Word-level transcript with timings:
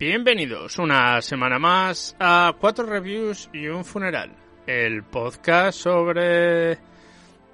Bienvenidos 0.00 0.78
una 0.78 1.20
semana 1.20 1.58
más 1.58 2.16
a 2.18 2.54
Cuatro 2.58 2.86
Reviews 2.86 3.50
y 3.52 3.66
un 3.66 3.84
Funeral, 3.84 4.30
el 4.66 5.02
podcast 5.02 5.78
sobre 5.78 6.78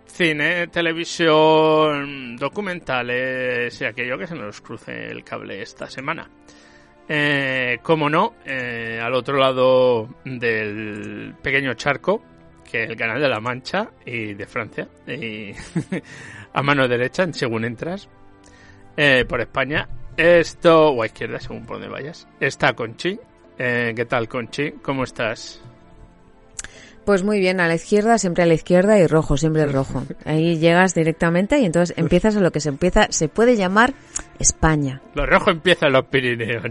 cine, 0.04 0.68
televisión, 0.68 2.36
documentales 2.36 3.80
y 3.80 3.84
aquello 3.84 4.16
que 4.16 4.28
se 4.28 4.36
nos 4.36 4.60
cruce 4.60 5.08
el 5.10 5.24
cable 5.24 5.60
esta 5.60 5.90
semana. 5.90 6.30
Eh, 7.08 7.80
como 7.82 8.08
no, 8.08 8.36
eh, 8.44 9.00
al 9.02 9.14
otro 9.14 9.38
lado 9.38 10.08
del 10.24 11.34
pequeño 11.42 11.74
charco, 11.74 12.22
que 12.70 12.84
es 12.84 12.90
el 12.90 12.96
canal 12.96 13.20
de 13.20 13.28
la 13.28 13.40
Mancha 13.40 13.90
y 14.04 14.34
de 14.34 14.46
Francia, 14.46 14.88
y 15.04 15.50
a 16.52 16.62
mano 16.62 16.86
derecha, 16.86 17.26
según 17.32 17.64
entras, 17.64 18.08
eh, 18.96 19.24
por 19.28 19.40
España, 19.40 19.88
esto, 20.16 20.90
o 20.90 21.02
a 21.02 21.06
izquierda, 21.06 21.40
según 21.40 21.64
por 21.64 21.76
donde 21.76 21.88
vayas, 21.88 22.26
está 22.40 22.72
Conchi. 22.74 23.18
Eh, 23.58 23.92
¿Qué 23.94 24.04
tal, 24.04 24.28
Conchi? 24.28 24.72
¿Cómo 24.82 25.04
estás? 25.04 25.62
Pues 27.04 27.22
muy 27.22 27.38
bien, 27.38 27.60
a 27.60 27.68
la 27.68 27.76
izquierda, 27.76 28.18
siempre 28.18 28.42
a 28.42 28.46
la 28.46 28.54
izquierda 28.54 28.98
y 28.98 29.06
rojo, 29.06 29.36
siempre 29.36 29.64
rojo. 29.72 30.02
Ahí 30.24 30.58
llegas 30.58 30.92
directamente 30.94 31.58
y 31.60 31.64
entonces 31.64 31.96
empiezas 31.98 32.36
a 32.36 32.40
lo 32.40 32.50
que 32.50 32.60
se 32.60 32.68
empieza, 32.68 33.06
se 33.10 33.28
puede 33.28 33.56
llamar 33.56 33.94
España. 34.38 35.00
Lo 35.14 35.24
rojo 35.24 35.50
empieza 35.50 35.86
en 35.86 35.92
los 35.92 36.06
Pirineos. 36.06 36.64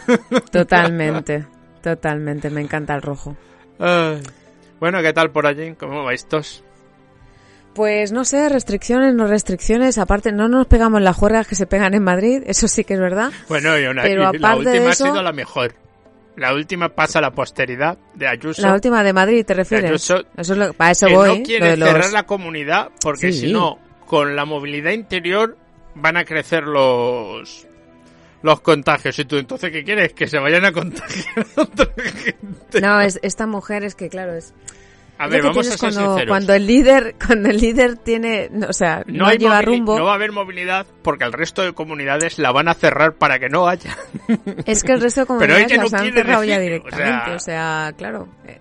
Totalmente, 0.52 1.46
totalmente, 1.82 2.50
me 2.50 2.60
encanta 2.60 2.94
el 2.94 3.02
rojo. 3.02 3.36
Ay. 3.78 4.20
Bueno, 4.78 5.00
¿qué 5.02 5.12
tal 5.12 5.30
por 5.30 5.46
allí? 5.46 5.74
¿Cómo 5.74 6.04
va 6.04 6.12
estos? 6.12 6.62
Pues 7.78 8.10
no 8.10 8.24
sé, 8.24 8.48
restricciones, 8.48 9.14
no 9.14 9.28
restricciones. 9.28 9.98
Aparte, 9.98 10.32
no 10.32 10.48
nos 10.48 10.66
pegamos 10.66 11.00
las 11.00 11.14
juergas 11.16 11.46
que 11.46 11.54
se 11.54 11.64
pegan 11.68 11.94
en 11.94 12.02
Madrid, 12.02 12.42
eso 12.44 12.66
sí 12.66 12.82
que 12.82 12.94
es 12.94 13.00
verdad. 13.00 13.30
Bueno, 13.48 13.78
y, 13.78 13.84
una, 13.86 14.02
Pero 14.02 14.20
y 14.20 14.24
la 14.24 14.28
aparte 14.30 14.56
última 14.58 14.72
de 14.82 14.88
ha 14.88 14.90
eso- 14.90 15.04
sido 15.06 15.22
la 15.22 15.32
mejor. 15.32 15.74
La 16.34 16.54
última 16.54 16.88
pasa 16.88 17.20
a 17.20 17.22
la 17.22 17.30
posteridad 17.30 17.96
de 18.14 18.26
Ayuso. 18.26 18.62
La 18.62 18.72
última 18.74 19.04
de 19.04 19.12
Madrid, 19.12 19.46
¿te 19.46 19.54
refieres? 19.54 19.90
Ayuso, 19.90 20.24
eso 20.36 20.52
es 20.54 20.58
lo, 20.58 20.72
para 20.72 20.90
eso 20.90 21.06
que 21.06 21.14
voy. 21.14 21.38
no 21.38 21.44
quiere 21.44 21.66
lo 21.66 21.70
de 21.70 21.76
los- 21.78 21.88
cerrar 21.90 22.12
la 22.12 22.26
comunidad 22.26 22.88
porque 23.00 23.32
Sí. 23.32 23.40
si 23.46 23.52
no, 23.52 23.78
con 24.06 24.34
la 24.34 24.44
movilidad 24.44 24.90
interior 24.90 25.56
van 25.94 26.16
a 26.16 26.24
crecer 26.24 26.64
los 26.64 27.64
los 28.42 28.60
contagios. 28.60 29.16
Y 29.20 29.24
tú, 29.24 29.36
entonces, 29.36 29.70
¿qué 29.70 29.84
quieres? 29.84 30.14
Que 30.14 30.26
se 30.26 30.38
vayan 30.38 30.64
a 30.64 30.72
contagiar 30.72 31.46
a 31.56 31.60
otra 31.62 31.86
gente. 32.04 32.80
No, 32.80 33.00
es, 33.00 33.20
esta 33.22 33.46
mujer 33.46 33.84
es 33.84 33.94
que, 33.94 34.08
claro, 34.08 34.34
es... 34.34 34.52
A 35.20 35.26
ver, 35.26 35.42
vamos 35.42 35.66
a 35.66 35.70
ser 35.70 35.78
cuando, 35.80 36.00
sinceros. 36.00 36.28
cuando 36.30 36.54
el 36.54 36.66
líder, 36.66 37.16
cuando 37.26 37.48
el 37.50 37.56
líder 37.58 37.96
tiene, 37.96 38.48
no, 38.52 38.68
o 38.68 38.72
sea, 38.72 39.02
no, 39.06 39.26
hay 39.26 39.36
lleva 39.38 39.60
rumbo. 39.62 39.98
no 39.98 40.04
va 40.04 40.12
a 40.12 40.14
haber 40.14 40.30
movilidad 40.32 40.86
porque 41.02 41.24
el 41.24 41.32
resto 41.32 41.62
de 41.62 41.72
comunidades 41.72 42.38
la 42.38 42.52
van 42.52 42.68
a 42.68 42.74
cerrar 42.74 43.14
para 43.14 43.38
que 43.38 43.48
no 43.48 43.66
haya. 43.68 43.96
Es 44.66 44.84
que 44.84 44.92
el 44.92 45.00
resto 45.00 45.22
de 45.22 45.26
Pero 45.38 45.38
comunidades 45.54 45.76
no 45.76 45.82
las 45.82 45.94
han 45.94 46.00
quiere 46.02 46.16
cerrado 46.16 46.44
ya 46.44 46.58
decir, 46.58 46.72
o 46.72 46.84
directamente, 46.84 47.24
sea- 47.26 47.34
o 47.36 47.40
sea, 47.40 47.92
claro. 47.98 48.28
eh, 48.46 48.58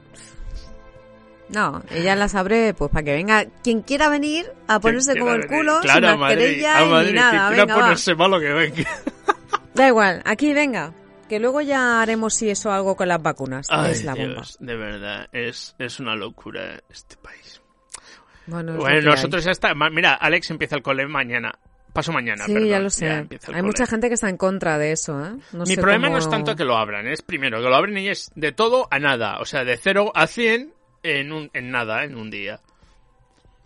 No, 1.49 1.81
ella 1.91 2.15
las 2.15 2.33
abre 2.35 2.73
pues 2.73 2.89
para 2.91 3.03
que 3.03 3.13
venga 3.13 3.45
quien 3.63 3.81
quiera 3.81 4.09
venir 4.09 4.51
a 4.67 4.79
ponerse 4.79 5.17
como 5.17 5.33
el 5.33 5.47
culo, 5.47 5.79
Claro, 5.81 6.07
sin 6.07 6.15
a 6.15 6.17
Madrid, 6.17 6.37
mascarilla 6.37 6.77
a 6.77 6.85
y 6.85 6.89
Madrid, 6.89 7.07
ni 7.09 7.13
nada, 7.15 7.29
quien 7.31 7.47
quiera 7.49 7.63
venga, 7.65 7.75
va. 7.75 7.81
ponerse 7.81 8.15
malo 8.15 8.39
que 8.39 8.53
venga. 8.53 8.89
Da 9.75 9.87
igual, 9.87 10.21
aquí 10.25 10.53
venga. 10.53 10.91
Que 11.27 11.39
luego 11.39 11.61
ya 11.61 12.01
haremos 12.01 12.33
si 12.33 12.49
eso 12.49 12.71
algo 12.71 12.95
con 12.95 13.07
las 13.09 13.21
vacunas. 13.21 13.67
Ay, 13.69 13.91
es 13.91 14.03
la 14.05 14.13
bomba. 14.15 14.33
Dios, 14.35 14.57
de 14.59 14.75
verdad, 14.77 15.27
es, 15.31 15.75
es 15.77 15.99
una 15.99 16.15
locura 16.15 16.81
este 16.89 17.17
país. 17.17 17.61
Bueno, 18.45 18.75
Bueno, 18.77 19.11
nosotros 19.11 19.43
ya 19.43 19.51
está. 19.51 19.73
Mira, 19.73 20.13
Alex 20.13 20.49
empieza 20.51 20.75
el 20.77 20.81
cole 20.81 21.05
mañana. 21.05 21.51
Paso 21.91 22.11
mañana. 22.13 22.45
Sí, 22.45 22.53
perdón, 22.53 22.69
ya 22.69 22.79
lo 22.79 22.89
sé. 22.89 23.09
Hay 23.09 23.27
cole. 23.45 23.63
mucha 23.63 23.85
gente 23.87 24.07
que 24.07 24.13
está 24.13 24.29
en 24.29 24.37
contra 24.37 24.77
de 24.77 24.91
eso, 24.91 25.19
¿eh? 25.25 25.31
No 25.51 25.63
Mi 25.65 25.75
sé 25.75 25.81
problema 25.81 26.07
cómo- 26.07 26.17
no 26.17 26.19
es 26.19 26.29
tanto 26.29 26.55
que 26.55 26.63
lo 26.63 26.77
abran, 26.77 27.07
es 27.07 27.21
primero 27.23 27.61
que 27.61 27.67
lo 27.67 27.75
abren 27.75 27.97
y 27.97 28.07
es 28.07 28.31
de 28.35 28.51
todo 28.51 28.87
a 28.91 28.99
nada. 28.99 29.39
O 29.39 29.45
sea, 29.45 29.63
de 29.65 29.75
cero 29.77 30.11
a 30.15 30.27
100 30.27 30.73
en, 31.03 31.31
un, 31.33 31.49
en 31.53 31.71
nada, 31.71 32.03
en 32.03 32.15
un 32.15 32.29
día. 32.29 32.61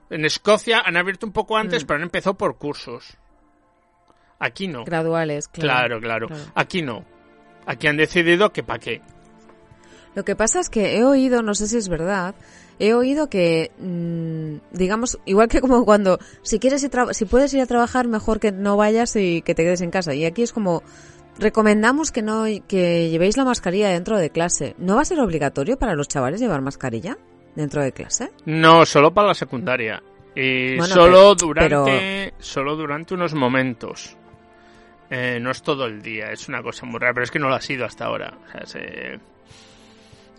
En 0.09 0.25
Escocia 0.25 0.81
han 0.83 0.97
abierto 0.97 1.25
un 1.25 1.33
poco 1.33 1.55
Mm. 1.55 1.59
antes, 1.61 1.83
pero 1.85 1.97
han 1.97 2.03
empezado 2.03 2.35
por 2.37 2.57
cursos. 2.57 3.17
Aquí 4.39 4.67
no. 4.67 4.83
Graduales, 4.85 5.47
Claro, 5.49 5.99
claro. 5.99 6.01
claro. 6.01 6.27
claro. 6.27 6.51
Aquí 6.55 6.81
no. 6.81 7.05
Aquí 7.65 7.87
han 7.87 7.97
decidido 7.97 8.51
que 8.51 8.63
para 8.63 8.79
qué. 8.79 9.01
Lo 10.15 10.23
que 10.25 10.35
pasa 10.35 10.59
es 10.59 10.69
que 10.69 10.97
he 10.97 11.03
oído, 11.05 11.41
no 11.41 11.53
sé 11.55 11.67
si 11.67 11.77
es 11.77 11.87
verdad, 11.87 12.35
he 12.79 12.93
oído 12.93 13.29
que, 13.29 13.71
mm, 13.79 14.75
digamos, 14.77 15.19
igual 15.25 15.47
que 15.47 15.61
como 15.61 15.85
cuando, 15.85 16.19
si 16.41 16.59
quieres 16.59 16.83
ir 16.83 16.91
si 17.11 17.25
puedes 17.25 17.53
ir 17.53 17.61
a 17.61 17.65
trabajar, 17.65 18.07
mejor 18.07 18.39
que 18.39 18.51
no 18.51 18.75
vayas 18.75 19.15
y 19.15 19.41
que 19.41 19.55
te 19.55 19.63
quedes 19.63 19.81
en 19.81 19.91
casa. 19.91 20.13
Y 20.13 20.25
aquí 20.25 20.41
es 20.41 20.51
como, 20.51 20.83
recomendamos 21.39 22.11
que 22.11 22.21
no, 22.21 22.43
que 22.67 23.09
llevéis 23.09 23.37
la 23.37 23.45
mascarilla 23.45 23.89
dentro 23.89 24.17
de 24.17 24.29
clase. 24.31 24.75
¿No 24.77 24.95
va 24.95 25.03
a 25.03 25.05
ser 25.05 25.19
obligatorio 25.21 25.77
para 25.77 25.95
los 25.95 26.07
chavales 26.09 26.41
llevar 26.41 26.61
mascarilla 26.61 27.17
dentro 27.55 27.81
de 27.81 27.91
clase? 27.93 28.31
No, 28.45 28.85
solo 28.85 29.13
para 29.13 29.29
la 29.29 29.33
secundaria. 29.33 30.01
Y 30.35 30.77
Bueno, 30.77 30.93
solo 30.93 31.35
pero- 31.35 31.47
durante 31.47 32.33
solo 32.39 32.75
durante 32.75 33.13
unos 33.13 33.33
momentos. 33.33 34.17
Eh, 35.13 35.39
no 35.41 35.51
es 35.51 35.61
todo 35.61 35.85
el 35.85 36.01
día, 36.01 36.31
es 36.31 36.47
una 36.47 36.63
cosa 36.63 36.85
muy 36.85 36.97
rara, 36.99 37.13
pero 37.13 37.25
es 37.25 37.31
que 37.31 37.37
no 37.39 37.49
lo 37.49 37.55
ha 37.55 37.61
sido 37.61 37.85
hasta 37.85 38.05
ahora. 38.05 38.33
O 38.47 38.51
sea, 38.51 38.65
se- 38.65 39.19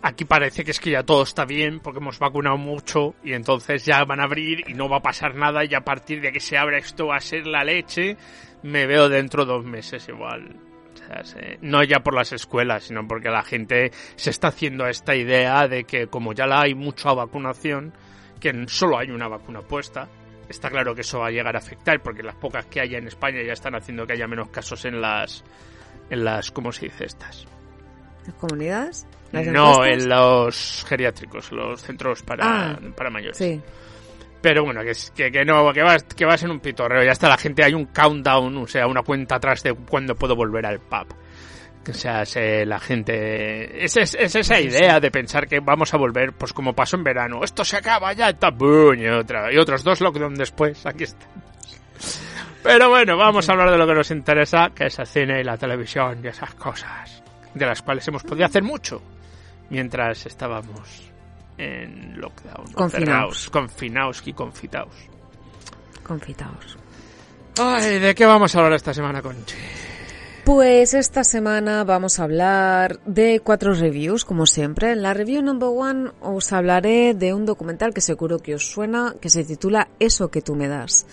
Aquí 0.01 0.25
parece 0.25 0.65
que 0.65 0.71
es 0.71 0.81
que 0.81 0.89
ya 0.91 1.03
todo 1.03 1.23
está 1.23 1.45
bien 1.45 1.79
porque 1.79 1.99
hemos 1.99 2.19
vacunado 2.19 2.57
mucho 2.57 3.15
y 3.23 3.31
entonces 3.31 3.85
ya 3.85 4.03
van 4.03 4.19
a 4.19 4.23
abrir 4.23 4.69
y 4.69 4.73
no 4.73 4.89
va 4.89 4.97
a 4.97 5.01
pasar 5.01 5.33
nada 5.35 5.63
y 5.63 5.73
a 5.73 5.79
partir 5.85 6.19
de 6.19 6.33
que 6.33 6.41
se 6.41 6.57
abra 6.57 6.77
esto 6.77 7.07
va 7.07 7.15
a 7.15 7.21
ser 7.21 7.47
la 7.47 7.63
leche. 7.63 8.17
Me 8.63 8.85
veo 8.85 9.07
dentro 9.07 9.45
de 9.45 9.53
dos 9.53 9.63
meses 9.63 10.05
igual. 10.09 10.57
O 10.93 10.97
sea, 10.97 11.23
se- 11.23 11.57
no 11.61 11.81
ya 11.83 12.01
por 12.01 12.15
las 12.15 12.33
escuelas, 12.33 12.83
sino 12.85 13.07
porque 13.07 13.29
la 13.29 13.43
gente 13.43 13.91
se 14.17 14.29
está 14.31 14.49
haciendo 14.49 14.87
esta 14.87 15.15
idea 15.15 15.69
de 15.69 15.85
que 15.85 16.07
como 16.07 16.33
ya 16.33 16.47
la 16.47 16.61
hay 16.63 16.73
mucha 16.75 17.13
vacunación, 17.13 17.93
que 18.41 18.65
solo 18.67 18.97
hay 18.97 19.09
una 19.09 19.29
vacuna 19.29 19.61
puesta, 19.61 20.09
está 20.49 20.69
claro 20.69 20.93
que 20.95 21.01
eso 21.01 21.19
va 21.19 21.27
a 21.27 21.31
llegar 21.31 21.55
a 21.55 21.59
afectar 21.59 22.01
porque 22.01 22.23
las 22.23 22.35
pocas 22.35 22.65
que 22.65 22.81
haya 22.81 22.97
en 22.97 23.07
España 23.07 23.41
ya 23.45 23.53
están 23.53 23.75
haciendo 23.75 24.05
que 24.05 24.13
haya 24.13 24.27
menos 24.27 24.49
casos 24.49 24.85
en 24.85 25.01
las 25.01 25.43
en 26.09 26.23
las 26.23 26.51
¿cómo 26.51 26.71
se 26.71 26.85
dice 26.85 27.05
estas? 27.05 27.45
¿Las 28.25 28.35
comunidades? 28.35 29.07
¿Las 29.31 29.47
No, 29.47 29.83
en 29.85 30.07
los 30.07 30.85
geriátricos, 30.87 31.51
los 31.51 31.81
centros 31.81 32.21
para, 32.21 32.71
Ah, 32.71 32.79
para 32.95 33.09
mayores. 33.09 33.37
Sí. 33.37 33.61
Pero 34.41 34.65
bueno, 34.65 34.81
que, 34.81 34.91
que, 35.15 35.31
que 35.31 35.45
no, 35.45 35.71
que 35.71 35.81
va, 35.81 35.97
que 35.97 36.25
va 36.25 36.33
a 36.33 36.37
ser 36.37 36.49
un 36.49 36.59
pitorreo. 36.59 37.03
Ya 37.03 37.13
está 37.13 37.29
la 37.29 37.37
gente, 37.37 37.63
hay 37.63 37.73
un 37.73 37.85
countdown, 37.85 38.57
o 38.57 38.67
sea, 38.67 38.87
una 38.87 39.01
cuenta 39.01 39.35
atrás 39.35 39.63
de 39.63 39.73
cuándo 39.73 40.15
puedo 40.15 40.35
volver 40.35 40.65
al 40.65 40.79
pub. 40.79 41.07
O 41.89 41.93
sea, 41.93 42.25
se- 42.25 42.65
la 42.65 42.79
gente... 42.79 43.83
Es, 43.83 43.97
es, 43.97 44.15
es 44.15 44.35
esa 44.35 44.59
idea 44.59 44.99
de 44.99 45.11
pensar 45.11 45.47
que 45.47 45.59
vamos 45.59 45.93
a 45.93 45.97
volver, 45.97 46.31
pues 46.33 46.53
como 46.53 46.73
pasó 46.73 46.95
en 46.95 47.03
verano. 47.03 47.43
Esto 47.43 47.65
se 47.65 47.75
acaba 47.77 48.13
ya, 48.13 48.29
está, 48.29 48.49
¡bum! 48.51 48.95
y, 48.97 49.07
otra, 49.07 49.51
y 49.51 49.57
otros 49.57 49.83
dos 49.83 49.99
lockdown 49.99 50.35
después. 50.35 50.85
Aquí 50.85 51.03
está. 51.03 51.25
Pero 52.63 52.89
bueno, 52.89 53.17
vamos 53.17 53.49
a 53.49 53.51
hablar 53.51 53.69
de 53.71 53.77
lo 53.77 53.85
que 53.85 53.93
nos 53.93 54.09
interesa, 54.11 54.71
que 54.73 54.85
es 54.85 54.97
el 54.99 55.07
cine 55.07 55.41
y 55.41 55.43
la 55.43 55.57
televisión 55.57 56.19
y 56.23 56.27
esas 56.27 56.53
cosas, 56.55 57.21
de 57.53 57.65
las 57.65 57.81
cuales 57.81 58.07
hemos 58.07 58.23
podido 58.23 58.45
hacer 58.45 58.63
mucho 58.63 59.01
mientras 59.69 60.25
estábamos 60.25 61.11
en 61.57 62.19
lockdown. 62.19 62.71
Confinaos. 62.73 63.49
Confinaos 63.49 64.23
y 64.25 64.31
confitaos. 64.33 64.95
Confitaos. 66.01 66.77
Ay, 67.59 67.99
¿de 67.99 68.15
qué 68.15 68.25
vamos 68.25 68.55
a 68.55 68.59
hablar 68.59 68.73
esta 68.73 68.93
semana, 68.93 69.21
Conchi? 69.21 69.55
Pues 70.45 70.93
esta 70.93 71.23
semana 71.23 71.85
vamos 71.85 72.19
a 72.19 72.23
hablar 72.23 72.99
de 73.05 73.39
cuatro 73.39 73.73
reviews, 73.73 74.25
como 74.25 74.45
siempre. 74.45 74.91
En 74.91 75.01
la 75.01 75.13
review 75.13 75.41
number 75.41 75.69
one 75.69 76.11
os 76.19 76.51
hablaré 76.51 77.13
de 77.13 77.33
un 77.33 77.45
documental 77.45 77.93
que 77.93 78.01
seguro 78.01 78.39
que 78.39 78.53
os 78.53 78.69
suena, 78.69 79.15
que 79.21 79.29
se 79.29 79.45
titula 79.45 79.87
Eso 79.99 80.31
que 80.31 80.41
tú 80.41 80.55
me 80.55 80.67
das. 80.67 81.05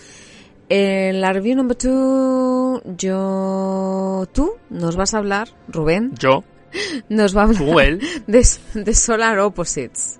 En 0.67 1.21
la 1.21 1.31
review 1.31 1.55
number 1.55 1.77
two, 1.77 2.81
yo, 2.97 4.27
tú, 4.33 4.51
nos 4.69 4.97
vas 4.97 5.13
a 5.13 5.19
hablar, 5.19 5.47
Rubén, 5.69 6.11
Yo, 6.19 6.43
nos 7.09 7.35
va 7.35 7.43
a 7.43 7.45
hablar 7.45 7.99
de, 8.27 8.47
de 8.73 8.93
Solar 8.93 9.39
Opposites. 9.39 10.19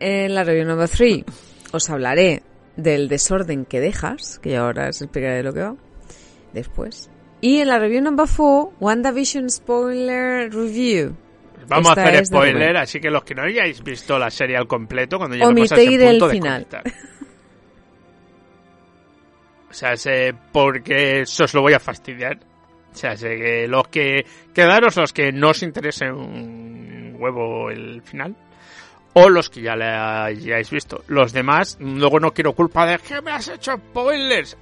En 0.00 0.34
la 0.34 0.42
review 0.42 0.66
number 0.66 0.88
three, 0.88 1.24
os 1.72 1.88
hablaré 1.88 2.42
del 2.76 3.08
desorden 3.08 3.64
que 3.64 3.78
dejas, 3.78 4.40
que 4.40 4.56
ahora 4.56 4.88
os 4.88 5.00
explicaré 5.02 5.44
lo 5.44 5.52
que 5.52 5.60
va, 5.60 5.76
después. 6.52 7.11
Y 7.42 7.58
en 7.58 7.68
la 7.68 7.80
review 7.80 8.00
number 8.00 8.26
4, 8.26 8.74
WandaVision 8.78 9.50
Spoiler 9.50 10.48
Review. 10.54 11.16
Vamos 11.66 11.88
a 11.88 12.00
hacer 12.00 12.24
spoiler, 12.24 12.76
así 12.76 13.00
que 13.00 13.10
los 13.10 13.24
que 13.24 13.34
no 13.34 13.42
hayáis 13.42 13.82
visto 13.82 14.16
la 14.16 14.30
serie 14.30 14.56
al 14.56 14.68
completo, 14.68 15.18
cuando 15.18 15.36
lleguemos 15.36 15.72
a 15.72 15.74
ese 15.74 15.94
el 15.94 16.18
punto, 16.18 16.30
final. 16.30 16.66
O 19.68 19.74
sea, 19.74 19.96
sé 19.96 20.34
porque 20.52 21.22
eso 21.22 21.44
os 21.44 21.54
lo 21.54 21.62
voy 21.62 21.72
a 21.72 21.80
fastidiar. 21.80 22.38
O 22.92 22.96
sea, 22.96 23.16
sé 23.16 23.36
que 23.36 23.66
los 23.66 23.88
que... 23.88 24.24
Quedaros 24.54 24.96
los 24.96 25.12
que 25.12 25.32
no 25.32 25.50
os 25.50 25.62
interese 25.62 26.12
un 26.12 27.16
huevo 27.18 27.70
el 27.70 28.02
final. 28.02 28.36
O 29.14 29.28
los 29.28 29.50
que 29.50 29.62
ya 29.62 29.74
le 29.74 29.86
hayáis 29.86 30.70
visto. 30.70 31.02
Los 31.08 31.32
demás, 31.32 31.76
luego 31.80 32.20
no 32.20 32.32
quiero 32.32 32.52
culpa 32.52 32.86
de 32.86 32.98
que 32.98 33.20
me 33.20 33.32
has 33.32 33.48
hecho 33.48 33.72
spoilers. 33.72 34.56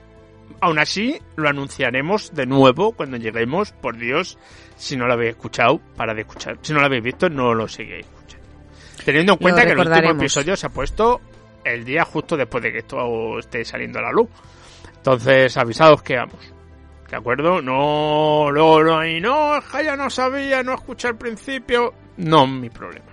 Aún 0.60 0.78
así, 0.78 1.20
lo 1.36 1.48
anunciaremos 1.48 2.34
de 2.34 2.46
nuevo 2.46 2.92
cuando 2.92 3.16
lleguemos. 3.16 3.72
Por 3.72 3.96
Dios, 3.96 4.38
si 4.76 4.96
no 4.96 5.06
lo 5.06 5.14
habéis 5.14 5.30
escuchado, 5.30 5.80
para 5.96 6.14
de 6.14 6.22
escuchar. 6.22 6.58
Si 6.62 6.72
no 6.72 6.80
lo 6.80 6.86
habéis 6.86 7.02
visto, 7.02 7.28
no 7.28 7.54
lo 7.54 7.68
sigáis 7.68 8.06
escuchando. 8.06 8.46
Teniendo 9.04 9.32
en 9.34 9.38
cuenta 9.38 9.64
que 9.64 9.72
el 9.72 9.78
último 9.78 10.10
episodio 10.10 10.56
se 10.56 10.66
ha 10.66 10.70
puesto 10.70 11.20
el 11.64 11.84
día 11.84 12.04
justo 12.04 12.36
después 12.36 12.62
de 12.62 12.72
que 12.72 12.78
esto 12.78 13.38
esté 13.38 13.64
saliendo 13.64 13.98
a 13.98 14.02
la 14.02 14.12
luz. 14.12 14.28
Entonces, 14.96 15.56
avisados 15.56 16.02
que 16.02 16.16
vamos. 16.16 16.52
¿De 17.10 17.16
acuerdo? 17.16 17.60
No, 17.60 18.50
luego 18.52 18.84
no 18.84 18.98
hay, 18.98 19.20
no, 19.20 19.60
ya 19.82 19.96
no 19.96 20.08
sabía, 20.10 20.62
no 20.62 20.74
escuché 20.74 21.08
al 21.08 21.16
principio. 21.16 21.92
No, 22.18 22.46
mi 22.46 22.70
problema. 22.70 23.09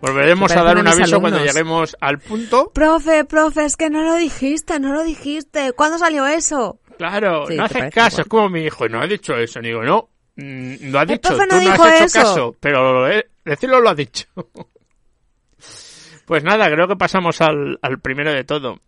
Volveremos 0.00 0.50
a 0.52 0.62
dar 0.62 0.76
un 0.78 0.86
aviso 0.86 1.20
cuando 1.20 1.44
lleguemos 1.44 1.96
al 2.00 2.18
punto. 2.20 2.70
Profe, 2.72 3.24
profe, 3.24 3.64
es 3.64 3.76
que 3.76 3.90
no 3.90 4.02
lo 4.02 4.14
dijiste, 4.14 4.78
no 4.78 4.92
lo 4.92 5.02
dijiste. 5.02 5.72
¿Cuándo 5.72 5.98
salió 5.98 6.26
eso? 6.26 6.80
Claro, 6.98 7.46
Sí, 7.46 7.56
no 7.56 7.64
haces 7.64 7.92
caso, 7.92 8.16
igual. 8.16 8.22
es 8.22 8.28
como 8.28 8.48
mi 8.48 8.60
hijo, 8.62 8.88
no 8.88 9.00
ha 9.00 9.06
dicho 9.06 9.34
eso. 9.36 9.60
Digo, 9.60 9.82
no, 9.82 10.08
mm, 10.36 10.90
lo 10.90 10.98
ha 11.00 11.04
dicho, 11.06 11.20
profe 11.30 11.46
tú 11.48 11.54
no 11.56 11.60
no 11.60 11.60
dijo 11.60 11.82
has 11.84 11.94
hecho 11.96 12.04
eso. 12.04 12.18
caso, 12.20 12.56
pero 12.60 13.08
eh, 13.10 13.28
decirlo 13.44 13.80
lo 13.80 13.90
ha 13.90 13.94
dicho. 13.94 14.26
pues 16.26 16.44
nada, 16.44 16.70
creo 16.70 16.86
que 16.88 16.96
pasamos 16.96 17.40
al, 17.40 17.78
al 17.82 18.00
primero 18.00 18.32
de 18.32 18.44
todo. 18.44 18.80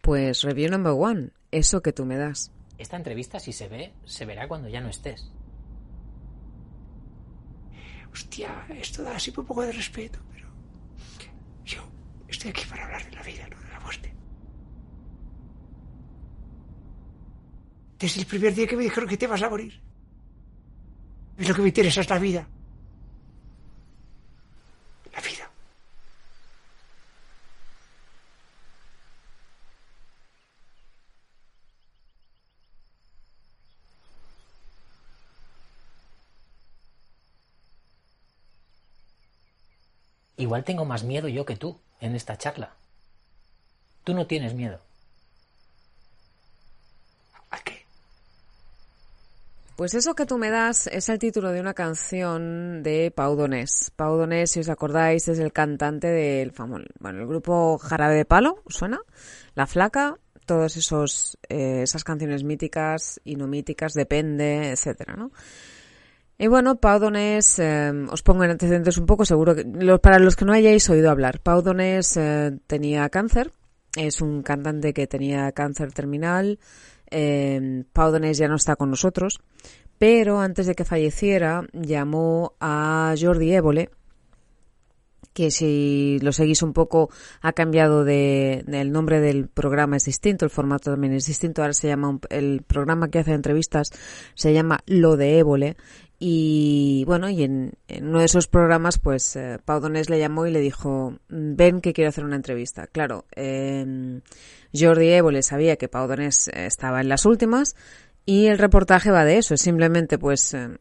Pues 0.00 0.42
review 0.42 0.70
number 0.70 0.92
one, 0.96 1.30
eso 1.50 1.80
que 1.80 1.92
tú 1.92 2.04
me 2.04 2.16
das. 2.16 2.50
Esta 2.76 2.96
entrevista, 2.96 3.38
si 3.38 3.52
se 3.52 3.68
ve, 3.68 3.92
se 4.04 4.26
verá 4.26 4.48
cuando 4.48 4.68
ya 4.68 4.80
no 4.80 4.88
estés. 4.88 5.30
Hostia, 8.14 8.64
esto 8.70 9.02
da 9.02 9.16
así 9.16 9.30
un 9.36 9.44
poco 9.44 9.62
de 9.62 9.72
respeto, 9.72 10.20
pero 10.32 10.48
yo 11.64 11.82
estoy 12.28 12.50
aquí 12.50 12.64
para 12.70 12.84
hablar 12.84 13.04
de 13.04 13.10
la 13.10 13.22
vida, 13.22 13.48
no 13.48 13.60
de 13.60 13.68
la 13.68 13.80
muerte. 13.80 14.14
Desde 17.98 18.20
el 18.20 18.26
primer 18.26 18.54
día 18.54 18.68
que 18.68 18.76
me 18.76 18.84
dijeron 18.84 19.08
que 19.08 19.16
te 19.16 19.26
vas 19.26 19.42
a 19.42 19.50
morir. 19.50 19.82
Es 21.36 21.48
lo 21.48 21.54
que 21.56 21.62
me 21.62 21.68
interesa, 21.68 22.02
es 22.02 22.08
la 22.08 22.20
vida. 22.20 22.46
La 25.12 25.20
vida. 25.20 25.50
Igual 40.44 40.62
tengo 40.62 40.84
más 40.84 41.04
miedo 41.04 41.26
yo 41.26 41.46
que 41.46 41.56
tú 41.56 41.80
en 42.00 42.14
esta 42.14 42.36
charla. 42.36 42.74
Tú 44.04 44.12
no 44.12 44.26
tienes 44.26 44.52
miedo. 44.52 44.78
¿A 47.50 47.58
qué? 47.60 47.86
Pues 49.74 49.94
eso 49.94 50.14
que 50.14 50.26
tú 50.26 50.36
me 50.36 50.50
das 50.50 50.86
es 50.88 51.08
el 51.08 51.18
título 51.18 51.50
de 51.50 51.62
una 51.62 51.72
canción 51.72 52.82
de 52.82 53.10
Pau 53.10 53.36
Donés. 53.36 53.90
Pau 53.96 54.18
Donés, 54.18 54.50
si 54.50 54.60
os 54.60 54.68
acordáis, 54.68 55.28
es 55.28 55.38
el 55.38 55.50
cantante 55.50 56.08
del 56.08 56.52
famoso, 56.52 56.84
bueno, 57.00 57.20
el 57.22 57.26
grupo 57.26 57.78
Jarabe 57.78 58.14
de 58.14 58.26
Palo, 58.26 58.60
¿os 58.66 58.74
¿suena? 58.74 59.00
La 59.54 59.66
Flaca, 59.66 60.18
todos 60.44 60.76
esos, 60.76 61.38
eh, 61.48 61.80
esas 61.84 62.04
canciones 62.04 62.44
míticas 62.44 63.18
y 63.24 63.36
no 63.36 63.46
míticas, 63.46 63.94
depende, 63.94 64.72
etcétera, 64.72 65.16
¿no? 65.16 65.30
Y 66.36 66.48
bueno, 66.48 66.76
Pau 66.80 66.98
Donés, 66.98 67.58
eh, 67.60 67.92
os 68.10 68.22
pongo 68.22 68.42
en 68.44 68.50
antecedentes 68.50 68.98
un 68.98 69.06
poco, 69.06 69.24
seguro 69.24 69.54
que, 69.54 69.64
lo- 69.64 70.00
para 70.00 70.18
los 70.18 70.34
que 70.34 70.44
no 70.44 70.52
hayáis 70.52 70.88
oído 70.90 71.10
hablar, 71.10 71.40
Pau 71.40 71.62
Donés 71.62 72.16
eh, 72.16 72.58
tenía 72.66 73.08
cáncer, 73.08 73.52
es 73.96 74.20
un 74.20 74.42
cantante 74.42 74.92
que 74.92 75.06
tenía 75.06 75.52
cáncer 75.52 75.92
terminal, 75.92 76.58
eh, 77.10 77.84
Pau 77.92 78.10
Donés 78.10 78.36
ya 78.38 78.48
no 78.48 78.56
está 78.56 78.74
con 78.74 78.90
nosotros, 78.90 79.38
pero 79.96 80.40
antes 80.40 80.66
de 80.66 80.74
que 80.74 80.84
falleciera 80.84 81.68
llamó 81.72 82.54
a 82.58 83.14
Jordi 83.18 83.52
Évole, 83.54 83.90
que 85.32 85.50
si 85.50 86.18
lo 86.22 86.30
seguís 86.32 86.62
un 86.62 86.72
poco 86.72 87.10
ha 87.42 87.52
cambiado 87.52 88.04
de, 88.04 88.64
el 88.68 88.92
nombre 88.92 89.20
del 89.20 89.48
programa 89.48 89.96
es 89.96 90.04
distinto, 90.04 90.44
el 90.44 90.50
formato 90.50 90.92
también 90.92 91.12
es 91.12 91.26
distinto, 91.26 91.60
ahora 91.62 91.74
se 91.74 91.88
llama 91.88 92.20
el 92.30 92.62
programa 92.64 93.08
que 93.08 93.18
hace 93.18 93.32
entrevistas 93.32 93.88
se 94.34 94.52
llama 94.52 94.78
Lo 94.86 95.16
de 95.16 95.38
Évole 95.40 95.76
y 96.18 97.04
bueno, 97.06 97.28
y 97.28 97.42
en, 97.42 97.72
en 97.88 98.08
uno 98.08 98.20
de 98.20 98.26
esos 98.26 98.46
programas 98.46 98.98
pues 98.98 99.36
eh, 99.36 99.58
Pau 99.64 99.80
Donés 99.80 100.08
le 100.10 100.18
llamó 100.18 100.46
y 100.46 100.52
le 100.52 100.60
dijo, 100.60 101.18
ven 101.28 101.80
que 101.80 101.92
quiero 101.92 102.08
hacer 102.08 102.24
una 102.24 102.36
entrevista. 102.36 102.86
Claro, 102.86 103.24
eh, 103.34 104.20
Jordi 104.74 105.08
Évole 105.08 105.42
sabía 105.42 105.76
que 105.76 105.88
Pau 105.88 106.08
Donés 106.08 106.48
eh, 106.48 106.66
estaba 106.66 107.00
en 107.00 107.08
las 107.08 107.26
últimas 107.26 107.76
y 108.26 108.46
el 108.46 108.58
reportaje 108.58 109.10
va 109.10 109.24
de 109.24 109.38
eso, 109.38 109.54
es 109.54 109.60
simplemente 109.60 110.18
pues 110.18 110.54
eh, 110.54 110.76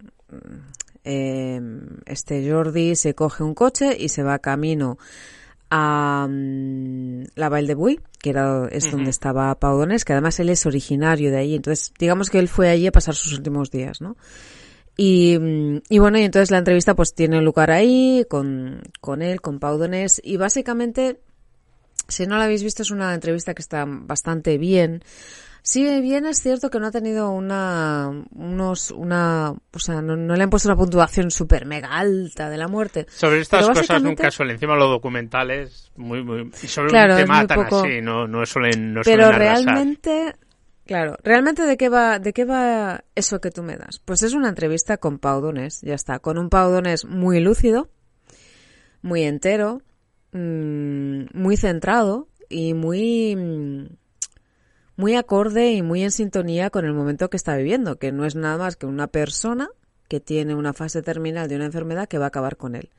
eh, 1.04 1.62
este 2.06 2.50
Jordi 2.50 2.96
se 2.96 3.14
coge 3.14 3.44
un 3.44 3.54
coche 3.54 3.96
y 4.00 4.10
se 4.10 4.24
va 4.24 4.40
camino 4.40 4.98
a 5.70 6.28
mm, 6.30 7.24
la 7.36 7.50
Val 7.50 7.68
de 7.68 7.76
Buy, 7.76 8.00
que 8.20 8.30
era 8.30 8.68
es 8.72 8.90
donde 8.92 9.10
estaba 9.10 9.54
Pau 9.56 9.78
Donés, 9.78 10.06
que 10.06 10.14
además 10.14 10.40
él 10.40 10.50
es 10.50 10.66
originario 10.66 11.32
de 11.32 11.38
ahí, 11.38 11.56
entonces 11.56 11.94
digamos 12.00 12.30
que 12.30 12.40
él 12.40 12.48
fue 12.48 12.70
allí 12.70 12.88
a 12.88 12.92
pasar 12.92 13.16
sus 13.16 13.34
últimos 13.34 13.72
días, 13.72 14.02
¿no? 14.02 14.16
Y, 14.96 15.38
mm, 15.40 15.82
y 15.90 16.00
bueno, 16.00 16.20
y 16.20 16.24
entonces 16.24 16.52
la 16.52 16.60
entrevista 16.60 16.96
pues 16.96 17.14
tiene 17.16 17.42
lugar 17.42 17.72
ahí 17.72 18.26
con, 18.30 18.82
con 19.02 19.22
él, 19.22 19.42
con 19.42 19.60
Pau 19.60 19.78
Donés, 19.78 20.22
y 20.24 20.38
básicamente, 20.38 21.20
si 22.08 22.28
no 22.28 22.38
la 22.38 22.44
habéis 22.46 22.64
visto, 22.64 22.84
es 22.84 22.92
una 22.92 23.14
entrevista 23.14 23.54
que 23.54 23.62
está 23.62 23.86
bastante 23.88 24.58
bien. 24.58 25.04
Sí, 25.66 26.02
bien 26.02 26.26
es 26.26 26.42
cierto 26.42 26.70
que 26.70 26.78
no 26.78 26.88
ha 26.88 26.92
tenido 26.92 27.30
una, 27.32 28.12
unos, 28.36 28.92
una, 28.92 29.52
o 29.52 29.80
sea, 29.80 30.02
no, 30.02 30.18
no 30.18 30.36
le 30.36 30.44
han 30.44 30.50
puesto 30.50 30.68
una 30.68 30.76
puntuación 30.76 31.32
súper 31.32 31.66
mega 31.66 31.88
alta 31.88 32.50
de 32.50 32.58
la 32.58 32.68
muerte. 32.68 33.06
Sobre 33.10 33.40
estas 33.40 33.62
Pero 33.62 33.70
cosas 33.70 33.88
básicamente- 33.88 34.24
nunca 34.24 34.30
suelen, 34.32 34.56
encima 34.56 34.76
los 34.76 34.90
documentales, 34.90 35.90
muy, 35.96 36.22
muy, 36.22 36.52
y 36.62 36.68
sobre 36.68 36.90
Claro, 36.90 37.14
un 37.14 37.20
tema 37.22 37.48
tan 37.48 37.64
poco- 37.64 37.80
así, 37.86 38.02
no, 38.02 38.28
no 38.28 38.46
suelen, 38.46 38.94
no 38.94 39.02
Pero 39.06 39.24
suelen 39.24 39.40
realmente, 39.40 40.36
claro, 40.86 41.18
realmente 41.24 41.64
de 41.64 41.78
qué 41.78 41.90
va, 41.90 42.20
de 42.20 42.34
qué 42.34 42.46
va 42.46 43.04
eso 43.16 43.40
que 43.42 43.52
tú 43.52 43.64
me 43.64 43.78
das. 43.78 44.00
Pues 44.04 44.24
es 44.24 44.34
una 44.34 44.50
entrevista 44.50 44.98
con 44.98 45.20
Pau 45.20 45.42
Donés, 45.42 45.82
ya 45.82 45.96
está, 45.96 46.20
con 46.20 46.38
un 46.38 46.50
Pau 46.50 46.72
Donés 46.72 47.06
muy 47.06 47.40
lúcido, 47.40 47.90
muy 49.02 49.24
entero, 49.24 49.82
mm, 50.32 51.26
muy 51.34 51.58
centrado 51.58 52.28
y 52.50 52.74
muy, 52.74 53.36
mm, 53.36 53.96
muy 54.96 55.16
acorde 55.16 55.72
y 55.72 55.82
muy 55.82 56.04
en 56.04 56.12
sintonía 56.12 56.70
con 56.70 56.86
el 56.86 56.94
momento 56.94 57.30
que 57.30 57.38
está 57.38 57.56
viviendo, 57.56 57.98
que 57.98 58.12
no 58.12 58.26
es 58.26 58.36
nada 58.36 58.58
más 58.58 58.76
que 58.76 58.86
una 58.86 59.08
persona 59.08 59.70
que 60.08 60.20
tiene 60.20 60.56
una 60.56 60.74
fase 60.74 61.02
terminal 61.02 61.48
de 61.48 61.56
una 61.56 61.66
enfermedad 61.66 62.08
que 62.08 62.18
va 62.18 62.26
a 62.26 62.28
acabar 62.28 62.58
con 62.58 62.76
él. 62.76 62.92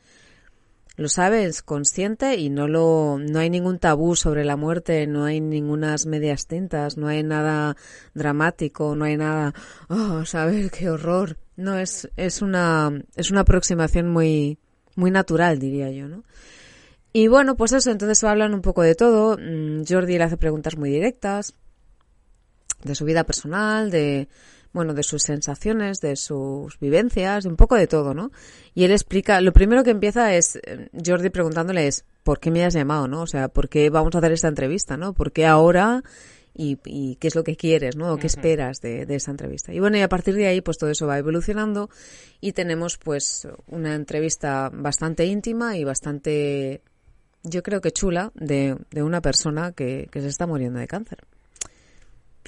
Lo 0.96 1.08
sabe, 1.08 1.44
es 1.44 1.62
consciente 1.62 2.36
y 2.36 2.50
no 2.50 2.68
lo, 2.68 3.18
no 3.18 3.40
hay 3.40 3.50
ningún 3.50 3.80
tabú 3.80 4.14
sobre 4.14 4.44
la 4.44 4.56
muerte, 4.56 5.08
no 5.08 5.24
hay 5.24 5.40
ningunas 5.40 6.06
medias 6.06 6.46
tintas, 6.46 6.96
no 6.96 7.08
hay 7.08 7.24
nada 7.24 7.76
dramático, 8.14 8.94
no 8.94 9.04
hay 9.04 9.16
nada, 9.16 9.54
oh, 9.88 10.24
saber 10.24 10.70
qué 10.78 10.90
horror. 10.90 11.36
No, 11.56 11.78
es, 11.78 12.08
es 12.16 12.42
una, 12.42 12.92
es 13.16 13.30
una 13.30 13.40
aproximación 13.40 14.08
muy, 14.08 14.58
muy 14.94 15.10
natural, 15.10 15.58
diría 15.58 15.90
yo, 15.90 16.08
¿no? 16.08 16.24
Y 17.12 17.28
bueno, 17.28 17.56
pues 17.56 17.72
eso, 17.72 17.90
entonces 17.90 18.22
hablan 18.24 18.54
un 18.54 18.60
poco 18.60 18.82
de 18.82 18.94
todo. 18.94 19.36
Mm, 19.38 19.84
Jordi 19.88 20.18
le 20.18 20.24
hace 20.24 20.36
preguntas 20.36 20.76
muy 20.76 20.90
directas 20.90 21.54
de 22.82 22.94
su 22.94 23.04
vida 23.04 23.24
personal, 23.24 23.90
de 23.90 24.28
bueno, 24.74 24.92
de 24.92 25.04
sus 25.04 25.22
sensaciones, 25.22 26.00
de 26.00 26.16
sus 26.16 26.78
vivencias, 26.80 27.46
un 27.46 27.56
poco 27.56 27.76
de 27.76 27.86
todo, 27.86 28.12
¿no? 28.12 28.30
Y 28.74 28.84
él 28.84 28.90
explica, 28.90 29.40
lo 29.40 29.52
primero 29.52 29.84
que 29.84 29.90
empieza 29.90 30.34
es 30.34 30.56
eh, 30.56 30.88
Jordi 31.04 31.30
preguntándole 31.30 31.86
es 31.86 32.04
¿por 32.24 32.40
qué 32.40 32.50
me 32.50 32.64
has 32.64 32.74
llamado, 32.74 33.06
no? 33.06 33.22
O 33.22 33.26
sea, 33.26 33.48
¿por 33.48 33.68
qué 33.68 33.88
vamos 33.88 34.14
a 34.14 34.18
hacer 34.18 34.32
esta 34.32 34.48
entrevista, 34.48 34.96
no? 34.96 35.14
¿Por 35.14 35.30
qué 35.32 35.46
ahora? 35.46 36.02
Y, 36.56 36.78
y 36.84 37.16
qué 37.16 37.28
es 37.28 37.34
lo 37.34 37.42
que 37.42 37.56
quieres, 37.56 37.96
¿no? 37.96 38.12
O 38.12 38.16
qué 38.16 38.26
esperas 38.26 38.80
de, 38.80 39.06
de 39.06 39.16
esa 39.16 39.30
entrevista. 39.30 39.72
Y 39.72 39.80
bueno, 39.80 39.96
y 39.96 40.02
a 40.02 40.08
partir 40.08 40.34
de 40.34 40.46
ahí, 40.46 40.60
pues 40.60 40.78
todo 40.78 40.90
eso 40.90 41.06
va 41.06 41.18
evolucionando 41.18 41.88
y 42.40 42.52
tenemos 42.52 42.96
pues 42.96 43.48
una 43.66 43.94
entrevista 43.94 44.70
bastante 44.72 45.24
íntima 45.26 45.76
y 45.76 45.84
bastante, 45.84 46.82
yo 47.42 47.62
creo 47.62 47.80
que 47.80 47.90
chula, 47.90 48.30
de, 48.34 48.76
de 48.90 49.02
una 49.02 49.20
persona 49.20 49.72
que, 49.72 50.08
que 50.10 50.20
se 50.20 50.28
está 50.28 50.46
muriendo 50.46 50.78
de 50.78 50.86
cáncer. 50.86 51.18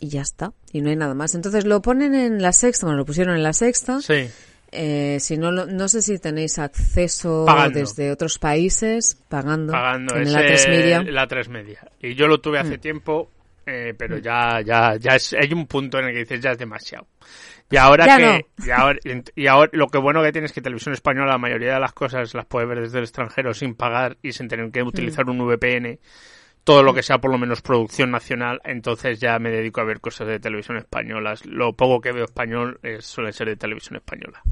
Y 0.01 0.09
ya 0.09 0.23
está. 0.23 0.53
Y 0.73 0.81
no 0.81 0.91
hay 0.91 0.97
nada 0.97 1.15
más. 1.15 1.35
Entonces 1.35 1.65
lo 1.65 1.81
ponen 1.83 2.15
en 2.15 2.43
la 2.43 2.53
sexta, 2.53 2.87
bueno, 2.87 2.99
lo 2.99 3.05
pusieron 3.05 3.37
en 3.37 3.43
la 3.43 3.53
sexta. 3.53 4.01
Sí. 4.01 4.29
Eh, 4.73 5.19
si 5.21 5.39
no, 5.39 5.53
no 5.53 5.89
sé 5.89 6.03
si 6.03 6.19
tenéis 6.19 6.59
acceso 6.59 7.45
Pagando. 7.47 7.79
desde 7.79 8.11
otros 8.11 8.39
países, 8.39 9.17
pagando, 9.29 9.73
Pagando 9.73 10.17
en 10.17 10.33
la 10.33 10.41
tres 10.41 10.69
media. 10.69 11.03
la 11.03 11.27
tres 11.27 11.49
media. 11.49 11.81
Y 12.01 12.15
yo 12.15 12.27
lo 12.27 12.41
tuve 12.41 12.59
Mm. 12.63 12.67
hace 12.67 12.79
tiempo, 12.79 13.31
eh, 13.65 13.95
pero 13.97 14.19
ya, 14.19 14.61
ya, 14.63 14.97
ya 14.97 15.15
es, 15.15 15.33
hay 15.35 15.53
un 15.53 15.67
punto 15.67 15.99
en 15.99 16.07
el 16.07 16.13
que 16.13 16.19
dices 16.21 16.41
ya 16.41 16.51
es 16.51 16.59
demasiado. 16.59 17.07
Y 17.71 17.77
ahora 17.79 18.07
Ya 18.07 18.17
que, 18.19 18.47
y 18.67 18.71
ahora, 18.71 18.99
y 19.35 19.47
ahora 19.47 19.71
lo 19.73 19.89
que 19.89 19.99
bueno 19.99 20.23
que 20.23 20.31
tiene 20.33 20.47
es 20.47 20.53
que 20.53 20.61
televisión 20.61 20.93
española 20.95 21.33
la 21.33 21.39
mayoría 21.39 21.75
de 21.75 21.81
las 21.81 21.93
cosas 21.93 22.33
las 22.35 22.47
puedes 22.47 22.69
ver 22.69 22.81
desde 22.81 22.99
el 22.99 23.05
extranjero 23.05 23.55
sin 23.55 23.75
pagar 23.75 24.19
y 24.23 24.33
sin 24.33 24.47
tener 24.49 24.71
que 24.71 24.85
Mm. 24.85 24.87
utilizar 24.89 25.29
un 25.29 25.41
VPN. 25.41 25.99
Todo 26.67 26.83
lo 26.83 26.93
que 26.93 27.05
sea 27.05 27.19
por 27.19 27.31
lo 27.31 27.39
menos 27.39 27.63
producción 27.63 28.11
nacional, 28.11 28.61
entonces 28.65 29.21
ya 29.21 29.39
me 29.39 29.51
dedico 29.53 29.81
a 29.81 29.85
ver 29.85 30.01
cosas 30.01 30.27
de 30.27 30.41
televisión 30.41 30.77
españolas. 30.77 31.47
Lo 31.47 31.75
poco 31.75 32.01
que 32.01 32.11
veo 32.11 32.25
español 32.25 32.81
eh, 32.83 32.99
suele 33.01 33.33
ser 33.33 33.47
de 33.47 33.55
televisión 33.57 33.95
española. 33.95 34.43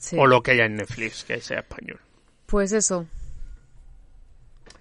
Sí. 0.00 0.16
O 0.18 0.26
lo 0.26 0.42
que 0.42 0.52
haya 0.52 0.64
en 0.64 0.76
Netflix 0.76 1.24
que 1.24 1.38
sea 1.42 1.58
español. 1.58 2.00
Pues 2.46 2.72
eso. 2.72 3.04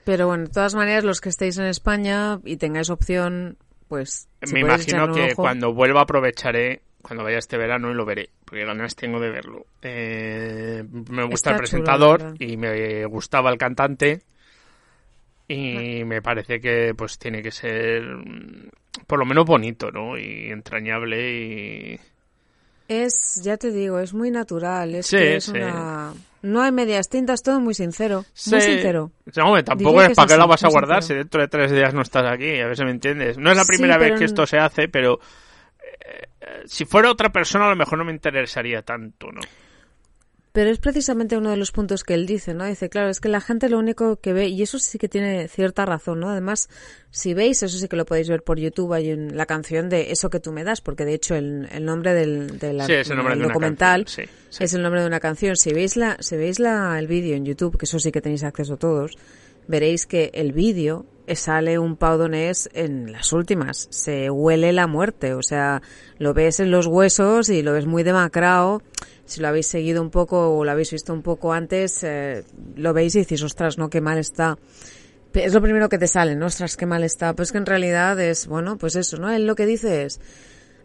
Pero 0.05 0.27
bueno, 0.27 0.45
de 0.45 0.49
todas 0.51 0.73
maneras, 0.73 1.03
los 1.03 1.19
que 1.19 1.27
estéis 1.27 1.57
en 1.57 1.65
España 1.65 2.39
y 2.45 2.55
tengáis 2.55 2.89
opción, 2.89 3.57
pues. 3.89 4.29
si 4.41 4.53
Me 4.53 4.61
imagino 4.61 5.11
que 5.13 5.33
ojo- 5.33 5.41
cuando 5.41 5.73
vuelva 5.73 6.03
aprovecharé, 6.03 6.81
cuando 7.01 7.25
vaya 7.25 7.39
este 7.39 7.57
verano 7.57 7.91
y 7.91 7.93
lo 7.93 8.05
veré, 8.05 8.29
porque 8.45 8.63
ganas 8.63 8.95
tengo 8.95 9.19
de 9.19 9.31
verlo. 9.31 9.65
Eh, 9.81 10.81
me 11.09 11.23
gusta 11.23 11.33
Está 11.35 11.51
el 11.51 11.57
presentador 11.57 12.35
y 12.39 12.55
me 12.55 13.05
gustaba 13.07 13.49
el 13.51 13.57
cantante. 13.57 14.21
Y 15.47 16.03
me 16.03 16.21
parece 16.21 16.59
que 16.59 16.93
pues 16.95 17.17
tiene 17.17 17.41
que 17.41 17.51
ser 17.51 18.03
mm, 18.03 18.69
por 19.05 19.19
lo 19.19 19.25
menos 19.25 19.45
bonito, 19.45 19.91
¿no? 19.91 20.17
Y 20.17 20.49
entrañable 20.51 21.31
y... 21.31 21.99
Es, 22.87 23.41
ya 23.43 23.57
te 23.57 23.71
digo, 23.71 23.99
es 23.99 24.13
muy 24.13 24.31
natural. 24.31 24.95
Es 24.95 25.07
Sí, 25.07 25.17
que 25.17 25.35
es 25.37 25.43
sí. 25.45 25.51
una. 25.51 26.13
No 26.41 26.61
hay 26.61 26.71
medias 26.71 27.09
tintas, 27.09 27.43
todo 27.43 27.59
muy 27.59 27.73
sincero. 27.73 28.23
Sí. 28.33 28.51
Muy 28.51 28.61
sincero. 28.61 29.11
O 29.27 29.31
sea, 29.31 29.43
hombre, 29.43 29.63
tampoco 29.63 30.01
es 30.01 30.15
para 30.15 30.27
qué 30.27 30.37
la 30.37 30.45
vas 30.45 30.63
a 30.63 30.69
guardar 30.69 31.01
sincero. 31.03 31.17
si 31.19 31.23
dentro 31.23 31.41
de 31.41 31.47
tres 31.49 31.71
días 31.71 31.93
no 31.93 32.01
estás 32.01 32.31
aquí, 32.31 32.59
a 32.59 32.67
ver 32.67 32.77
si 32.77 32.85
me 32.85 32.91
entiendes. 32.91 33.37
No 33.37 33.51
es 33.51 33.57
la 33.57 33.65
primera 33.65 33.97
vez 33.97 34.17
que 34.17 34.25
esto 34.25 34.45
se 34.45 34.57
hace, 34.57 34.87
pero 34.87 35.19
eh, 35.79 36.27
eh, 36.39 36.61
si 36.65 36.85
fuera 36.85 37.11
otra 37.11 37.29
persona 37.29 37.65
a 37.65 37.69
lo 37.69 37.75
mejor 37.75 37.97
no 37.97 38.05
me 38.05 38.13
interesaría 38.13 38.81
tanto, 38.83 39.31
¿no? 39.33 39.41
Pero 40.57 40.71
es 40.71 40.79
precisamente 40.79 41.37
uno 41.37 41.51
de 41.51 41.57
los 41.57 41.71
puntos 41.71 42.03
que 42.03 42.15
él 42.15 42.25
dice, 42.25 42.55
¿no? 42.55 42.65
Dice, 42.65 42.89
claro, 42.89 43.09
es 43.09 43.19
que 43.19 43.29
la 43.29 43.41
gente 43.41 43.69
lo 43.69 43.77
único 43.77 44.19
que 44.19 44.33
ve, 44.33 44.47
y 44.47 44.63
eso 44.63 44.79
sí 44.79 44.97
que 44.97 45.07
tiene 45.07 45.47
cierta 45.49 45.85
razón, 45.85 46.19
¿no? 46.19 46.31
Además, 46.31 46.67
si 47.11 47.35
veis, 47.35 47.61
eso 47.61 47.77
sí 47.77 47.87
que 47.87 47.95
lo 47.95 48.07
podéis 48.07 48.27
ver 48.27 48.41
por 48.41 48.57
YouTube, 48.57 48.91
hay 48.93 49.11
en 49.11 49.37
la 49.37 49.45
canción 49.45 49.87
de 49.87 50.09
Eso 50.11 50.31
que 50.31 50.39
tú 50.39 50.51
me 50.51 50.63
das, 50.63 50.81
porque 50.81 51.05
de 51.05 51.13
hecho 51.13 51.35
el, 51.35 51.69
el 51.71 51.85
nombre 51.85 52.15
del, 52.15 52.57
del 52.57 52.81
Sí, 52.81 52.93
es 52.93 53.07
el 53.11 53.17
nombre 53.17 53.33
del 53.33 53.41
de 53.41 53.45
una 53.45 53.53
documental 53.53 54.05
canción, 54.05 54.25
sí, 54.25 54.33
sí. 54.49 54.63
es 54.63 54.73
el 54.73 54.81
nombre 54.81 55.01
de 55.01 55.05
una 55.05 55.19
canción. 55.19 55.55
Si 55.57 55.71
veis 55.73 55.95
la, 55.95 56.17
si 56.21 56.35
veis 56.37 56.59
la, 56.59 56.97
el 56.97 57.05
vídeo 57.05 57.35
en 57.35 57.45
YouTube, 57.45 57.77
que 57.77 57.85
eso 57.85 57.99
sí 57.99 58.11
que 58.11 58.21
tenéis 58.21 58.43
acceso 58.43 58.77
todos, 58.77 59.15
veréis 59.67 60.07
que 60.07 60.31
el 60.33 60.53
vídeo 60.53 61.05
sale 61.35 61.77
un 61.79 61.97
Pau 61.97 62.17
Donés 62.17 62.69
en 62.73 63.11
las 63.11 63.33
últimas. 63.33 63.87
Se 63.91 64.29
huele 64.29 64.71
la 64.73 64.87
muerte, 64.87 65.33
o 65.33 65.43
sea, 65.43 65.81
lo 66.17 66.33
ves 66.33 66.59
en 66.59 66.71
los 66.71 66.87
huesos 66.87 67.49
y 67.49 67.61
lo 67.61 67.73
ves 67.73 67.85
muy 67.85 68.03
demacrado. 68.03 68.81
Si 69.25 69.41
lo 69.41 69.49
habéis 69.49 69.67
seguido 69.67 70.01
un 70.01 70.09
poco 70.09 70.57
o 70.57 70.63
lo 70.63 70.71
habéis 70.71 70.91
visto 70.91 71.13
un 71.13 71.21
poco 71.21 71.51
antes, 71.51 72.03
eh, 72.03 72.43
lo 72.75 72.93
veis 72.93 73.15
y 73.15 73.19
decís, 73.19 73.43
ostras, 73.43 73.77
no, 73.77 73.89
qué 73.89 73.99
mal 73.99 74.17
está. 74.17 74.57
Es 75.33 75.53
lo 75.53 75.61
primero 75.61 75.89
que 75.89 75.97
te 75.97 76.07
sale, 76.07 76.35
¿no? 76.35 76.45
Ostras, 76.47 76.77
qué 76.77 76.85
mal 76.85 77.03
está. 77.03 77.35
Pues 77.35 77.51
que 77.51 77.57
en 77.57 77.65
realidad 77.65 78.19
es, 78.19 78.47
bueno, 78.47 78.77
pues 78.77 78.95
eso, 78.95 79.17
¿no? 79.17 79.29
Él 79.31 79.45
lo 79.45 79.55
que 79.55 79.65
dice 79.65 80.05
es, 80.05 80.19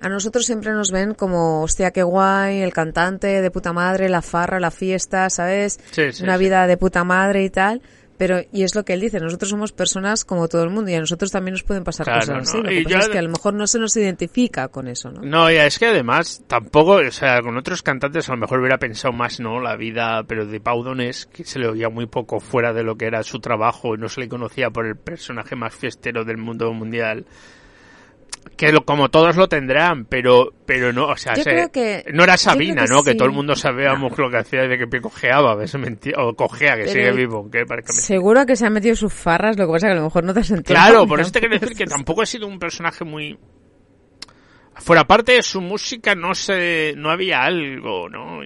a 0.00 0.08
nosotros 0.08 0.44
siempre 0.44 0.72
nos 0.72 0.90
ven 0.90 1.14
como, 1.14 1.62
hostia, 1.62 1.92
qué 1.92 2.02
guay, 2.02 2.60
el 2.60 2.72
cantante 2.72 3.40
de 3.40 3.50
puta 3.52 3.72
madre, 3.72 4.08
la 4.08 4.20
farra, 4.20 4.58
la 4.58 4.72
fiesta, 4.72 5.30
¿sabes? 5.30 5.78
Sí, 5.92 6.12
sí, 6.12 6.24
Una 6.24 6.36
sí. 6.36 6.44
vida 6.44 6.66
de 6.66 6.76
puta 6.76 7.04
madre 7.04 7.44
y 7.44 7.50
tal. 7.50 7.80
Pero, 8.22 8.40
y 8.52 8.62
es 8.62 8.76
lo 8.76 8.84
que 8.84 8.92
él 8.92 9.00
dice, 9.00 9.18
nosotros 9.18 9.50
somos 9.50 9.72
personas 9.72 10.24
como 10.24 10.46
todo 10.46 10.62
el 10.62 10.70
mundo 10.70 10.88
y 10.92 10.94
a 10.94 11.00
nosotros 11.00 11.32
también 11.32 11.54
nos 11.54 11.64
pueden 11.64 11.82
pasar 11.82 12.06
Claro, 12.06 12.20
cosas 12.20 12.36
¿no? 12.36 12.42
así. 12.42 12.56
Lo 12.58 12.68
que 12.68 12.84
pasa 12.84 12.98
es 12.98 13.08
que 13.08 13.18
a 13.18 13.22
lo 13.22 13.30
mejor 13.30 13.54
no 13.54 13.66
se 13.66 13.80
nos 13.80 13.96
identifica 13.96 14.68
con 14.68 14.86
eso, 14.86 15.10
¿no? 15.10 15.22
No, 15.22 15.50
ya 15.50 15.66
es 15.66 15.76
que 15.76 15.86
además 15.86 16.44
tampoco, 16.46 16.92
o 17.04 17.10
sea, 17.10 17.42
con 17.42 17.56
otros 17.56 17.82
cantantes 17.82 18.28
a 18.28 18.34
lo 18.34 18.38
mejor 18.38 18.60
hubiera 18.60 18.78
pensado 18.78 19.12
más, 19.12 19.40
¿no? 19.40 19.58
La 19.58 19.74
vida, 19.74 20.22
pero 20.22 20.46
de 20.46 20.60
Pau 20.60 20.84
Donés, 20.84 21.26
que 21.26 21.42
se 21.42 21.58
le 21.58 21.66
oía 21.66 21.88
muy 21.88 22.06
poco 22.06 22.38
fuera 22.38 22.72
de 22.72 22.84
lo 22.84 22.94
que 22.94 23.06
era 23.06 23.24
su 23.24 23.40
trabajo 23.40 23.96
y 23.96 23.98
no 23.98 24.08
se 24.08 24.20
le 24.20 24.28
conocía 24.28 24.70
por 24.70 24.86
el 24.86 24.94
personaje 24.94 25.56
más 25.56 25.74
fiestero 25.74 26.24
del 26.24 26.36
mundo 26.36 26.72
mundial. 26.72 27.26
Que 28.56 28.70
lo, 28.70 28.84
como 28.84 29.08
todos 29.08 29.36
lo 29.36 29.48
tendrán, 29.48 30.04
pero, 30.04 30.52
pero 30.66 30.92
no, 30.92 31.06
o 31.06 31.16
sea, 31.16 31.34
Yo 31.34 31.42
se- 31.42 31.50
creo 31.50 31.72
que- 31.72 32.04
no 32.12 32.22
era 32.24 32.36
Sabina, 32.36 32.84
que 32.84 32.90
¿no? 32.92 33.02
Que 33.02 33.14
todo 33.14 33.26
el 33.26 33.34
mundo 33.34 33.54
sabíamos 33.56 34.16
lo 34.18 34.30
que 34.30 34.36
hacía 34.38 34.62
desde 34.62 34.78
que 34.78 34.86
pie 34.86 35.00
cojeaba, 35.00 35.52
a 35.52 35.56
veces 35.56 35.80
mentira, 35.80 36.22
o 36.24 36.34
cojea, 36.34 36.74
que 36.76 36.82
Pero- 36.82 36.92
sigue 36.92 37.12
vivo, 37.12 37.50
que 37.50 37.64
parece 37.66 37.88
que 37.88 37.92
me- 37.96 38.02
Seguro 38.02 38.46
que 38.46 38.54
se 38.56 38.66
han 38.66 38.72
metido 38.72 38.94
sus 38.94 39.12
farras, 39.12 39.56
lo 39.58 39.66
que 39.66 39.72
pasa 39.72 39.86
es 39.86 39.90
que 39.90 39.96
a 39.96 40.00
lo 40.00 40.04
mejor 40.04 40.24
no 40.24 40.34
te 40.34 40.40
has 40.40 40.50
enterado. 40.50 40.86
Claro, 40.86 41.06
por 41.08 41.20
eso 41.20 41.32
te 41.32 41.40
quiero 41.40 41.58
decir 41.58 41.76
que 41.76 41.86
tampoco 41.86 42.22
ha 42.22 42.26
sido 42.26 42.46
un 42.46 42.58
personaje 42.58 43.04
muy... 43.04 43.38
Fuera 44.76 45.04
parte 45.04 45.32
de 45.32 45.42
su 45.42 45.60
música 45.60 46.14
no 46.14 46.34
sé, 46.34 46.94
no 46.96 47.10
había 47.10 47.42
algo, 47.42 48.08
¿no? 48.08 48.40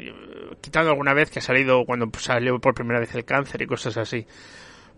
Quitando 0.61 0.91
alguna 0.91 1.15
vez 1.15 1.31
que 1.31 1.39
ha 1.39 1.43
salido 1.43 1.85
cuando 1.87 2.11
salió 2.19 2.59
por 2.59 2.75
primera 2.75 3.01
vez 3.01 3.15
el 3.15 3.25
cáncer 3.25 3.63
y 3.63 3.67
cosas 3.67 3.97
así. 3.97 4.27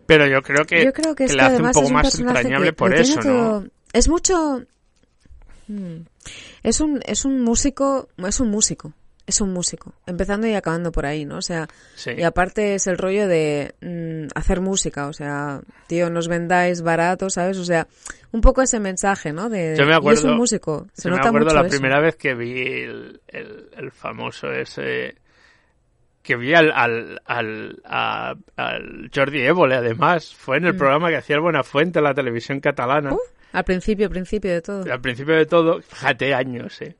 Pero 0.07 0.27
yo 0.27 0.41
creo 0.43 0.65
que, 0.65 0.85
Yo 0.87 0.93
creo 0.93 1.15
que, 1.15 1.25
es 1.25 1.33
le 1.33 1.39
que 1.39 1.45
hace 1.45 1.63
un 1.63 1.71
poco 1.71 1.87
un 1.87 1.93
más 1.93 2.19
entrañable 2.19 2.69
que 2.69 2.73
por 2.73 2.95
eso, 2.95 3.21
todo- 3.21 3.61
¿no? 3.63 3.67
Es 3.93 4.09
mucho... 4.09 4.63
Mm. 5.69 6.03
Es 6.63 6.81
un, 6.81 7.01
es 7.07 7.25
un 7.25 7.41
músico, 7.43 8.09
es 8.27 8.41
un 8.41 8.49
músico, 8.51 8.93
es 9.27 9.41
un 9.43 9.53
músico, 9.53 9.93
empezando 10.07 10.47
y 10.47 10.55
acabando 10.55 10.91
por 10.91 11.05
ahí, 11.07 11.25
¿no? 11.27 11.37
O 11.37 11.43
sea, 11.43 11.69
Sí. 11.95 12.13
y 12.17 12.23
aparte 12.23 12.75
es 12.75 12.87
el 12.87 12.97
rollo 12.97 13.29
de 13.29 13.75
mm, 13.83 14.29
hacer 14.35 14.61
música, 14.63 15.07
o 15.07 15.13
sea, 15.13 15.61
tío, 15.87 16.09
nos 16.09 16.29
vendáis 16.29 16.81
barato, 16.83 17.29
¿sabes? 17.29 17.59
O 17.59 17.65
sea, 17.65 17.87
un 18.33 18.41
poco 18.41 18.63
ese 18.63 18.81
mensaje, 18.81 19.33
¿no? 19.33 19.51
De, 19.51 19.75
Yo 19.77 19.85
me 19.85 19.93
y 19.93 19.95
acuerdo, 19.97 20.19
es 20.21 20.25
un 20.25 20.37
músico, 20.37 20.87
se 20.95 21.05
yo 21.09 21.11
me 21.11 21.17
nota 21.19 21.29
acuerdo 21.29 21.47
mucho 21.49 21.57
la 21.57 21.69
eso. 21.69 21.71
primera 21.77 22.01
vez 22.01 22.17
que 22.17 22.35
vi 22.35 22.63
el, 22.83 23.21
el, 23.29 23.69
el 23.77 23.91
famoso 23.93 24.51
ese 24.51 25.17
que 26.23 26.37
vi 26.37 26.53
al, 26.55 26.71
al, 26.75 27.21
al, 27.25 27.81
a- 27.87 28.35
al 28.57 29.11
Jordi 29.15 29.41
Évole, 29.43 29.77
además. 29.77 30.35
Fue 30.35 30.59
en 30.59 30.67
el 30.67 30.77
programa 30.77 31.09
que 31.09 31.17
hacía 31.17 31.37
el 31.37 31.41
Buenafuente 31.43 32.01
en 32.01 32.05
la 32.05 32.13
televisión 32.13 32.61
catalana. 32.61 33.11
Mm. 33.11 33.15
Uh, 33.15 33.19
al 33.53 33.65
principio, 33.65 34.09
principio 34.11 34.53
de 34.53 34.63
todo. 34.63 34.93
al 34.93 35.01
principio 35.01 35.35
de 35.35 35.47
todo, 35.47 35.81
fíjate, 35.83 36.35
años, 36.35 36.81
eh. 36.83 36.97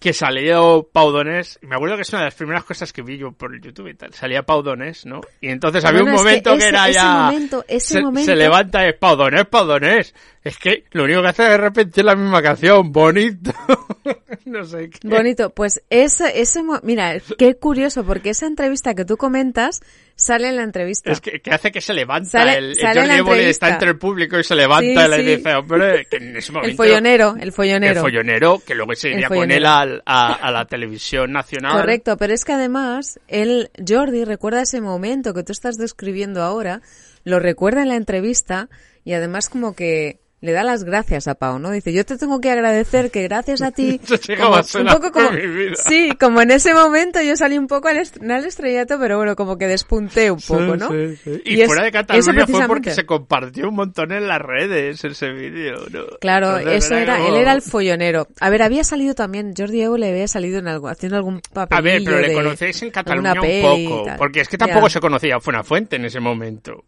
Que 0.00 0.12
salió 0.12 0.88
Pau 0.92 1.10
Donés, 1.10 1.58
y 1.60 1.66
me 1.66 1.74
acuerdo 1.74 1.96
que 1.96 2.02
es 2.02 2.08
una 2.10 2.20
de 2.20 2.26
las 2.26 2.34
primeras 2.36 2.62
cosas 2.62 2.92
que 2.92 3.02
vi 3.02 3.18
yo 3.18 3.32
por 3.32 3.60
YouTube 3.60 3.88
y 3.88 3.94
tal. 3.94 4.14
Salía 4.14 4.44
Pau 4.44 4.62
Donés, 4.62 5.04
¿no? 5.06 5.20
Y 5.40 5.48
entonces 5.48 5.84
había 5.84 6.02
un 6.04 6.10
que 6.10 6.14
momento 6.14 6.56
que, 6.56 6.68
era 6.68 6.84
ese 6.88 6.94
ya. 7.00 7.14
momento, 7.24 7.64
ese 7.66 7.94
se, 7.94 8.00
momento- 8.02 8.30
se 8.30 8.36
levanta 8.36 8.86
y 8.86 8.90
es 8.90 8.94
Pau 8.94 9.16
Donés, 9.16 9.46
Pau 9.46 9.66
Donés. 9.66 10.14
Es 10.44 10.56
que 10.56 10.84
lo 10.92 11.02
único 11.02 11.20
que 11.22 11.26
hace 11.28 11.52
es 11.52 11.58
repetir 11.60 12.04
la 12.04 12.14
misma 12.14 12.40
canción, 12.40 12.92
bonito. 12.92 13.50
no 14.44 14.64
sé 14.64 14.88
qué. 14.88 15.08
Bonito, 15.08 15.50
pues 15.50 15.82
ese, 15.90 16.40
ese, 16.40 16.62
mira, 16.84 17.16
qué 17.36 17.56
curioso, 17.56 18.04
porque 18.04 18.30
esa 18.30 18.46
entrevista 18.46 18.94
que 18.94 19.04
tú 19.04 19.16
comentas 19.16 19.80
sale 20.20 20.48
en 20.48 20.56
la 20.56 20.64
entrevista. 20.64 21.12
Es 21.12 21.20
que, 21.20 21.40
que 21.40 21.50
hace 21.52 21.70
que 21.70 21.80
se 21.80 21.94
levanta 21.94 22.28
Sale- 22.30 22.58
el, 22.58 22.64
el 22.70 22.74
sale 22.76 22.94
Jordi 23.00 23.08
la 23.08 23.16
Évole 23.16 23.36
entrevista. 23.36 23.66
está 23.66 23.68
entre 23.74 23.90
el 23.90 23.98
público 23.98 24.38
y 24.38 24.42
se 24.44 24.54
levanta 24.56 25.06
Sí, 25.06 25.12
y 25.12 25.16
le 25.24 25.36
dice, 25.36 25.54
hombre, 25.54 26.06
que 26.10 26.16
en 26.16 26.36
ese 26.36 26.50
momento. 26.52 26.70
el 26.70 26.76
follonero, 26.76 27.36
el 27.40 27.52
follonero. 27.52 27.94
El 27.94 28.00
follonero, 28.00 28.62
que 28.66 28.74
luego 28.74 28.94
se 28.96 29.08
El 29.08 29.14
iría 29.14 29.28
con 29.28 29.50
él 29.50 29.64
al- 29.64 30.02
a, 30.04 30.32
a 30.34 30.50
la 30.50 30.64
televisión 30.66 31.30
nacional. 31.32 31.72
Correcto, 31.72 32.16
pero 32.16 32.34
es 32.34 32.44
que 32.44 32.52
además, 32.52 33.20
él, 33.28 33.70
Jordi, 33.86 34.24
recuerda 34.24 34.60
ese 34.62 34.80
momento 34.80 35.32
que 35.34 35.44
tú 35.44 35.52
estás 35.52 35.76
describiendo 35.78 36.42
ahora, 36.42 36.82
lo 37.24 37.38
recuerda 37.38 37.82
en 37.82 37.88
la 37.88 37.96
entrevista 37.96 38.68
y 39.04 39.12
además 39.12 39.48
como 39.48 39.74
que 39.76 40.18
le 40.40 40.52
da 40.52 40.62
las 40.62 40.84
gracias 40.84 41.26
a 41.26 41.34
Pau, 41.34 41.58
¿no? 41.58 41.70
Dice, 41.72 41.92
yo 41.92 42.04
te 42.06 42.16
tengo 42.16 42.40
que 42.40 42.50
agradecer 42.50 43.10
que 43.10 43.22
gracias 43.24 43.60
a 43.62 43.70
ti... 43.72 44.00
Como- 44.40 44.54
a 44.56 44.60
un 44.60 44.86
poco 44.86 45.10
como, 45.12 45.28
sí, 45.74 46.10
como 46.18 46.40
en 46.42 46.50
ese 46.52 46.74
momento 46.74 47.20
yo 47.22 47.36
salí 47.36 47.58
un 47.58 47.66
poco 47.66 47.88
al, 47.88 47.96
est- 47.98 48.22
al 48.22 48.44
estrellato, 48.44 48.98
pero 49.00 49.16
bueno, 49.16 49.34
como 49.34 49.58
que 49.58 49.66
despunté 49.66 50.30
un 50.30 50.40
poco, 50.40 50.74
Sí, 50.74 50.78
¿no? 50.78 50.88
sí, 50.90 51.16
sí. 51.24 51.42
Y, 51.44 51.54
Y 51.56 51.60
es- 51.62 51.66
fuera 51.66 51.84
de 51.84 51.92
Cataluña 51.92 52.46
fue 52.46 52.66
porque 52.68 52.90
se 52.92 53.04
compartió 53.04 53.68
un 53.68 53.74
montón 53.74 54.12
en 54.12 54.28
las 54.28 54.40
redes 54.40 55.04
ese 55.04 55.30
vídeo, 55.30 55.74
¿no? 55.90 56.04
Claro, 56.20 56.58
Entonces 56.58 56.84
eso 56.84 56.94
era, 56.94 57.16
como- 57.16 57.28
él 57.30 57.34
era 57.36 57.52
el 57.52 57.62
follonero. 57.62 58.28
A 58.40 58.50
ver, 58.50 58.62
había 58.62 58.84
salido 58.84 59.14
también, 59.14 59.54
Jordi 59.56 59.82
Evo 59.82 59.96
le 59.96 60.08
había 60.10 60.28
salido 60.28 60.58
en 60.60 60.68
algo, 60.68 60.88
haciendo 60.88 61.16
algún 61.16 61.40
papel. 61.52 61.76
A 61.78 61.80
ver, 61.80 62.02
pero 62.04 62.18
le 62.20 62.32
conocéis 62.32 62.80
en 62.82 62.90
Cataluña 62.90 63.34
un 63.40 63.62
poco, 63.62 64.06
porque 64.16 64.40
es 64.42 64.48
que 64.48 64.58
tampoco 64.58 64.88
se 64.88 65.00
conocía 65.00 65.38
Fuente 65.40 65.96
en 65.96 66.04
ese 66.04 66.20
momento. 66.20 66.84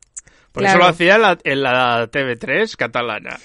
Por 0.53 0.65
eso 0.65 0.79
lo 0.79 0.87
hacía 0.87 1.17
en 1.17 1.23
la, 1.23 1.39
en 1.45 1.63
la 1.63 2.11
TV3 2.11 2.77
catalana. 2.77 3.39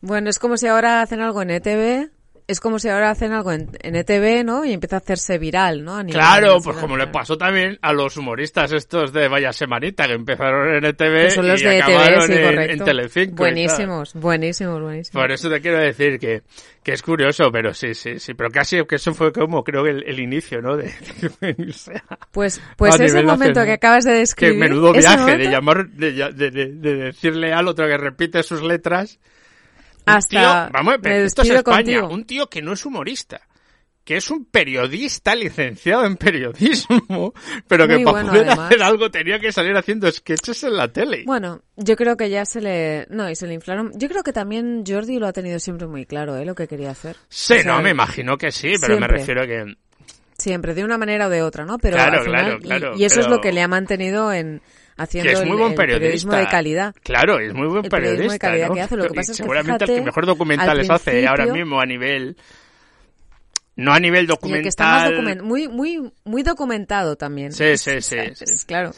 Bueno, 0.00 0.30
es 0.30 0.38
como 0.38 0.56
si 0.56 0.66
ahora 0.66 1.02
hacen 1.02 1.20
algo 1.20 1.42
en 1.42 1.50
ETV 1.50 2.10
es 2.48 2.60
como 2.60 2.78
si 2.78 2.88
ahora 2.88 3.10
hacen 3.10 3.32
algo 3.32 3.52
en, 3.52 3.70
en 3.82 3.96
ETV, 3.96 4.44
¿no? 4.44 4.64
Y 4.64 4.72
empieza 4.72 4.96
a 4.96 4.98
hacerse 4.98 5.38
viral, 5.38 5.84
¿no? 5.84 5.96
A 5.96 6.02
nivel 6.02 6.14
Claro, 6.20 6.58
pues 6.62 6.76
como 6.76 6.96
le 6.96 7.06
pasó 7.06 7.38
también 7.38 7.78
a 7.82 7.92
los 7.92 8.16
humoristas 8.16 8.72
estos 8.72 9.12
de 9.12 9.28
Vaya 9.28 9.52
Semanita, 9.52 10.06
que 10.06 10.14
empezaron 10.14 10.74
en 10.74 10.84
ETV 10.84 11.24
Que 11.24 11.30
son 11.30 11.48
los 11.48 11.60
y 11.60 11.64
de 11.64 11.78
ETV, 11.78 11.84
acabaron 11.84 12.26
sí, 12.26 12.32
en, 12.32 12.42
correcto. 12.44 12.72
en 12.72 12.84
Telecinco. 12.84 13.36
Buenísimos, 13.36 14.14
buenísimos, 14.14 14.80
buenísimos. 14.82 15.22
Por 15.22 15.30
eso 15.32 15.48
te 15.50 15.60
quiero 15.60 15.78
decir 15.78 16.18
que, 16.18 16.42
que 16.82 16.92
es 16.92 17.02
curioso, 17.02 17.50
pero 17.52 17.72
sí, 17.74 17.94
sí, 17.94 18.18
sí. 18.18 18.34
Pero 18.34 18.50
casi 18.50 18.84
que 18.86 18.96
eso 18.96 19.14
fue 19.14 19.32
como 19.32 19.62
creo 19.64 19.84
que 19.84 19.90
el, 19.90 20.04
el 20.06 20.18
inicio, 20.20 20.60
¿no? 20.60 20.76
De, 20.76 20.90
Pues, 22.32 22.60
pues 22.76 22.98
ese 23.00 23.22
momento 23.22 23.60
nacional. 23.60 23.66
que 23.66 23.72
acabas 23.72 24.04
de 24.04 24.12
Que 24.12 24.18
describir. 24.18 24.58
menudo 24.58 24.94
ese 24.94 25.08
viaje 25.08 25.36
de 25.38 25.44
llamar, 25.50 25.88
de- 25.88 26.32
de 26.32 26.94
decirle 26.96 27.52
al 27.52 27.68
otro 27.68 27.86
que 27.86 27.96
repite 27.96 28.42
sus 28.42 28.62
letras. 28.62 29.18
Hasta 30.06 30.28
tío- 30.66 30.72
vamos 30.72 30.94
me 31.02 31.24
esto 31.24 31.42
es 31.42 31.50
España. 31.50 31.62
contigo. 31.76 32.08
Un 32.08 32.24
tío 32.24 32.46
que 32.48 32.62
no 32.62 32.72
es 32.72 32.84
humorista. 32.84 33.40
Que 34.04 34.16
es 34.16 34.32
un 34.32 34.46
periodista 34.46 35.36
licenciado 35.36 36.04
en 36.04 36.16
periodismo, 36.16 37.32
pero 37.68 37.86
que 37.86 37.94
Muy 37.94 38.04
para 38.04 38.12
bueno, 38.16 38.30
poder 38.30 38.46
además. 38.48 38.66
hacer 38.66 38.82
algo 38.82 39.10
tenía 39.12 39.38
que 39.38 39.52
salir 39.52 39.76
haciendo 39.76 40.10
sketches 40.10 40.64
en 40.64 40.76
la 40.76 40.88
tele. 40.88 41.22
Bueno, 41.24 41.62
yo 41.76 41.94
creo 41.94 42.16
que 42.16 42.28
ya 42.28 42.44
se 42.44 42.60
le... 42.60 43.06
No, 43.10 43.30
y 43.30 43.36
se 43.36 43.46
le 43.46 43.54
inflaron. 43.54 43.92
Yo 43.94 44.08
creo 44.08 44.24
que 44.24 44.32
también 44.32 44.82
Jordi 44.84 45.20
lo 45.20 45.28
ha 45.28 45.32
tenido 45.32 45.60
siempre 45.60 45.86
muy 45.86 46.04
claro, 46.04 46.36
¿eh? 46.36 46.44
Lo 46.44 46.56
que 46.56 46.66
quería 46.66 46.90
hacer. 46.90 47.16
sí, 47.28 47.52
o 47.54 47.62
sea, 47.62 47.72
no, 47.76 47.80
me 47.80 47.90
imagino 47.90 48.36
que 48.36 48.50
sí, 48.50 48.72
pero 48.80 48.94
me 48.98 49.06
siempre. 49.06 49.18
refiero 49.18 49.42
a 49.42 49.46
que 49.46 49.76
Siempre, 50.36 50.74
de 50.74 50.82
una 50.82 50.98
manera 50.98 51.28
o 51.28 51.30
de 51.30 51.40
otra, 51.42 51.64
¿no? 51.64 51.78
Pero 51.78 51.94
Claro, 51.96 52.18
al 52.18 52.24
final, 52.24 52.44
claro, 52.44 52.58
y- 52.58 52.62
claro, 52.62 52.92
y, 52.96 53.04
eso 53.04 53.20
es 53.20 53.26
pero- 53.26 53.36
lo 53.36 53.40
que 53.40 53.52
le 53.52 53.62
ha 53.62 53.68
mantenido 53.68 54.32
en 54.32 54.60
haciendo 55.02 55.28
que 55.28 55.34
es 55.34 55.40
muy 55.42 55.50
el- 55.52 55.56
buen 55.58 55.70
el 55.72 55.76
periodista. 55.76 56.00
periodismo 56.00 56.32
de 56.34 56.46
calidad. 56.48 56.94
Claro, 57.02 57.38
es 57.38 57.54
muy 57.54 57.66
buen 57.68 57.84
El 57.84 57.90
periodismo 57.90 58.32
de 58.32 58.38
periodista. 58.38 58.46
calidad 58.48 58.68
¿no? 58.68 58.74
que 58.74 58.80
hace, 58.82 58.96
lo 58.96 59.02
que 59.08 59.14
pasa 59.14 59.20
es 59.32 59.36
que 59.38 59.42
seguramente 59.42 59.84
el 59.84 59.90
que 59.90 60.00
mejor 60.02 60.24
al 60.24 60.26
documentales 60.28 60.90
hace 60.90 61.26
ahora 61.26 61.46
mismo 61.46 61.80
a 61.80 61.86
nivel. 61.86 62.36
No 63.74 63.92
a 63.92 63.98
nivel 64.00 64.26
documental. 64.26 64.58
el 64.58 64.62
que 64.64 64.68
está 64.68 64.84
más 64.84 65.10
document- 65.10 65.42
muy, 65.42 65.66
muy, 65.68 66.12
muy 66.24 66.42
documentado 66.42 67.16
también. 67.16 67.52
Sí, 67.52 67.76
sí, 67.78 68.02
sí, 68.02 68.16
¿Sabes? 68.16 68.38
sí. 68.38 68.66
Claro. 68.66 68.90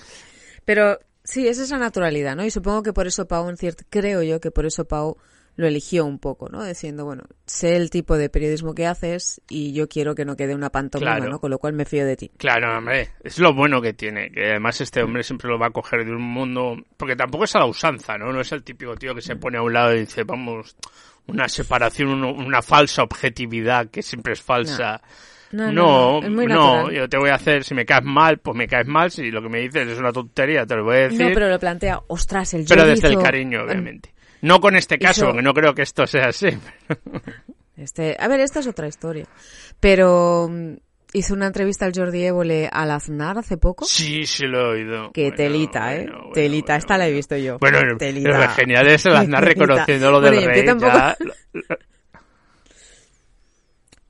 Pero 0.65 0.99
sí, 1.23 1.47
es 1.47 1.59
esa 1.59 1.79
naturalidad, 1.79 2.35
¿no? 2.35 2.45
Y 2.45 2.51
supongo 2.51 2.83
que 2.83 2.93
por 2.93 3.07
eso 3.07 3.27
Pau, 3.29 3.49
en 3.49 3.57
cierto, 3.57 3.85
creo 3.89 4.23
yo 4.25 4.41
que 4.41 4.51
por 4.51 4.67
eso 4.67 4.85
Pau 4.85 5.17
lo 5.57 5.67
eligió 5.67 6.05
un 6.05 6.19
poco, 6.19 6.49
¿no? 6.49 6.65
Diciendo, 6.65 7.05
bueno, 7.05 7.23
sé 7.47 7.77
el 7.77 7.91
tipo 7.91 8.17
de 8.17 8.29
periodismo 8.29 8.75
que 8.75 8.87
haces 8.87 9.41
y 9.49 9.73
yo 9.73 9.89
quiero 9.89 10.15
que 10.15 10.25
no 10.25 10.37
quede 10.37 10.55
una 10.55 10.71
pantomima, 10.71 11.17
Claro. 11.17 11.31
¿no? 11.31 11.39
Con 11.41 11.51
lo 11.51 11.59
cual 11.59 11.75
me 11.75 11.85
fío 11.85 12.05
de 12.05 12.17
ti. 12.17 12.31
Claro, 12.37 12.77
hombre, 12.77 13.11
es 13.23 13.39
lo 13.39 13.55
bueno 13.55 13.81
que 13.81 13.93
tiene, 13.93 14.31
que 14.31 14.51
además 14.51 14.81
este 14.81 15.03
hombre 15.03 15.23
siempre 15.23 15.49
lo 15.49 15.59
va 15.59 15.69
a 15.69 15.71
coger 15.71 16.05
de 16.05 16.13
un 16.13 16.23
mundo, 16.23 16.77
porque 16.97 17.15
tampoco 17.15 17.45
es 17.45 17.55
a 17.55 17.61
la 17.61 17.67
usanza, 17.67 18.19
¿no? 18.19 18.33
No 18.33 18.41
es 18.41 18.51
el 18.53 18.65
típico 18.65 18.97
tío 18.97 19.15
que 19.15 19.23
se 19.23 19.37
pone 19.37 19.59
a 19.59 19.63
un 19.63 19.73
lado 19.73 19.95
y 19.95 20.01
dice, 20.01 20.25
vamos, 20.25 20.77
una 21.27 21.49
separación, 21.49 22.25
una 22.25 22.61
falsa 22.63 23.03
objetividad 23.03 23.89
que 23.91 24.03
siempre 24.03 24.33
es 24.33 24.43
falsa. 24.43 25.01
No, 25.53 25.71
no, 25.71 26.21
No, 26.21 26.31
no, 26.31 26.47
no, 26.49 26.91
yo 26.91 27.09
te 27.09 27.17
voy 27.17 27.31
a 27.31 27.35
hacer, 27.37 27.63
si 27.63 27.75
me 27.75 27.87
caes 27.87 28.05
mal, 28.05 28.39
pues 28.39 28.57
me 28.57 28.67
caes 28.67 28.89
mal, 28.89 29.13
si 29.13 29.31
lo 29.31 29.41
que 29.41 29.49
me 29.49 29.61
dices 29.61 29.87
es 29.89 29.99
una 30.01 30.13
tontería, 30.13 30.67
te 30.67 30.75
lo 30.75 30.83
voy 30.83 30.97
a 30.97 31.01
decir. 31.01 31.29
No, 31.29 31.33
pero 31.33 31.49
lo 31.49 31.61
plantea, 31.61 32.01
ostras, 32.09 32.55
el 32.55 32.65
Pero 32.69 32.81
Jordi 32.83 32.95
desde 32.95 33.15
el 33.15 33.23
cariño, 33.23 33.63
obviamente. 33.63 34.14
No 34.45 34.61
con 34.61 34.77
este 34.77 34.99
caso, 34.99 35.27
porque 35.27 35.43
no 35.43 35.55
creo 35.55 35.75
que 35.75 35.83
esto 35.83 36.07
sea 36.07 36.27
así. 36.29 36.49
Este, 37.77 38.17
a 38.21 38.29
ver, 38.29 38.39
esta 38.39 38.61
es 38.61 38.69
otra 38.69 38.87
historia. 38.87 39.27
Pero 39.81 40.49
mm, 40.49 40.75
hizo 41.13 41.35
una 41.35 41.49
entrevista 41.49 41.85
al 41.87 41.93
Jordi 41.93 42.25
Évole 42.25 42.69
al 42.73 42.93
Aznar 42.93 43.37
hace 43.37 43.57
poco. 43.57 43.85
Sí, 43.85 44.27
sí 44.27 44.47
lo 44.47 44.61
he 44.61 44.81
oído. 44.81 45.11
Que 45.13 45.23
Bueno, 45.23 45.37
telita, 45.37 45.95
¿eh? 45.97 46.03
bueno, 46.05 46.19
bueno, 46.19 46.33
telita, 46.35 46.77
esta 46.77 46.97
la 46.97 47.09
he 47.09 47.13
visto 47.13 47.37
yo. 47.37 47.59
Bueno, 47.59 47.79
telita. 47.99 48.29
lo 48.39 48.49
genial 48.51 48.87
es 48.87 49.05
el 49.07 49.17
Aznar 49.17 49.45
reconociendo 49.45 50.11
lo 50.13 50.21
del 50.21 50.45
rey. 50.45 50.65
ya- 50.65 51.17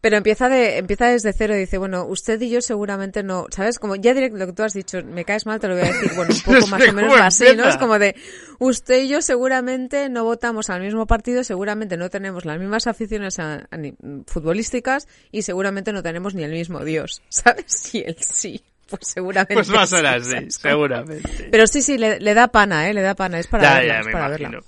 Pero 0.04 0.18
empieza 0.18 0.50
de, 0.50 0.76
empieza 0.76 1.06
desde 1.06 1.32
cero 1.32 1.54
y 1.56 1.60
dice, 1.60 1.78
bueno, 1.78 2.04
usted 2.04 2.38
y 2.42 2.50
yo 2.50 2.60
seguramente 2.60 3.22
no, 3.22 3.46
¿sabes? 3.48 3.78
Como 3.78 3.96
ya 3.96 4.12
directo 4.12 4.36
lo 4.36 4.44
que 4.44 4.52
tú 4.52 4.62
has 4.62 4.74
dicho, 4.74 4.98
me 5.02 5.24
caes 5.24 5.46
mal, 5.46 5.58
te 5.60 5.66
lo 5.66 5.76
voy 5.76 5.84
a 5.84 5.86
decir, 5.86 6.10
bueno, 6.14 6.34
un 6.34 6.40
poco 6.60 6.66
más 6.66 6.86
o 6.86 6.92
menos 6.92 7.18
así, 7.22 7.46
¿no? 7.56 7.66
Es 7.66 7.78
como 7.78 7.98
de, 7.98 8.14
usted 8.58 8.98
y 9.04 9.08
yo 9.08 9.22
seguramente 9.22 10.10
no 10.10 10.24
votamos 10.24 10.68
al 10.68 10.82
mismo 10.82 11.06
partido, 11.06 11.42
seguramente 11.42 11.96
no 11.96 12.10
tenemos 12.10 12.44
las 12.44 12.58
mismas 12.58 12.86
aficiones 12.86 13.38
a- 13.38 13.66
a 13.70 13.76
ni- 13.78 13.94
futbolísticas 14.26 15.08
y 15.32 15.40
seguramente 15.40 15.90
no 15.94 16.02
tenemos 16.02 16.34
ni 16.34 16.44
el 16.44 16.50
mismo 16.52 16.84
Dios, 16.84 17.22
¿sabes? 17.30 17.94
Y 17.94 18.02
él 18.02 18.16
sí, 18.20 18.62
pues 18.90 19.06
seguramente. 19.08 19.54
Pues 19.54 19.70
a 19.70 19.86
ser 19.86 20.22
sí, 20.22 20.50
seguramente. 20.50 21.48
Pero 21.50 21.66
sí, 21.66 21.80
sí, 21.80 21.96
le, 21.96 22.20
le 22.20 22.34
da 22.34 22.48
pana, 22.48 22.90
¿eh? 22.90 22.92
Le 22.92 23.00
da 23.00 23.14
pana, 23.14 23.38
es 23.38 23.46
para 23.46 23.62
ya, 23.62 23.74
verla, 23.78 23.94
ya, 23.94 24.00
es 24.00 24.06
me 24.06 24.12
para 24.12 24.28
verla. 24.28 24.60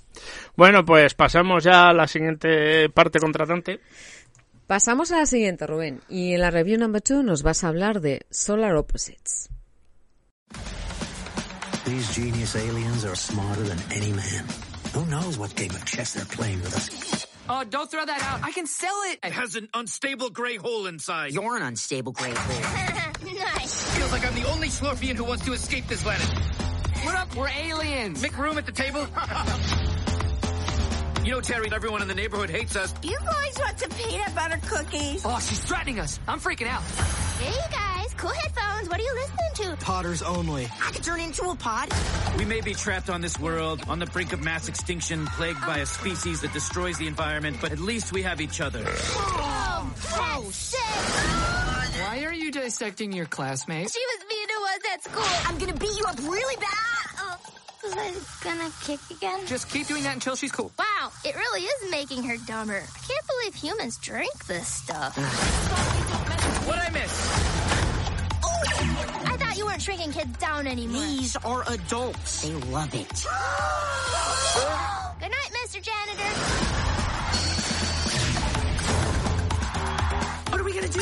Bueno, 0.55 0.83
pues 0.83 1.13
pasamos 1.13 1.63
ya 1.63 1.89
a 1.89 1.93
la 1.93 2.07
siguiente 2.07 2.89
parte 2.89 3.19
contratante. 3.19 3.79
Pasamos 4.67 5.13
a 5.13 5.19
la 5.19 5.25
siguiente, 5.25 5.65
Rubén. 5.65 6.01
Y 6.09 6.33
en 6.33 6.41
la 6.41 6.51
review 6.51 6.77
number 6.77 7.01
two 7.01 7.23
nos 7.23 7.41
vas 7.41 7.63
a 7.63 7.69
hablar 7.69 8.01
de 8.01 8.25
Solar 8.29 8.75
Opposites. 8.75 9.49
These 11.85 12.13
genius 12.13 12.53
aliens 12.57 13.05
are 13.05 13.15
smarter 13.15 13.63
than 13.63 13.79
any 13.93 14.11
man. 14.11 14.45
Who 14.93 15.05
knows 15.05 15.37
what 15.37 15.55
game 15.55 15.71
of 15.71 15.85
chess 15.85 16.15
they're 16.15 16.25
playing 16.25 16.59
with 16.61 16.75
us? 16.75 17.25
Oh, 17.47 17.63
don't 17.63 17.89
throw 17.89 18.05
that 18.05 18.21
out. 18.21 18.43
I 18.43 18.51
can 18.51 18.67
sell 18.67 19.03
it. 19.05 19.19
It 19.23 19.31
has 19.31 19.55
an 19.55 19.69
unstable 19.73 20.31
gray 20.31 20.57
hole 20.57 20.85
inside. 20.85 21.31
You're 21.31 21.55
an 21.55 21.63
unstable 21.63 22.11
gray 22.11 22.33
hole. 22.35 23.33
nice. 23.55 23.95
Feels 23.95 24.11
like 24.11 24.25
I'm 24.27 24.35
the 24.35 24.49
only 24.49 24.67
Slurpian 24.67 25.15
who 25.15 25.23
wants 25.23 25.45
to 25.45 25.53
escape 25.53 25.87
this 25.87 26.03
planet. 26.03 26.27
What 27.03 27.15
up? 27.15 27.33
We're 27.37 27.47
aliens. 27.47 28.21
Make 28.21 28.37
room 28.37 28.57
at 28.57 28.65
the 28.65 28.73
table. 28.73 29.07
you 31.27 31.33
know, 31.33 31.41
Terry, 31.41 31.69
everyone 31.73 32.01
in 32.01 32.07
the 32.07 32.15
neighborhood 32.15 32.49
hates 32.49 32.77
us. 32.77 32.93
You 33.03 33.17
guys 33.25 33.57
want 33.59 33.77
some 33.77 33.89
peanut 33.89 34.33
butter 34.33 34.59
cookies? 34.65 35.23
Oh, 35.25 35.37
she's 35.39 35.59
threatening 35.59 35.99
us. 35.99 36.21
I'm 36.25 36.39
freaking 36.39 36.67
out. 36.67 36.81
Hey, 37.41 37.51
you 37.51 37.69
guys. 37.69 38.13
Cool 38.15 38.29
headphones. 38.29 38.87
What 38.87 38.97
are 38.97 39.03
you 39.03 39.13
listening 39.13 39.75
to? 39.75 39.85
Potters 39.85 40.21
only. 40.21 40.65
I 40.65 40.91
could 40.91 41.03
turn 41.03 41.19
into 41.19 41.49
a 41.49 41.55
pod. 41.55 41.89
We 42.37 42.45
may 42.45 42.61
be 42.61 42.73
trapped 42.73 43.09
on 43.09 43.19
this 43.19 43.37
world, 43.37 43.83
on 43.89 43.99
the 43.99 44.05
brink 44.05 44.31
of 44.31 44.41
mass 44.41 44.69
extinction, 44.69 45.25
plagued 45.27 45.59
by 45.61 45.79
a 45.79 45.85
species 45.85 46.41
that 46.41 46.53
destroys 46.53 46.97
the 46.97 47.07
environment, 47.07 47.57
but 47.59 47.73
at 47.73 47.79
least 47.79 48.13
we 48.13 48.23
have 48.23 48.39
each 48.39 48.61
other. 48.61 48.83
Oh, 48.85 49.93
oh 50.13 50.43
that's 50.43 50.55
sick. 50.55 50.79
Why 52.05 52.23
are 52.23 52.33
you 52.33 52.51
dissecting 52.51 53.11
your 53.11 53.25
classmates? 53.25 53.93
She 53.93 53.99
was 53.99 54.25
mean 54.29 54.47
to 54.47 54.53
us 54.53 54.93
at 54.93 55.03
school. 55.03 55.41
I'm 55.45 55.57
gonna 55.57 55.77
beat 55.77 55.99
you 55.99 56.05
up 56.05 56.17
really 56.19 56.55
bad. 56.55 56.96
Was 57.87 57.95
I 57.95 58.11
gonna 58.43 58.69
kick 58.81 58.99
again? 59.09 59.47
Just 59.47 59.69
keep 59.69 59.87
doing 59.87 60.03
that 60.03 60.13
until 60.13 60.35
she's 60.35 60.51
cool. 60.51 60.71
Wow, 60.77 61.09
it 61.23 61.33
really 61.35 61.61
is 61.61 61.89
making 61.89 62.21
her 62.23 62.35
dumber. 62.45 62.83
I 62.83 62.99
can't 63.07 63.25
believe 63.27 63.55
humans 63.55 63.95
drink 63.97 64.45
this 64.45 64.67
stuff. 64.67 65.17
What 66.67 66.79
I 66.79 66.89
miss? 66.89 67.13
I 69.25 69.37
thought 69.37 69.57
you 69.57 69.65
weren't 69.65 69.81
shrinking 69.81 70.11
kids 70.11 70.37
down 70.37 70.67
anymore. 70.67 71.01
These 71.01 71.37
are 71.37 71.63
adults. 71.69 72.41
They 72.41 72.51
love 72.51 72.93
it. 72.93 73.07
Good 75.21 75.31
night, 75.31 75.51
Mr. 75.63 75.81
Janitor. 75.81 76.29
What 80.51 80.59
are 80.59 80.63
we 80.65 80.73
gonna 80.73 80.89
do? 80.89 80.99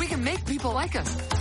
We 0.00 0.06
can 0.06 0.24
make 0.24 0.46
people 0.46 0.72
like 0.72 0.96
us. 0.96 1.37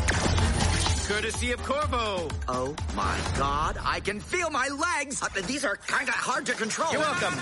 Courtesy 1.08 1.54
of 1.54 1.64
Corvo. 1.64 2.28
Oh 2.50 2.76
my 2.94 3.18
god, 3.40 3.78
I 3.82 4.02
can 4.02 4.20
feel 4.20 4.50
my 4.50 4.68
legs! 4.68 5.22
Uh, 5.24 5.28
These 5.48 5.64
are 5.66 5.78
kinda 5.88 6.12
hard 6.12 6.46
to 6.48 6.54
control. 6.54 6.92
You're 6.92 7.00
welcome. 7.00 7.42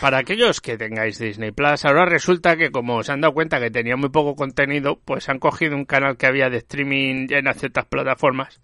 Para 0.00 0.18
aquellos 0.18 0.60
que 0.60 0.76
tengáis 0.76 1.18
Disney 1.18 1.52
Plus, 1.52 1.84
ahora 1.84 2.04
resulta 2.04 2.56
que 2.56 2.70
como 2.70 3.02
se 3.02 3.12
han 3.12 3.20
dado 3.20 3.32
cuenta 3.32 3.60
que 3.60 3.70
tenía 3.70 3.96
muy 3.96 4.10
poco 4.10 4.34
contenido, 4.34 5.00
pues 5.04 5.28
han 5.28 5.38
cogido 5.38 5.76
un 5.76 5.84
canal 5.84 6.16
que 6.16 6.26
había 6.26 6.50
de 6.50 6.58
streaming 6.58 7.28
ya 7.28 7.38
en 7.38 7.54
ciertas 7.54 7.86
plataformas, 7.86 8.60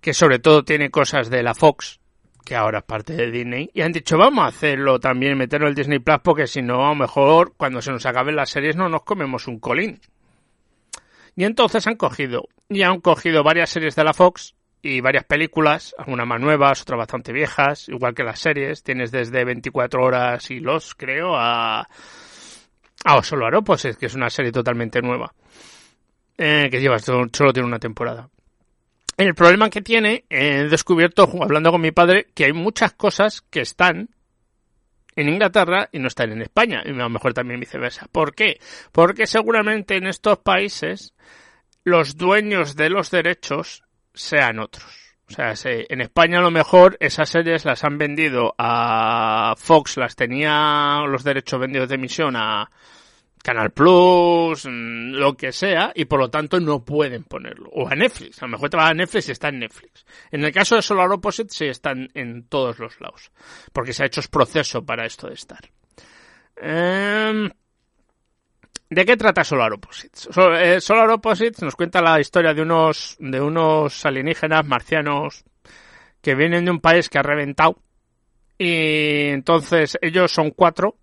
que 0.00 0.12
sobre 0.14 0.38
todo 0.38 0.64
tiene 0.64 0.90
cosas 0.90 1.30
de 1.30 1.42
la 1.42 1.54
Fox, 1.54 2.00
que 2.44 2.54
ahora 2.54 2.78
es 2.78 2.84
parte 2.84 3.14
de 3.14 3.30
Disney, 3.30 3.70
y 3.72 3.80
han 3.82 3.92
dicho 3.92 4.18
vamos 4.18 4.44
a 4.44 4.48
hacerlo 4.48 5.00
también, 5.00 5.38
meterlo 5.38 5.68
en 5.68 5.74
Disney 5.74 5.98
Plus, 5.98 6.18
porque 6.22 6.46
si 6.46 6.62
no, 6.62 6.84
a 6.84 6.90
lo 6.90 6.94
mejor 6.94 7.54
cuando 7.56 7.80
se 7.80 7.90
nos 7.90 8.04
acaben 8.06 8.36
las 8.36 8.50
series 8.50 8.76
no 8.76 8.88
nos 8.88 9.02
comemos 9.02 9.48
un 9.48 9.58
colín. 9.58 10.00
Y 11.36 11.44
entonces 11.44 11.86
han 11.86 11.96
cogido, 11.96 12.48
y 12.68 12.82
han 12.82 13.00
cogido 13.00 13.42
varias 13.42 13.70
series 13.70 13.96
de 13.96 14.04
la 14.04 14.14
Fox 14.14 14.54
y 14.84 15.00
varias 15.00 15.24
películas, 15.24 15.94
algunas 15.96 16.26
más 16.26 16.40
nuevas, 16.40 16.82
otras 16.82 16.98
bastante 16.98 17.32
viejas, 17.32 17.88
igual 17.88 18.14
que 18.14 18.22
las 18.22 18.38
series. 18.38 18.82
Tienes 18.82 19.10
desde 19.10 19.42
24 19.44 20.02
horas 20.02 20.50
y 20.50 20.60
los, 20.60 20.94
creo, 20.94 21.34
a. 21.36 21.88
A 23.06 23.22
Solo 23.22 23.46
Aropos, 23.46 23.86
que 23.98 24.06
es 24.06 24.14
una 24.14 24.30
serie 24.30 24.52
totalmente 24.52 25.00
nueva. 25.02 25.34
Eh, 26.36 26.68
que 26.70 26.80
lleva, 26.80 26.98
solo 26.98 27.52
tiene 27.52 27.66
una 27.66 27.78
temporada. 27.78 28.28
El 29.16 29.34
problema 29.34 29.70
que 29.70 29.80
tiene, 29.82 30.24
he 30.28 30.64
descubierto, 30.64 31.28
hablando 31.40 31.70
con 31.70 31.80
mi 31.80 31.92
padre, 31.92 32.26
que 32.34 32.46
hay 32.46 32.52
muchas 32.52 32.92
cosas 32.92 33.42
que 33.42 33.60
están 33.60 34.10
en 35.16 35.28
Inglaterra 35.28 35.88
y 35.92 36.00
no 36.00 36.08
están 36.08 36.32
en 36.32 36.42
España, 36.42 36.82
y 36.84 36.90
a 36.90 36.92
lo 36.92 37.08
mejor 37.08 37.32
también 37.34 37.60
viceversa. 37.60 38.06
¿Por 38.10 38.34
qué? 38.34 38.58
Porque 38.90 39.26
seguramente 39.28 39.96
en 39.96 40.06
estos 40.08 40.38
países 40.38 41.14
los 41.84 42.16
dueños 42.16 42.74
de 42.74 42.90
los 42.90 43.10
derechos 43.10 43.84
sean 44.14 44.58
otros. 44.58 44.84
O 45.28 45.32
sea, 45.32 45.54
se- 45.56 45.86
en 45.88 46.00
España 46.00 46.38
a 46.38 46.42
lo 46.42 46.50
mejor 46.50 46.96
esas 47.00 47.28
series 47.30 47.64
las 47.64 47.84
han 47.84 47.96
vendido 47.98 48.54
a 48.58 49.54
Fox, 49.56 49.96
las 49.96 50.16
tenía 50.16 50.98
los 51.06 51.22
derechos 51.24 51.60
vendidos 51.60 51.88
de 51.88 51.94
emisión 51.94 52.34
a 52.36 52.70
Canal 53.44 53.72
Plus, 53.72 54.64
mm, 54.64 55.12
lo 55.12 55.36
que 55.36 55.52
sea, 55.52 55.92
y 55.94 56.06
por 56.06 56.18
lo 56.18 56.30
tanto 56.30 56.58
no 56.60 56.82
pueden 56.82 57.24
ponerlo. 57.24 57.68
O 57.74 57.86
a 57.86 57.94
Netflix, 57.94 58.42
a 58.42 58.46
lo 58.46 58.52
mejor 58.52 58.70
te 58.70 58.78
va 58.78 58.88
a 58.88 58.94
Netflix 58.94 59.28
y 59.28 59.32
está 59.32 59.50
en 59.50 59.58
Netflix. 59.58 60.06
En 60.30 60.42
el 60.42 60.50
caso 60.50 60.76
de 60.76 60.80
Solar 60.80 61.12
Opposite 61.12 61.52
sí 61.52 61.66
están 61.66 62.08
en 62.14 62.48
todos 62.48 62.78
los 62.78 62.98
lados, 63.02 63.30
porque 63.70 63.92
se 63.92 64.02
ha 64.02 64.06
hecho 64.06 64.22
proceso 64.30 64.82
para 64.82 65.04
esto 65.04 65.28
de 65.28 65.34
estar. 65.34 65.60
Em, 66.56 67.50
¿De 68.88 69.04
qué 69.04 69.16
trata 69.18 69.44
Solar 69.44 69.74
Opposites? 69.74 70.26
Eh, 70.58 70.80
Solar 70.80 71.10
Opposites 71.10 71.60
nos 71.60 71.76
cuenta 71.76 72.00
la 72.00 72.18
historia 72.20 72.54
de 72.54 72.62
unos, 72.62 73.16
de 73.18 73.42
unos 73.42 74.06
alienígenas 74.06 74.64
marcianos 74.64 75.44
que 76.22 76.34
vienen 76.34 76.64
de 76.64 76.70
un 76.70 76.80
país 76.80 77.10
que 77.10 77.18
ha 77.18 77.22
reventado. 77.22 77.76
Y 78.56 79.28
entonces 79.28 79.98
ellos 80.00 80.32
son 80.32 80.50
cuatro, 80.52 80.96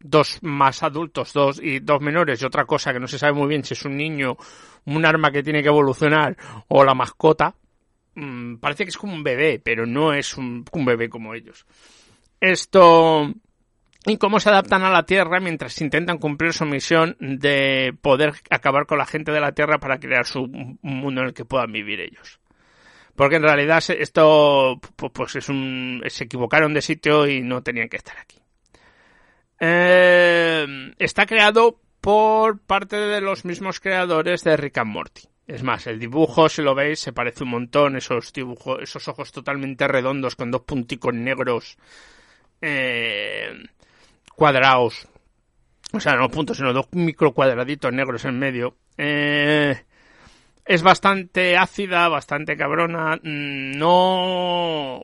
dos 0.00 0.38
más 0.42 0.82
adultos, 0.82 1.32
dos 1.32 1.60
y 1.62 1.78
dos 1.80 2.00
menores, 2.00 2.40
y 2.40 2.44
otra 2.44 2.64
cosa 2.64 2.92
que 2.92 3.00
no 3.00 3.06
se 3.06 3.18
sabe 3.18 3.34
muy 3.34 3.48
bien 3.48 3.62
si 3.64 3.74
es 3.74 3.84
un 3.84 3.96
niño, 3.96 4.36
un 4.86 5.04
arma 5.04 5.30
que 5.30 5.42
tiene 5.42 5.62
que 5.62 5.68
evolucionar 5.68 6.36
o 6.68 6.84
la 6.84 6.94
mascota. 6.94 7.54
Mm, 8.14 8.56
parece 8.56 8.84
que 8.84 8.90
es 8.90 8.96
como 8.96 9.14
un 9.14 9.22
bebé, 9.22 9.60
pero 9.62 9.86
no 9.86 10.12
es 10.12 10.36
un, 10.36 10.64
un 10.72 10.84
bebé 10.84 11.08
como 11.08 11.34
ellos. 11.34 11.66
Esto 12.40 13.32
y 14.06 14.16
cómo 14.16 14.40
se 14.40 14.48
adaptan 14.48 14.82
a 14.82 14.90
la 14.90 15.04
Tierra 15.04 15.40
mientras 15.40 15.78
intentan 15.82 16.16
cumplir 16.18 16.54
su 16.54 16.64
misión 16.64 17.16
de 17.20 17.94
poder 18.00 18.32
acabar 18.48 18.86
con 18.86 18.96
la 18.98 19.04
gente 19.04 19.30
de 19.30 19.40
la 19.40 19.52
Tierra 19.52 19.78
para 19.78 20.00
crear 20.00 20.24
su 20.26 20.42
un 20.44 20.78
mundo 20.82 21.20
en 21.20 21.28
el 21.28 21.34
que 21.34 21.44
puedan 21.44 21.70
vivir 21.70 22.00
ellos. 22.00 22.40
Porque 23.14 23.36
en 23.36 23.42
realidad 23.42 23.84
esto 23.90 24.76
pu- 24.96 25.12
pues 25.12 25.36
es 25.36 25.50
un 25.50 26.02
se 26.08 26.24
equivocaron 26.24 26.72
de 26.72 26.80
sitio 26.80 27.28
y 27.28 27.42
no 27.42 27.62
tenían 27.62 27.90
que 27.90 27.98
estar 27.98 28.16
aquí. 28.18 28.38
Eh, 29.60 30.94
está 30.98 31.26
creado 31.26 31.78
por 32.00 32.58
parte 32.60 32.96
de 32.96 33.20
los 33.20 33.44
mismos 33.44 33.78
creadores 33.78 34.42
de 34.42 34.56
Rick 34.56 34.78
and 34.78 34.90
Morty. 34.90 35.22
Es 35.46 35.62
más, 35.62 35.86
el 35.86 35.98
dibujo, 35.98 36.48
si 36.48 36.62
lo 36.62 36.74
veis, 36.74 37.00
se 37.00 37.12
parece 37.12 37.44
un 37.44 37.50
montón, 37.50 37.96
esos 37.96 38.32
dibujos, 38.32 38.80
esos 38.82 39.06
ojos 39.08 39.32
totalmente 39.32 39.86
redondos 39.88 40.36
con 40.36 40.50
dos 40.50 40.62
punticos 40.62 41.12
negros 41.12 41.76
eh, 42.62 43.52
cuadrados. 44.34 45.08
O 45.92 46.00
sea, 46.00 46.14
no 46.14 46.30
puntos, 46.30 46.56
sino 46.56 46.72
dos 46.72 46.86
micro 46.92 47.32
cuadraditos 47.32 47.92
negros 47.92 48.24
en 48.24 48.38
medio. 48.38 48.76
Eh, 48.96 49.74
es 50.64 50.82
bastante 50.82 51.56
ácida, 51.56 52.08
bastante 52.08 52.56
cabrona. 52.56 53.16
mm, 53.16 53.72
No 53.76 55.02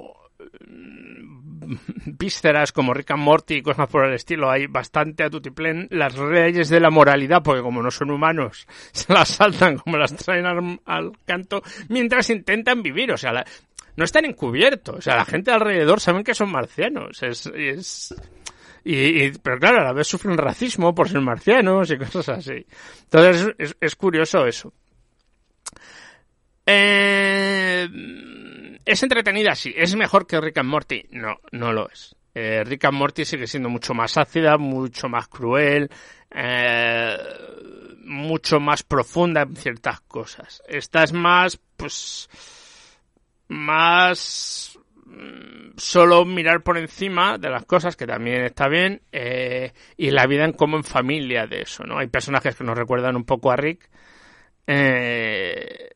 vísceras 2.05 2.72
como 2.72 2.94
Rick 2.94 3.11
and 3.12 3.22
Morty 3.22 3.55
y 3.57 3.62
cosas 3.62 3.88
por 3.88 4.05
el 4.07 4.14
estilo. 4.14 4.50
Hay 4.50 4.66
bastante 4.66 5.24
a 5.24 5.31
tutiplén. 5.31 5.88
Las 5.90 6.16
leyes 6.16 6.68
de 6.68 6.81
la 6.81 6.90
moralidad, 6.90 7.42
porque 7.42 7.62
como 7.62 7.83
no 7.83 7.90
son 7.90 8.11
humanos, 8.11 8.66
se 8.92 9.12
las 9.12 9.29
saltan 9.29 9.79
como 9.79 9.96
las 9.96 10.14
traen 10.16 10.46
al, 10.85 11.12
canto 11.24 11.62
mientras 11.88 12.31
intentan 12.31 12.83
vivir. 12.83 13.12
O 13.12 13.16
sea, 13.16 13.44
no 13.96 14.05
están 14.05 14.24
encubiertos. 14.24 14.96
O 14.96 15.00
sea, 15.00 15.16
la 15.16 15.24
gente 15.24 15.50
alrededor 15.50 16.00
saben 16.00 16.24
que 16.24 16.35
son 16.35 16.50
marcianos. 16.50 17.22
Es, 17.22 17.46
es, 17.46 18.14
y, 18.85 19.24
y- 19.24 19.33
pero 19.42 19.59
claro, 19.59 19.81
a 19.81 19.85
la 19.85 19.92
vez 19.92 20.07
sufren 20.07 20.37
racismo 20.38 20.94
por 20.94 21.09
ser 21.09 21.20
marcianos 21.20 21.90
y 21.90 21.98
cosas 21.98 22.29
así. 22.29 22.66
Entonces 23.05 23.55
es, 23.59 23.76
es 23.81 23.96
curioso 23.96 24.46
eso. 24.46 24.72
Eh, 26.68 27.88
es 28.87 29.03
entretenida, 29.03 29.55
sí. 29.55 29.75
¿Es 29.77 29.94
mejor 29.96 30.27
que 30.27 30.40
Rick 30.40 30.59
and 30.59 30.70
Morty? 30.70 31.07
No, 31.11 31.37
no 31.51 31.72
lo 31.72 31.90
es. 31.90 32.16
Eh, 32.35 32.62
Rick 32.64 32.85
and 32.85 32.96
Morty 32.96 33.25
sigue 33.25 33.46
siendo 33.46 33.68
mucho 33.68 33.94
más 33.94 34.16
ácida, 34.16 34.59
mucho 34.59 35.09
más 35.09 35.27
cruel, 35.27 35.90
eh, 36.31 37.16
mucho 38.05 38.61
más 38.61 38.83
profunda 38.85 39.42
en 39.42 39.57
ciertas 39.57 40.01
cosas. 40.03 40.62
Esta 40.68 41.03
es 41.03 41.12
más, 41.12 41.59
pues, 41.77 42.29
más 43.49 44.79
mm, 45.05 45.70
solo 45.77 46.25
mirar 46.25 46.62
por 46.62 46.79
encima 46.79 47.38
de 47.38 47.51
las 47.51 47.64
cosas, 47.64 47.96
que 47.96 48.07
también 48.07 48.44
está 48.44 48.68
bien, 48.68 49.03
eh, 49.11 49.72
y 49.96 50.11
la 50.11 50.27
vida 50.27 50.44
en 50.44 50.53
como 50.53 50.77
en 50.77 50.85
familia 50.85 51.46
de 51.46 51.62
eso, 51.62 51.85
¿no? 51.85 51.99
Hay 51.99 52.07
personajes 52.09 52.55
que 52.55 52.64
nos 52.64 52.79
recuerdan 52.79 53.16
un 53.16 53.25
poco 53.25 53.51
a 53.51 53.57
Rick, 53.57 53.88
eh, 54.66 55.95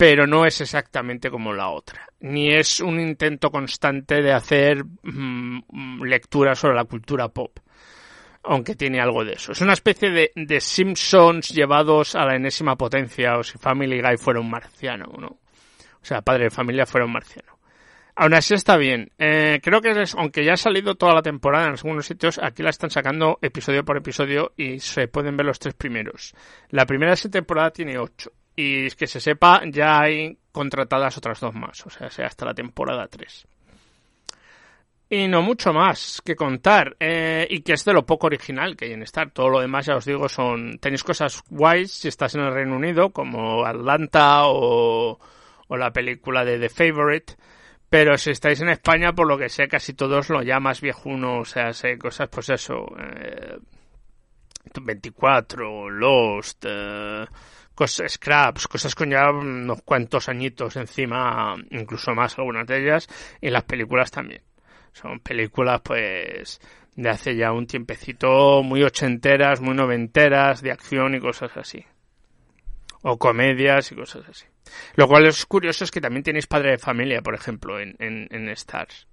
pero 0.00 0.26
no 0.26 0.46
es 0.46 0.58
exactamente 0.62 1.30
como 1.30 1.52
la 1.52 1.68
otra. 1.68 2.06
Ni 2.20 2.54
es 2.54 2.80
un 2.80 2.98
intento 2.98 3.50
constante 3.50 4.22
de 4.22 4.32
hacer 4.32 4.82
mm, 5.02 6.02
lecturas 6.04 6.58
sobre 6.58 6.74
la 6.76 6.84
cultura 6.86 7.28
pop. 7.28 7.58
Aunque 8.44 8.74
tiene 8.76 8.98
algo 8.98 9.26
de 9.26 9.34
eso. 9.34 9.52
Es 9.52 9.60
una 9.60 9.74
especie 9.74 10.08
de, 10.10 10.32
de 10.34 10.58
Simpsons 10.62 11.50
llevados 11.50 12.14
a 12.14 12.24
la 12.24 12.36
enésima 12.36 12.76
potencia, 12.76 13.36
o 13.36 13.42
si 13.42 13.58
Family 13.58 14.00
Guy 14.00 14.16
fuera 14.16 14.40
un 14.40 14.48
marciano, 14.48 15.12
¿no? 15.18 15.26
O 15.26 16.00
sea, 16.00 16.22
padre 16.22 16.44
de 16.44 16.50
familia 16.50 16.86
fuera 16.86 17.04
un 17.04 17.12
marciano. 17.12 17.58
Aún 18.16 18.32
así 18.32 18.54
está 18.54 18.78
bien. 18.78 19.10
Eh, 19.18 19.60
creo 19.62 19.82
que 19.82 19.90
es- 19.90 20.14
aunque 20.14 20.46
ya 20.46 20.54
ha 20.54 20.56
salido 20.56 20.94
toda 20.94 21.12
la 21.12 21.20
temporada 21.20 21.66
en 21.66 21.72
algunos 21.72 22.06
sitios, 22.06 22.40
aquí 22.42 22.62
la 22.62 22.70
están 22.70 22.88
sacando 22.88 23.38
episodio 23.42 23.84
por 23.84 23.98
episodio 23.98 24.54
y 24.56 24.78
se 24.80 25.08
pueden 25.08 25.36
ver 25.36 25.44
los 25.44 25.58
tres 25.58 25.74
primeros. 25.74 26.34
La 26.70 26.86
primera 26.86 27.10
de 27.10 27.16
esta 27.16 27.28
temporada 27.28 27.70
tiene 27.70 27.98
ocho. 27.98 28.32
Y 28.62 28.90
que 28.90 29.06
se 29.06 29.20
sepa, 29.20 29.62
ya 29.70 30.00
hay 30.00 30.36
contratadas 30.52 31.16
otras 31.16 31.40
dos 31.40 31.54
más. 31.54 31.86
O 31.86 31.88
sea, 31.88 32.10
sea 32.10 32.26
hasta 32.26 32.44
la 32.44 32.52
temporada 32.52 33.08
3. 33.08 33.46
Y 35.08 35.28
no 35.28 35.40
mucho 35.40 35.72
más 35.72 36.20
que 36.22 36.36
contar. 36.36 36.94
Eh, 37.00 37.46
y 37.48 37.62
que 37.62 37.72
es 37.72 37.86
de 37.86 37.94
lo 37.94 38.04
poco 38.04 38.26
original 38.26 38.76
que 38.76 38.84
hay 38.84 38.92
en 38.92 39.02
Star. 39.04 39.30
Todo 39.30 39.48
lo 39.48 39.60
demás, 39.60 39.86
ya 39.86 39.96
os 39.96 40.04
digo, 40.04 40.28
son. 40.28 40.78
Tenéis 40.78 41.02
cosas 41.02 41.42
guays 41.48 41.90
si 41.90 42.08
estás 42.08 42.34
en 42.34 42.42
el 42.42 42.52
Reino 42.52 42.76
Unido, 42.76 43.10
como 43.10 43.64
Atlanta 43.64 44.42
o, 44.44 45.18
o 45.68 45.76
la 45.78 45.90
película 45.90 46.44
de 46.44 46.58
The 46.58 46.68
Favorite. 46.68 47.36
Pero 47.88 48.18
si 48.18 48.30
estáis 48.30 48.60
en 48.60 48.68
España, 48.68 49.14
por 49.14 49.26
lo 49.26 49.38
que 49.38 49.48
sé, 49.48 49.68
casi 49.68 49.94
todos 49.94 50.28
lo 50.28 50.42
ya 50.42 50.60
más 50.60 50.82
viejuno. 50.82 51.38
O 51.38 51.44
sea, 51.46 51.72
sé 51.72 51.96
cosas, 51.96 52.28
pues 52.28 52.50
eso. 52.50 52.84
Eh, 52.98 53.56
24, 54.82 55.88
Lost. 55.88 56.64
Eh, 56.68 57.24
cosas, 57.74 58.12
Scraps, 58.12 58.68
cosas 58.68 58.94
con 58.94 59.10
ya 59.10 59.30
unos 59.30 59.82
cuantos 59.82 60.28
añitos 60.28 60.76
encima, 60.76 61.56
incluso 61.70 62.14
más 62.14 62.38
algunas 62.38 62.66
de 62.66 62.82
ellas, 62.82 63.08
y 63.40 63.50
las 63.50 63.64
películas 63.64 64.10
también. 64.10 64.42
Son 64.92 65.20
películas, 65.20 65.80
pues, 65.82 66.60
de 66.96 67.08
hace 67.08 67.36
ya 67.36 67.52
un 67.52 67.66
tiempecito, 67.66 68.62
muy 68.62 68.82
ochenteras, 68.82 69.60
muy 69.60 69.74
noventeras, 69.74 70.62
de 70.62 70.72
acción 70.72 71.14
y 71.14 71.20
cosas 71.20 71.56
así. 71.56 71.84
O 73.02 73.18
comedias 73.18 73.92
y 73.92 73.94
cosas 73.94 74.28
así. 74.28 74.46
Lo 74.94 75.08
cual 75.08 75.26
es 75.26 75.46
curioso 75.46 75.84
es 75.84 75.90
que 75.90 76.00
también 76.00 76.22
tenéis 76.22 76.46
Padre 76.46 76.72
de 76.72 76.78
Familia, 76.78 77.22
por 77.22 77.34
ejemplo, 77.34 77.80
en, 77.80 77.96
en, 77.98 78.28
en 78.30 78.48
Stars. 78.50 79.06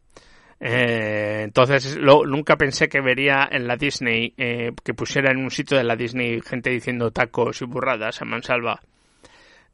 Eh, 0.59 1.41
entonces, 1.43 1.95
lo- 1.97 2.25
nunca 2.25 2.55
pensé 2.57 2.89
que 2.89 3.01
vería 3.01 3.47
en 3.51 3.67
la 3.67 3.75
Disney, 3.77 4.33
eh, 4.37 4.71
que 4.83 4.93
pusiera 4.93 5.31
en 5.31 5.37
un 5.37 5.51
sitio 5.51 5.77
de 5.77 5.83
la 5.83 5.95
Disney 5.95 6.41
gente 6.41 6.69
diciendo 6.71 7.11
tacos 7.11 7.61
y 7.61 7.65
burradas 7.65 8.21
a 8.21 8.25
mansalva. 8.25 8.81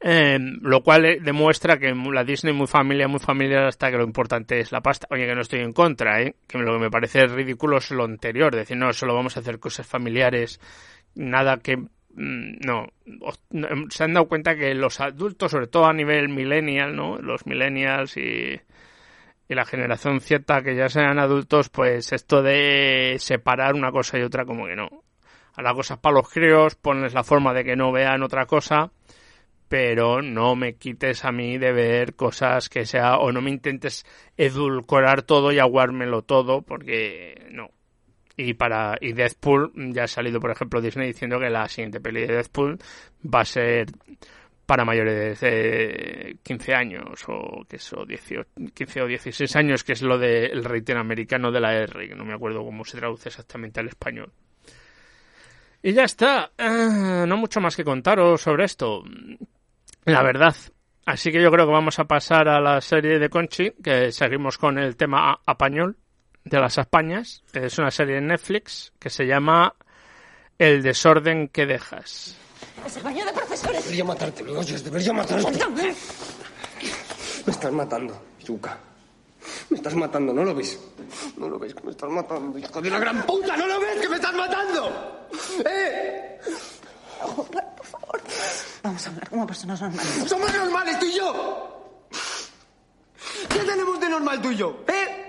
Eh, 0.06 0.38
lo 0.60 0.82
cual 0.82 1.06
eh, 1.06 1.18
demuestra 1.22 1.78
que 1.78 1.94
la 1.94 2.24
Disney 2.24 2.52
muy 2.52 2.66
familiar, 2.66 3.08
muy 3.08 3.20
familiar 3.20 3.64
hasta 3.64 3.90
que 3.90 3.96
lo 3.96 4.04
importante 4.04 4.60
es 4.60 4.70
la 4.72 4.82
pasta. 4.82 5.06
Oye, 5.10 5.26
que 5.26 5.34
no 5.34 5.40
estoy 5.40 5.60
en 5.60 5.72
contra, 5.72 6.20
¿eh? 6.20 6.34
Que 6.46 6.58
lo 6.58 6.74
que 6.74 6.78
me 6.80 6.90
parece 6.90 7.26
ridículo 7.26 7.78
es 7.78 7.90
lo 7.90 8.04
anterior, 8.04 8.54
decir, 8.54 8.76
no, 8.76 8.92
solo 8.92 9.14
vamos 9.14 9.36
a 9.36 9.40
hacer 9.40 9.58
cosas 9.58 9.86
familiares, 9.86 10.60
nada 11.14 11.56
que... 11.58 11.78
mm, 11.78 11.86
no, 12.66 12.88
se 13.88 14.04
han 14.04 14.12
dado 14.12 14.28
cuenta 14.28 14.56
que 14.56 14.74
los 14.74 15.00
adultos, 15.00 15.50
sobre 15.52 15.68
todo 15.68 15.86
a 15.86 15.94
nivel 15.94 16.28
millennial, 16.28 16.94
¿no? 16.94 17.16
Los 17.18 17.46
millennials 17.46 18.18
y, 18.18 18.60
y 19.48 19.54
la 19.54 19.64
generación 19.64 20.20
Z 20.20 20.62
que 20.62 20.76
ya 20.76 20.88
sean 20.88 21.18
adultos, 21.18 21.68
pues 21.68 22.12
esto 22.12 22.42
de 22.42 23.16
separar 23.18 23.74
una 23.74 23.92
cosa 23.92 24.18
y 24.18 24.22
otra 24.22 24.44
como 24.44 24.66
que 24.66 24.76
no. 24.76 24.88
A 25.54 25.62
las 25.62 25.74
cosas 25.74 25.98
para 25.98 26.16
los 26.16 26.28
críos, 26.28 26.74
pones 26.74 27.14
la 27.14 27.22
forma 27.22 27.54
de 27.54 27.64
que 27.64 27.76
no 27.76 27.92
vean 27.92 28.22
otra 28.22 28.46
cosa, 28.46 28.90
pero 29.68 30.22
no 30.22 30.56
me 30.56 30.74
quites 30.74 31.24
a 31.24 31.32
mí 31.32 31.58
de 31.58 31.72
ver 31.72 32.14
cosas 32.14 32.68
que 32.68 32.86
sea, 32.86 33.18
o 33.18 33.32
no 33.32 33.40
me 33.40 33.50
intentes 33.50 34.04
edulcorar 34.36 35.22
todo 35.22 35.52
y 35.52 35.58
aguármelo 35.58 36.22
todo, 36.22 36.62
porque 36.62 37.46
no. 37.50 37.70
Y 38.36 38.54
para 38.54 38.96
y 39.00 39.12
Deadpool 39.12 39.72
ya 39.92 40.04
ha 40.04 40.08
salido, 40.08 40.40
por 40.40 40.50
ejemplo, 40.50 40.80
Disney 40.80 41.08
diciendo 41.08 41.38
que 41.38 41.50
la 41.50 41.68
siguiente 41.68 42.00
peli 42.00 42.22
de 42.22 42.34
Deadpool 42.34 42.78
va 43.24 43.40
a 43.40 43.44
ser 43.44 43.86
para 44.66 44.84
mayores 44.84 45.40
de 45.40 46.38
15 46.42 46.74
años 46.74 47.24
o 47.28 47.64
que 47.68 47.76
eso 47.76 48.04
18, 48.06 48.50
15 48.72 49.02
o 49.02 49.06
16 49.06 49.56
años, 49.56 49.84
que 49.84 49.92
es 49.92 50.02
lo 50.02 50.18
del 50.18 50.64
rating 50.64 50.96
americano 50.96 51.50
de 51.52 51.60
la 51.60 51.74
R, 51.74 52.08
que 52.08 52.14
no 52.14 52.24
me 52.24 52.34
acuerdo 52.34 52.64
cómo 52.64 52.84
se 52.84 52.98
traduce 52.98 53.28
exactamente 53.28 53.80
al 53.80 53.88
español. 53.88 54.32
Y 55.82 55.92
ya 55.92 56.04
está, 56.04 56.52
Ah, 56.58 57.24
no 57.26 57.36
mucho 57.36 57.60
más 57.60 57.76
que 57.76 57.84
contaros 57.84 58.40
sobre 58.40 58.64
esto. 58.64 59.04
La 60.06 60.22
verdad, 60.22 60.54
Así 61.06 61.30
que 61.30 61.42
yo 61.42 61.50
creo 61.50 61.66
que 61.66 61.72
vamos 61.72 61.98
a 61.98 62.04
pasar 62.04 62.48
a 62.48 62.60
la 62.60 62.80
serie 62.80 63.18
de 63.18 63.28
Conchi, 63.28 63.72
que 63.72 64.10
seguimos 64.10 64.56
con 64.56 64.78
el 64.78 64.96
tema 64.96 65.38
apañol 65.44 65.96
de 66.44 66.58
las 66.58 66.78
Españas. 66.78 67.44
Es 67.52 67.78
una 67.78 67.90
serie 67.90 68.18
en 68.18 68.28
Netflix 68.28 68.92
que 68.98 69.10
se 69.10 69.26
llama 69.26 69.74
El 70.58 70.82
desorden 70.82 71.48
que 71.48 71.66
dejas. 71.66 72.40
Es 72.86 72.96
el 72.96 73.02
baño 73.02 73.24
de 73.24 73.32
profesores. 73.32 73.82
Debería 73.84 74.04
matarte, 74.04 74.42
¿me 74.42 74.56
oyes? 74.56 74.84
Debería 74.84 75.12
matarte. 75.12 75.42
Suéltame. 75.42 75.94
Me 77.46 77.52
estás 77.52 77.72
matando, 77.72 78.22
Yuka. 78.44 78.78
Me 79.70 79.76
estás 79.76 79.94
matando, 79.94 80.32
¿no 80.32 80.44
lo 80.44 80.54
ves? 80.54 80.78
No 81.36 81.48
lo 81.48 81.58
ves 81.58 81.74
que 81.74 81.82
me 81.82 81.90
estás 81.90 82.10
matando, 82.10 82.58
hijo 82.58 82.80
de 82.80 82.90
la 82.90 82.98
gran 82.98 83.22
puta. 83.26 83.56
¿No 83.56 83.66
lo 83.66 83.80
ves 83.80 84.00
que 84.00 84.08
me 84.08 84.16
estás 84.16 84.34
matando? 84.34 85.28
¡Eh! 85.64 86.38
Por 87.20 87.86
favor. 87.86 88.22
Vamos 88.82 89.06
a 89.06 89.10
hablar 89.10 89.30
como 89.30 89.46
personas 89.46 89.80
normales. 89.80 90.28
¡Somos 90.28 90.54
normales, 90.54 90.98
tú 90.98 91.06
y 91.06 91.12
yo! 91.14 91.70
¿Qué 93.48 93.58
tenemos 93.60 94.00
de 94.00 94.08
normal 94.08 94.42
tú 94.42 94.50
y 94.50 94.56
yo? 94.56 94.84
¿Eh? 94.88 95.23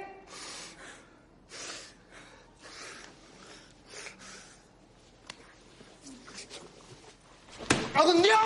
¡Hago 7.95 8.11
en 8.11 8.21
Dios! 8.21 8.37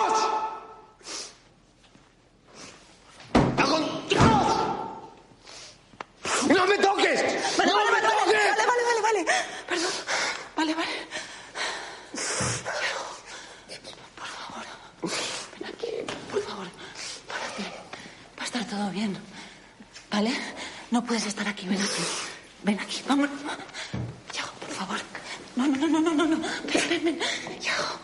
¡Hago 3.58 3.76
en 3.78 4.08
Dios! 4.08 4.24
¡No 6.48 6.66
me 6.66 6.78
toques! 6.78 7.56
Vale, 7.58 7.70
¡No 7.72 7.76
vale, 7.76 7.90
me 7.90 8.00
vale, 8.00 8.08
toques! 8.08 8.56
vale, 8.56 8.66
vale, 8.66 8.82
vale, 8.84 9.24
vale. 9.24 9.26
Perdón. 9.68 9.90
Vale, 10.56 10.74
vale. 10.74 10.90
Por 14.16 14.26
favor. 14.28 14.64
Ven 15.58 15.68
aquí, 15.68 15.86
por 16.30 16.42
favor. 16.42 16.66
Párate. 17.28 17.62
Va 18.38 18.42
a 18.42 18.44
estar 18.44 18.64
todo 18.66 18.90
bien. 18.90 19.16
¿Vale? 20.10 20.32
No 20.90 21.04
puedes 21.04 21.26
estar 21.26 21.46
aquí. 21.48 21.66
Ven 21.66 21.80
aquí. 21.80 22.02
Ven 22.62 22.80
aquí. 22.80 23.02
Vamos. 23.08 23.28
Yago, 24.32 24.52
por 24.60 24.70
favor. 24.70 24.98
No, 25.56 25.66
no, 25.66 25.76
no, 25.76 26.00
no, 26.00 26.00
no, 26.00 26.24
no. 26.24 26.36
no. 26.36 26.48
Ven, 26.72 26.88
ven, 26.88 27.04
ven. 27.04 27.18
Yago. 27.60 27.98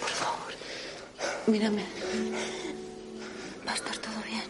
Por 0.00 0.10
favor. 0.10 0.52
Mírame. 1.46 1.82
Va 3.66 3.72
a 3.72 3.74
estar 3.74 3.96
todo 3.98 4.14
bien. 4.26 4.44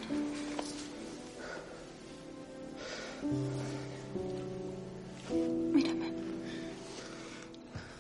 Mírame. 5.73 6.13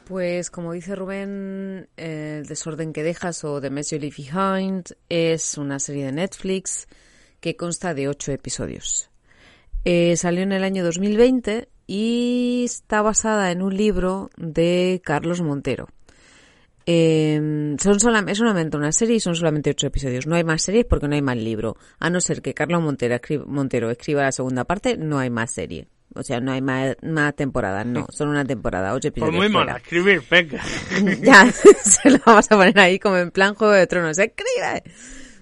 Pues 0.07 0.51
como 0.51 0.73
dice 0.73 0.97
Rubén, 0.97 1.89
El 1.97 2.47
desorden 2.47 2.93
que 2.93 3.03
dejas 3.03 3.45
o 3.45 3.61
The 3.61 3.71
Mess 3.71 3.91
You 3.91 3.99
Leave 3.99 4.17
Behind 4.17 4.85
es 5.09 5.57
una 5.57 5.79
serie 5.79 6.07
de 6.07 6.13
Netflix 6.13 6.89
que 7.41 7.57
consta 7.57 7.95
de 7.95 8.09
ocho 8.09 8.33
episodios. 8.33 9.11
Eh, 9.85 10.17
salió 10.17 10.43
en 10.43 10.53
el 10.53 10.63
año 10.63 10.85
2020 10.85 11.69
y 11.87 12.65
está 12.67 13.03
basada 13.03 13.51
en 13.51 13.63
un 13.63 13.77
libro 13.77 14.31
de 14.37 15.01
Carlos 15.05 15.41
Montero. 15.41 15.89
Eh, 16.93 17.77
son 17.81 18.01
solam- 18.01 18.29
es 18.29 18.39
solamente 18.39 18.77
una 18.77 18.91
serie 18.91 19.15
y 19.17 19.21
son 19.21 19.37
solamente 19.37 19.71
ocho 19.71 19.87
episodios. 19.87 20.27
No 20.27 20.35
hay 20.35 20.43
más 20.43 20.63
series 20.63 20.87
porque 20.87 21.07
no 21.07 21.15
hay 21.15 21.23
más 21.23 21.37
libro. 21.37 21.77
A 22.01 22.11
no 22.11 22.21
ser 22.21 22.43
que 22.43 22.53
Carlos 22.53 22.83
Montero, 22.83 23.15
escri- 23.15 23.45
Montero 23.47 23.91
escriba 23.91 24.23
la 24.23 24.33
segunda 24.33 24.65
parte, 24.65 24.97
no 24.97 25.21
hay 25.21 25.31
más 25.31 25.53
serie. 25.53 25.87
O 26.17 26.25
sea, 26.25 26.41
no 26.41 26.51
hay 26.51 26.61
más, 26.61 26.97
más 27.03 27.37
temporadas, 27.37 27.87
no. 27.87 28.07
Solo 28.11 28.33
una 28.33 28.45
temporada, 28.45 28.93
ocho 28.93 29.13
Pues 29.13 29.23
episodios. 29.23 29.37
muy 29.37 29.49
fuera. 29.53 29.67
mola, 29.67 29.77
escribir, 29.79 30.23
venga. 30.29 30.61
ya, 31.23 31.47
se 31.85 32.11
lo 32.11 32.19
vamos 32.27 32.51
a 32.51 32.57
poner 32.57 32.79
ahí 32.81 32.99
como 32.99 33.17
en 33.19 33.31
plan 33.31 33.55
Juego 33.55 33.73
de 33.75 33.87
Tronos. 33.87 34.19
¡Escribe! 34.19 34.83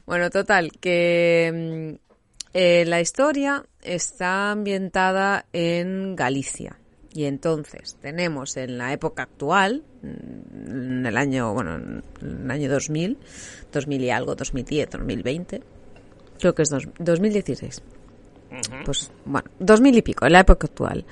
Bueno, 0.04 0.28
total, 0.28 0.72
que 0.78 1.96
mm, 1.96 2.08
eh, 2.52 2.84
la 2.86 3.00
historia 3.00 3.64
está 3.82 4.50
ambientada 4.50 5.46
en 5.54 6.14
Galicia. 6.14 6.76
Y 7.14 7.24
entonces 7.24 7.96
tenemos 8.00 8.56
en 8.56 8.76
la 8.78 8.92
época 8.92 9.22
actual, 9.22 9.82
en 10.02 11.06
el 11.06 11.16
año, 11.16 11.54
bueno, 11.54 11.76
en 11.76 12.02
el 12.44 12.50
año 12.50 12.70
2000, 12.70 13.16
2000 13.72 14.04
y 14.04 14.10
algo, 14.10 14.34
2010, 14.34 14.90
2020, 14.90 15.62
creo 16.38 16.54
que 16.54 16.62
es 16.62 16.68
dos- 16.70 16.88
2016. 16.98 17.82
Pues 18.84 19.10
bueno, 19.24 19.50
2000 19.58 19.96
y 19.98 20.02
pico, 20.02 20.26
en 20.26 20.32
la 20.32 20.40
época 20.40 20.66
actual. 20.66 21.04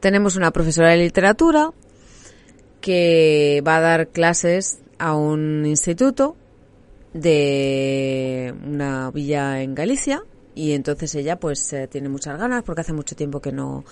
Tenemos 0.00 0.36
una 0.36 0.50
profesora 0.50 0.90
de 0.90 0.98
literatura 0.98 1.70
que 2.80 3.62
va 3.66 3.76
a 3.76 3.80
dar 3.80 4.08
clases 4.08 4.80
a 4.98 5.14
un 5.16 5.64
instituto 5.66 6.36
de 7.12 8.54
una 8.64 9.10
villa 9.10 9.62
en 9.62 9.74
Galicia 9.74 10.22
y 10.56 10.72
entonces 10.72 11.14
ella 11.14 11.38
pues 11.38 11.70
eh, 11.74 11.86
tiene 11.86 12.08
muchas 12.08 12.38
ganas 12.38 12.62
porque 12.64 12.80
hace 12.80 12.94
mucho 12.94 13.14
tiempo 13.14 13.40
que 13.40 13.52
no 13.52 13.84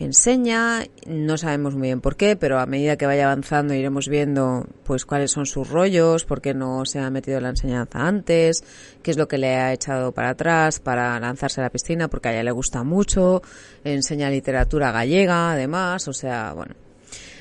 enseña, 0.00 0.84
no 1.06 1.38
sabemos 1.38 1.74
muy 1.74 1.88
bien 1.88 2.00
por 2.00 2.16
qué, 2.16 2.34
pero 2.34 2.58
a 2.58 2.66
medida 2.66 2.96
que 2.96 3.06
vaya 3.06 3.26
avanzando 3.26 3.72
iremos 3.72 4.08
viendo 4.08 4.66
pues 4.82 5.06
cuáles 5.06 5.30
son 5.30 5.46
sus 5.46 5.70
rollos, 5.70 6.24
por 6.24 6.40
qué 6.40 6.54
no 6.54 6.84
se 6.84 6.98
ha 6.98 7.08
metido 7.08 7.38
en 7.38 7.44
la 7.44 7.50
enseñanza 7.50 8.00
antes, 8.06 8.64
qué 9.00 9.12
es 9.12 9.16
lo 9.16 9.28
que 9.28 9.38
le 9.38 9.54
ha 9.54 9.72
echado 9.72 10.10
para 10.10 10.30
atrás 10.30 10.80
para 10.80 11.18
lanzarse 11.20 11.60
a 11.60 11.64
la 11.64 11.70
piscina 11.70 12.08
porque 12.08 12.28
a 12.28 12.32
ella 12.32 12.42
le 12.42 12.50
gusta 12.50 12.82
mucho, 12.82 13.40
enseña 13.84 14.28
literatura 14.28 14.90
gallega 14.90 15.52
además, 15.52 16.08
o 16.08 16.12
sea, 16.12 16.52
bueno, 16.52 16.74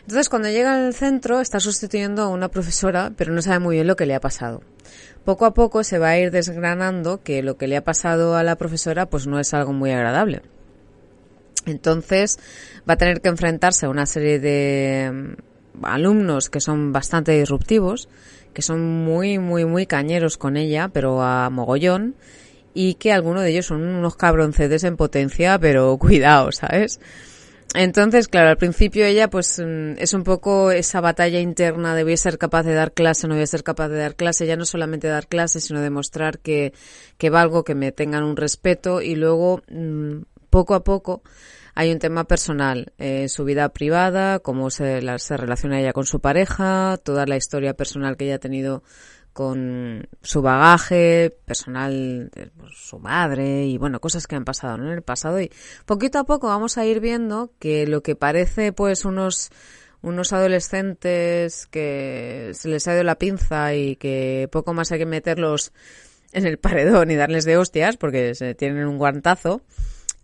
entonces, 0.07 0.29
cuando 0.29 0.47
llega 0.47 0.73
al 0.73 0.93
centro, 0.93 1.41
está 1.41 1.59
sustituyendo 1.59 2.21
a 2.21 2.29
una 2.29 2.47
profesora, 2.47 3.11
pero 3.17 3.33
no 3.33 3.41
sabe 3.41 3.59
muy 3.59 3.75
bien 3.75 3.87
lo 3.87 3.97
que 3.97 4.05
le 4.05 4.15
ha 4.15 4.21
pasado. 4.21 4.61
Poco 5.25 5.45
a 5.45 5.53
poco 5.53 5.83
se 5.83 5.99
va 5.99 6.11
a 6.11 6.17
ir 6.17 6.31
desgranando 6.31 7.21
que 7.21 7.43
lo 7.43 7.57
que 7.57 7.67
le 7.67 7.75
ha 7.75 7.83
pasado 7.83 8.37
a 8.37 8.43
la 8.43 8.55
profesora, 8.55 9.07
pues 9.07 9.27
no 9.27 9.37
es 9.37 9.53
algo 9.53 9.73
muy 9.73 9.91
agradable. 9.91 10.43
Entonces, 11.65 12.39
va 12.89 12.93
a 12.93 12.97
tener 12.97 13.19
que 13.19 13.27
enfrentarse 13.27 13.85
a 13.85 13.89
una 13.89 14.05
serie 14.05 14.39
de 14.39 15.11
mm, 15.11 15.85
alumnos 15.85 16.49
que 16.49 16.61
son 16.61 16.93
bastante 16.93 17.37
disruptivos, 17.37 18.07
que 18.53 18.61
son 18.61 19.03
muy, 19.03 19.39
muy, 19.39 19.65
muy 19.65 19.87
cañeros 19.87 20.37
con 20.37 20.55
ella, 20.55 20.87
pero 20.87 21.21
a 21.21 21.49
mogollón, 21.49 22.15
y 22.73 22.93
que 22.93 23.11
algunos 23.11 23.43
de 23.43 23.49
ellos 23.49 23.65
son 23.65 23.83
unos 23.83 24.15
cabroncetes 24.15 24.85
en 24.85 24.95
potencia, 24.95 25.59
pero 25.59 25.97
cuidado, 25.99 26.53
¿sabes? 26.53 27.01
Entonces, 27.75 28.27
claro, 28.27 28.49
al 28.49 28.57
principio 28.57 29.05
ella 29.05 29.29
pues 29.29 29.59
mm, 29.63 29.93
es 29.97 30.13
un 30.13 30.23
poco 30.23 30.71
esa 30.71 31.01
batalla 31.01 31.39
interna 31.39 31.95
de 31.95 32.17
ser 32.17 32.37
capaz 32.37 32.63
de 32.63 32.73
dar 32.73 32.93
clase, 32.93 33.27
no 33.27 33.35
voy 33.35 33.43
a 33.43 33.47
ser 33.47 33.63
capaz 33.63 33.89
de 33.89 33.97
dar 33.99 34.15
clase, 34.15 34.47
ya 34.47 34.55
no 34.55 34.65
solamente 34.65 35.07
dar 35.07 35.27
clase, 35.27 35.59
sino 35.59 35.81
demostrar 35.81 36.39
que, 36.39 36.73
que 37.17 37.29
valgo, 37.29 37.63
que 37.63 37.75
me 37.75 37.91
tengan 37.91 38.23
un 38.23 38.37
respeto. 38.37 39.01
Y 39.01 39.15
luego 39.15 39.61
mm, 39.69 40.21
poco 40.49 40.75
a 40.75 40.83
poco 40.83 41.21
hay 41.75 41.91
un 41.91 41.99
tema 41.99 42.23
personal, 42.23 42.93
eh, 42.97 43.29
su 43.29 43.43
vida 43.43 43.69
privada, 43.69 44.39
cómo 44.39 44.71
se, 44.71 45.01
la- 45.01 45.19
se 45.19 45.37
relaciona 45.37 45.79
ella 45.79 45.93
con 45.93 46.05
su 46.05 46.19
pareja, 46.19 46.97
toda 47.03 47.25
la 47.27 47.35
historia 47.37 47.75
personal 47.75 48.17
que 48.17 48.25
ella 48.25 48.35
ha 48.35 48.39
tenido 48.39 48.81
con 49.37 50.07
su 50.23 50.41
bagaje 50.41 51.31
personal, 51.45 52.31
pues, 52.57 52.73
su 52.73 52.97
madre 52.97 53.65
y 53.65 53.77
bueno, 53.77 53.99
cosas 53.99 54.25
que 54.25 54.35
han 54.35 54.45
pasado 54.45 54.77
en 54.77 54.87
el 54.87 55.03
pasado 55.03 55.39
y 55.39 55.51
poquito 55.85 56.17
a 56.17 56.23
poco 56.23 56.47
vamos 56.47 56.79
a 56.79 56.87
ir 56.87 56.99
viendo 57.01 57.51
que 57.59 57.85
lo 57.85 58.01
que 58.01 58.15
parece 58.15 58.73
pues 58.73 59.05
unos 59.05 59.51
unos 60.01 60.33
adolescentes 60.33 61.67
que 61.67 62.49
se 62.55 62.67
les 62.67 62.87
ha 62.87 62.95
ido 62.95 63.03
la 63.03 63.19
pinza 63.19 63.75
y 63.75 63.95
que 63.97 64.49
poco 64.51 64.73
más 64.73 64.91
hay 64.91 64.97
que 64.97 65.05
meterlos 65.05 65.71
en 66.31 66.47
el 66.47 66.57
paredón 66.57 67.11
y 67.11 67.15
darles 67.15 67.45
de 67.45 67.57
hostias 67.57 67.95
porque 67.95 68.33
se 68.33 68.55
tienen 68.55 68.87
un 68.87 68.97
guantazo, 68.97 69.61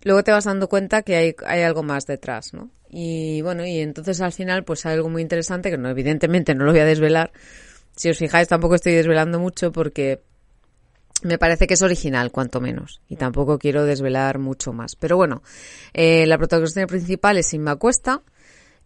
luego 0.01 0.23
te 0.23 0.31
vas 0.31 0.45
dando 0.45 0.69
cuenta 0.69 1.03
que 1.03 1.17
hay, 1.17 1.35
hay 1.45 1.61
algo 1.61 1.83
más 1.83 2.07
detrás, 2.07 2.51
¿no? 2.55 2.71
Y 2.89 3.43
bueno, 3.43 3.63
y 3.63 3.77
entonces 3.77 4.21
al 4.21 4.31
final 4.31 4.63
pues 4.63 4.87
hay 4.87 4.95
algo 4.95 5.09
muy 5.09 5.21
interesante 5.21 5.69
que 5.69 5.77
no, 5.77 5.87
evidentemente 5.87 6.55
no 6.55 6.65
lo 6.65 6.71
voy 6.71 6.79
a 6.79 6.85
desvelar. 6.85 7.31
Si 7.95 8.09
os 8.09 8.17
fijáis 8.17 8.47
tampoco 8.47 8.75
estoy 8.75 8.93
desvelando 8.93 9.39
mucho 9.39 9.71
porque 9.71 10.21
me 11.23 11.37
parece 11.37 11.67
que 11.67 11.75
es 11.75 11.81
original, 11.81 12.31
cuanto 12.31 12.59
menos. 12.61 13.01
Y 13.07 13.15
tampoco 13.15 13.57
quiero 13.57 13.85
desvelar 13.85 14.39
mucho 14.39 14.73
más. 14.73 14.95
Pero 14.95 15.15
bueno, 15.15 15.41
eh, 15.93 16.25
la 16.27 16.37
protagonista 16.37 16.85
principal 16.85 17.37
es 17.37 17.53
Inma 17.53 17.75
Cuesta. 17.77 18.21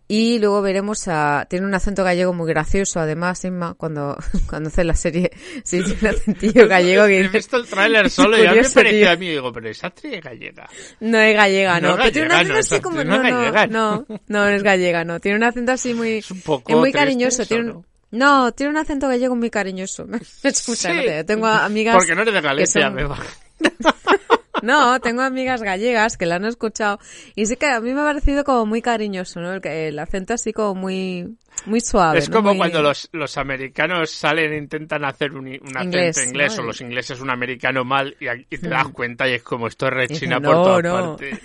Y 0.09 0.39
luego 0.39 0.61
veremos 0.61 1.09
a... 1.09 1.47
Tiene 1.49 1.65
un 1.65 1.73
acento 1.73 2.01
gallego 2.01 2.31
muy 2.31 2.47
gracioso, 2.47 3.01
además, 3.01 3.43
Inma, 3.43 3.73
cuando, 3.73 4.17
cuando 4.49 4.69
hace 4.69 4.85
la 4.85 4.95
serie, 4.95 5.31
sí, 5.65 5.83
tiene 5.83 5.99
un 5.99 6.07
acentillo 6.07 6.67
gallego 6.69 7.05
que 7.07 7.19
He 7.19 7.27
visto 7.27 7.57
el 7.57 7.67
tráiler 7.67 8.09
solo 8.09 8.37
y 8.37 8.43
ya 8.43 8.53
me 8.53 8.69
pareció 8.69 9.11
a 9.11 9.15
mí, 9.17 9.27
digo, 9.27 9.51
pero 9.51 9.67
esa 9.67 9.87
actriz 9.87 10.13
es 10.13 10.23
gallega. 10.23 10.69
No 11.01 11.19
es 11.19 11.35
gallega, 11.35 11.81
No 11.81 11.89
no. 11.89 11.93
es 11.95 11.97
pero 11.97 12.11
tiene 12.13 12.27
un 12.27 12.31
acento 12.31 12.53
no, 12.53 12.59
así 12.59 12.79
como... 12.79 13.03
no 13.03 13.17
No, 13.21 13.43
es 13.43 13.69
no, 13.69 14.05
no, 14.27 14.47
es 14.47 14.63
gallega, 14.63 15.03
no. 15.03 15.19
Tiene 15.19 15.37
un 15.39 15.43
acento 15.43 15.73
así 15.73 15.93
muy... 15.93 16.19
Es 16.19 16.27
poco 16.45 16.71
muy 16.71 16.83
triste 16.83 16.99
cariñoso. 16.99 17.41
eso, 17.41 17.49
Tiene 17.49 17.71
un... 17.71 17.85
No, 18.11 18.51
tiene 18.53 18.71
un 18.71 18.77
acento 18.77 19.07
gallego 19.07 19.35
muy 19.35 19.49
cariñoso. 19.49 20.05
Me 20.07 20.19
Sí. 20.23 20.87
tengo 21.25 21.47
amigas... 21.47 21.95
Porque 21.95 22.15
no 22.15 22.21
eres 22.21 22.33
de 22.33 22.41
que 22.41 22.47
Galicia, 22.47 22.89
son-. 22.91 23.15
No, 24.63 24.99
tengo 24.99 25.21
amigas 25.21 25.61
gallegas 25.61 26.17
que 26.17 26.25
la 26.25 26.37
han 26.37 26.45
escuchado 26.45 26.99
y 27.35 27.45
sí 27.45 27.57
que 27.57 27.67
a 27.67 27.79
mí 27.79 27.93
me 27.93 28.01
ha 28.01 28.05
parecido 28.05 28.43
como 28.43 28.65
muy 28.65 28.81
cariñoso, 28.81 29.39
¿no? 29.39 29.53
El, 29.53 29.65
el 29.67 29.99
acento 29.99 30.33
así 30.33 30.51
como 30.51 30.73
muy, 30.73 31.37
muy 31.67 31.79
suave. 31.79 32.17
Es 32.17 32.27
¿no? 32.29 32.37
como 32.37 32.49
Muy- 32.49 32.57
cuando 32.57 32.81
los, 32.81 33.07
los 33.11 33.37
americanos 33.37 34.09
salen 34.09 34.53
e 34.53 34.57
intentan 34.57 35.05
hacer 35.05 35.33
un, 35.33 35.45
un 35.47 35.53
acento 35.77 35.83
Inglés, 35.83 36.25
inglés, 36.27 36.57
¿no? 36.57 36.63
o 36.63 36.65
los 36.65 36.81
ingleses 36.81 37.21
un 37.21 37.29
americano 37.29 37.85
mal 37.85 38.17
y, 38.19 38.25
y 38.49 38.57
te 38.57 38.67
das 38.67 38.87
cuenta 38.89 39.29
y 39.29 39.33
es 39.33 39.43
como 39.43 39.67
esto 39.67 39.85
es 39.89 39.93
rechina 39.93 40.41
por 40.41 40.55
"No, 40.55 40.63
todas 40.63 40.83
no". 40.83 40.93
partes. 41.17 41.39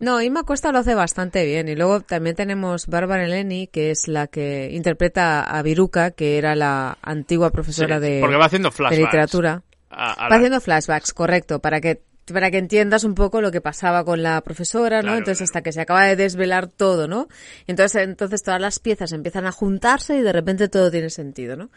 No, 0.00 0.20
Inma 0.20 0.44
Costa 0.44 0.72
lo 0.72 0.78
hace 0.78 0.94
bastante 0.94 1.44
bien. 1.44 1.68
Y 1.68 1.74
luego 1.76 2.00
también 2.00 2.36
tenemos 2.36 2.86
Bárbara 2.86 3.24
Eleni, 3.24 3.66
que 3.66 3.90
es 3.90 4.08
la 4.08 4.26
que 4.26 4.70
interpreta 4.72 5.42
a 5.42 5.62
Viruca, 5.62 6.10
que 6.12 6.38
era 6.38 6.54
la 6.54 6.98
antigua 7.02 7.50
profesora 7.50 7.96
Sí, 7.96 8.02
de, 8.02 8.20
porque 8.20 8.36
va 8.36 8.46
haciendo 8.46 8.70
de 8.70 8.74
flashbacks. 8.76 9.00
literatura. 9.00 9.62
A- 9.90 10.26
a 10.26 10.28
Va 10.28 10.36
haciendo 10.36 10.60
flashbacks, 10.60 11.12
correcto, 11.12 11.60
para 11.60 11.80
que 11.80 12.02
para 12.32 12.50
que 12.50 12.56
entiendas 12.56 13.04
un 13.04 13.14
poco 13.14 13.42
lo 13.42 13.52
que 13.52 13.60
pasaba 13.60 14.02
con 14.02 14.22
la 14.22 14.40
profesora, 14.40 14.96
¿no? 14.98 15.02
Claro, 15.02 15.18
entonces 15.18 15.42
hasta 15.42 15.60
que 15.60 15.72
se 15.72 15.82
acaba 15.82 16.06
de 16.06 16.16
desvelar 16.16 16.68
todo, 16.68 17.06
¿no? 17.06 17.28
Entonces 17.66 18.02
entonces 18.02 18.42
todas 18.42 18.58
las 18.62 18.78
piezas 18.78 19.12
empiezan 19.12 19.44
a 19.46 19.52
juntarse 19.52 20.16
y 20.16 20.22
de 20.22 20.32
repente 20.32 20.70
todo 20.70 20.90
tiene 20.90 21.10
sentido, 21.10 21.54
¿no? 21.56 21.68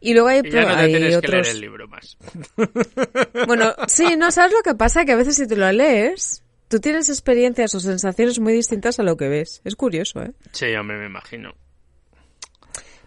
Y 0.00 0.12
luego 0.12 0.26
hay, 0.26 0.40
Y 0.42 0.50
ya 0.50 0.62
no 0.62 0.74
te 0.74 0.80
hay 0.82 0.90
tienes 0.90 1.16
que 1.20 1.28
leer 1.28 1.40
otros 1.40 1.48
el 1.48 1.60
libro 1.60 1.86
más. 1.86 2.16
bueno, 3.46 3.74
sí, 3.86 4.16
no 4.16 4.30
sabes 4.30 4.52
lo 4.52 4.62
que 4.62 4.74
pasa 4.74 5.04
que 5.04 5.12
a 5.12 5.16
veces 5.16 5.36
si 5.36 5.46
te 5.46 5.56
lo 5.56 5.70
lees, 5.70 6.42
tú 6.68 6.80
tienes 6.80 7.08
experiencias 7.08 7.74
o 7.74 7.80
sensaciones 7.80 8.38
muy 8.38 8.52
distintas 8.52 8.98
a 8.98 9.02
lo 9.02 9.16
que 9.16 9.28
ves. 9.28 9.60
Es 9.64 9.76
curioso, 9.76 10.22
¿eh? 10.22 10.32
Sí, 10.52 10.74
hombre, 10.74 10.98
me 10.98 11.06
imagino. 11.06 11.54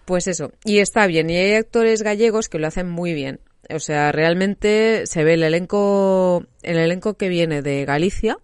Pues 0.06 0.28
eso, 0.28 0.52
y 0.64 0.80
está 0.80 1.06
bien, 1.06 1.30
y 1.30 1.38
hay 1.38 1.54
actores 1.54 2.02
gallegos 2.02 2.50
que 2.50 2.58
lo 2.58 2.68
hacen 2.68 2.90
muy 2.90 3.14
bien. 3.14 3.42
O 3.70 3.80
sea, 3.80 4.12
realmente 4.12 5.06
se 5.06 5.24
ve 5.24 5.36
el 5.36 5.44
elenco, 5.44 6.44
el 6.64 6.78
elenco 6.78 7.16
que 7.16 7.30
viene 7.30 7.62
de 7.62 7.86
Galicia, 7.86 8.38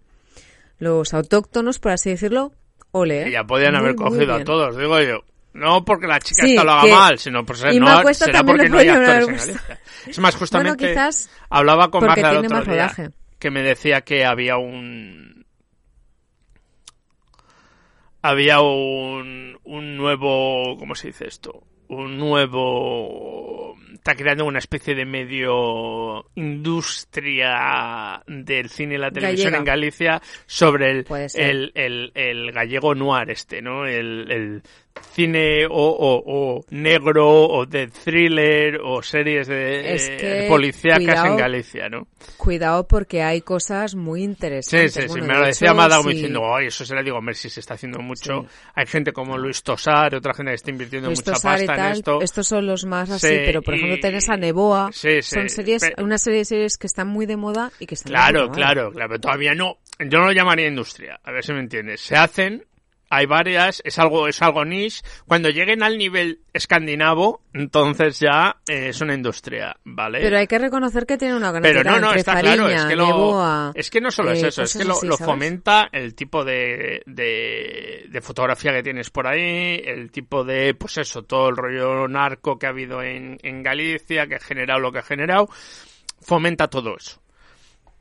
los 0.78 1.12
autóctonos, 1.12 1.80
por 1.80 1.90
así 1.90 2.10
decirlo, 2.10 2.52
ole. 2.92 3.22
¿eh? 3.22 3.24
Que 3.24 3.30
ya 3.32 3.44
podían 3.44 3.72
Muy, 3.72 3.80
haber 3.80 3.96
cogido 3.96 4.34
a 4.34 4.44
todos, 4.44 4.76
digo 4.76 5.00
yo. 5.00 5.24
No 5.54 5.84
porque 5.84 6.06
la 6.06 6.20
chica 6.20 6.44
Sí, 6.44 6.50
esta 6.50 6.64
lo 6.64 6.72
haga 6.72 6.94
mal, 6.94 7.18
sino 7.18 7.44
por 7.44 7.56
ser, 7.56 7.74
no, 7.80 8.12
será 8.12 8.44
porque 8.44 8.68
no 8.68 8.78
hay 8.78 8.88
actores 8.88 9.26
en. 9.28 9.36
Galicia. 9.36 9.80
Es 10.06 10.18
más, 10.18 10.36
justamente 10.36 10.76
Bueno, 10.76 10.94
quizás 10.94 11.30
hablaba 11.48 11.90
con 11.90 12.04
Magda 12.04 12.30
el 12.30 12.36
otro 12.36 12.50
más 12.50 12.64
día 12.64 12.74
rodaje. 12.74 13.10
Que 13.38 13.50
me 13.50 13.62
decía 13.62 14.02
que 14.02 14.24
había 14.24 14.56
un 14.56 15.46
había 18.22 18.60
un 18.60 19.58
un 19.64 19.96
nuevo 19.96 20.76
¿cómo 20.78 20.94
se 20.94 21.08
dice 21.08 21.26
esto? 21.26 21.62
un 21.88 22.18
nuevo 22.18 23.74
está 23.92 24.14
creando 24.14 24.44
una 24.44 24.58
especie 24.58 24.94
de 24.94 25.04
medio 25.04 26.26
industria 26.34 28.22
del 28.26 28.68
cine 28.68 28.94
y 28.94 28.98
la 28.98 29.10
televisión 29.10 29.52
Gallega. 29.52 29.58
en 29.58 29.64
Galicia 29.64 30.22
sobre 30.46 30.90
el, 30.90 31.06
el, 31.34 31.72
el, 31.74 32.12
el 32.14 32.52
gallego 32.52 32.94
noir 32.94 33.30
este, 33.30 33.62
¿no? 33.62 33.86
El, 33.86 34.30
el 34.30 34.62
cine 35.12 35.66
o, 35.66 35.70
o, 35.72 36.22
o 36.58 36.64
negro 36.70 37.26
o 37.48 37.64
de 37.66 37.88
thriller 37.88 38.78
o 38.84 39.02
series 39.02 39.46
de 39.46 39.94
Es 39.94 40.08
eh, 40.10 40.16
que, 40.18 40.46
policíacas 40.48 41.24
en 41.24 41.36
Galicia, 41.36 41.88
¿no? 41.88 42.06
Cuidado 42.36 42.86
porque 42.86 43.22
hay 43.22 43.40
cosas 43.40 43.94
muy 43.94 44.20
Sí, 44.20 44.24
interesantes. 44.24 44.92
sí, 44.92 45.02
sí, 45.02 45.08
Bueno, 45.08 45.26
me 45.26 45.32
de 45.34 45.40
lo 45.40 45.46
decía 45.46 45.68
como 45.68 45.80
si- 46.10 46.14
diciendo, 46.16 46.54
ay, 46.54 46.66
eso 46.66 46.84
se 46.84 46.94
le 46.94 47.02
digo, 47.02 47.20
si 47.34 47.48
se 47.48 47.60
está 47.60 47.74
haciendo 47.74 47.98
mucho. 48.00 48.42
Sí. 48.42 48.48
Hay 48.74 48.86
gente 48.86 49.12
como 49.12 49.38
Luis 49.38 49.62
Tosar, 49.62 50.14
otra 50.14 50.34
gente 50.34 50.50
que 50.50 50.56
está 50.56 50.70
invirtiendo 50.70 51.08
Luis 51.08 51.20
mucha 51.20 51.32
Tosar 51.32 51.62
y 51.62 51.66
pasta 51.66 51.72
en 51.72 51.78
tal, 51.80 51.92
esto. 51.98 52.20
estos 52.22 52.46
son 52.46 52.66
los 52.66 52.84
más 52.84 53.10
así, 53.10 53.26
Sí, 53.28 53.34
pero 53.44 53.62
por 53.62 53.74
y- 53.74 53.78
ejemplo 53.78 53.98
tenés 54.00 54.28
a 54.28 54.36
Neboa, 54.36 54.90
Sí, 54.92 55.22
sí, 55.22 55.34
son 55.34 55.48
series, 55.48 55.82
pe- 55.94 56.02
una 56.02 56.18
serie 56.18 56.40
de 56.40 56.44
series 56.44 56.76
que 56.78 56.86
están 56.86 57.08
muy 57.08 57.26
de 57.26 57.36
moda 57.36 57.70
y 57.80 57.86
que 57.86 57.94
están 57.94 58.12
de 58.12 58.18
Claro, 58.18 58.40
puta 58.40 58.50
madre. 58.50 58.62
claro, 58.62 58.90
claro, 58.92 59.08
pero 59.10 59.20
todavía 59.20 59.54
no. 59.54 59.78
Yo 59.98 60.18
no 60.18 60.26
lo 60.26 60.32
llamaría 60.32 60.66
industria, 60.68 61.18
a 61.24 61.32
ver 61.32 61.42
si 61.44 61.52
me 61.54 61.60
entiendes. 61.60 62.00
Se 62.02 62.16
hacen, 62.16 62.64
hay 63.08 63.26
varias, 63.26 63.82
es 63.84 63.98
algo, 63.98 64.28
es 64.28 64.42
algo 64.42 64.64
niche. 64.64 65.02
Cuando 65.26 65.48
lleguen 65.50 65.82
al 65.82 65.96
nivel 65.96 66.40
escandinavo, 66.52 67.42
entonces 67.52 68.18
ya 68.18 68.56
eh, 68.66 68.88
es 68.88 69.00
una 69.00 69.14
industria, 69.14 69.76
¿vale? 69.84 70.20
Pero 70.20 70.38
hay 70.38 70.46
que 70.46 70.58
reconocer 70.58 71.06
que 71.06 71.16
tiene 71.16 71.36
una 71.36 71.50
gran 71.50 71.62
Pero 71.62 71.84
no, 71.84 72.00
no, 72.00 72.12
está 72.12 72.32
Fariña, 72.32 72.56
claro, 72.56 72.68
es 72.70 72.84
que, 72.84 72.96
lo, 72.96 73.72
es 73.74 73.90
que 73.90 74.00
no 74.00 74.10
solo 74.10 74.32
es 74.32 74.42
eh, 74.42 74.48
eso, 74.48 74.62
es 74.62 74.76
que 74.76 74.84
lo, 74.84 74.94
así, 74.94 75.06
lo 75.06 75.16
fomenta 75.16 75.88
el 75.92 76.14
tipo 76.14 76.44
de, 76.44 77.02
de, 77.06 78.06
de 78.08 78.20
fotografía 78.20 78.72
que 78.72 78.82
tienes 78.82 79.10
por 79.10 79.26
ahí, 79.26 79.80
el 79.84 80.10
tipo 80.10 80.44
de, 80.44 80.74
pues 80.74 80.98
eso, 80.98 81.22
todo 81.22 81.48
el 81.48 81.56
rollo 81.56 82.08
narco 82.08 82.58
que 82.58 82.66
ha 82.66 82.70
habido 82.70 83.02
en, 83.02 83.38
en 83.42 83.62
Galicia, 83.62 84.26
que 84.26 84.36
ha 84.36 84.40
generado 84.40 84.80
lo 84.80 84.90
que 84.90 84.98
ha 84.98 85.02
generado, 85.02 85.48
fomenta 86.20 86.68
todo 86.68 86.96
eso. 86.96 87.20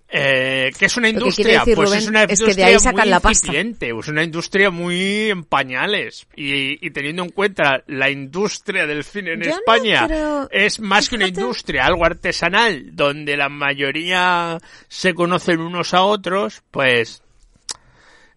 Eh, 0.07 0.71
¿Qué 0.77 0.85
es 0.85 0.97
una 0.97 1.07
que 1.07 1.13
industria? 1.13 1.59
decir, 1.59 1.75
pues 1.75 1.89
Rubén, 1.89 1.99
es 1.99 2.07
una 2.07 2.23
es 2.23 2.27
que 2.27 2.35
de 2.35 2.41
industria 2.43 2.67
ahí 2.67 2.79
sacan 2.79 3.01
muy 3.05 3.09
la 3.09 3.19
pasta. 3.19 3.51
es 3.53 4.07
una 4.07 4.23
industria 4.23 4.69
muy 4.69 5.29
en 5.31 5.43
pañales. 5.43 6.27
Y, 6.35 6.85
y 6.85 6.91
teniendo 6.91 7.23
en 7.23 7.29
cuenta 7.29 7.83
la 7.87 8.09
industria 8.11 8.85
del 8.85 9.03
cine 9.03 9.33
en 9.33 9.41
Yo 9.41 9.49
no 9.49 9.55
España 9.57 10.05
creo- 10.07 10.47
es 10.51 10.79
más 10.79 11.09
que 11.09 11.15
una 11.15 11.27
industria, 11.27 11.85
algo 11.85 12.05
artesanal, 12.05 12.95
donde 12.95 13.35
la 13.35 13.49
mayoría 13.49 14.59
se 14.87 15.13
conocen 15.15 15.59
unos 15.59 15.93
a 15.93 16.03
otros, 16.03 16.61
pues... 16.71 17.21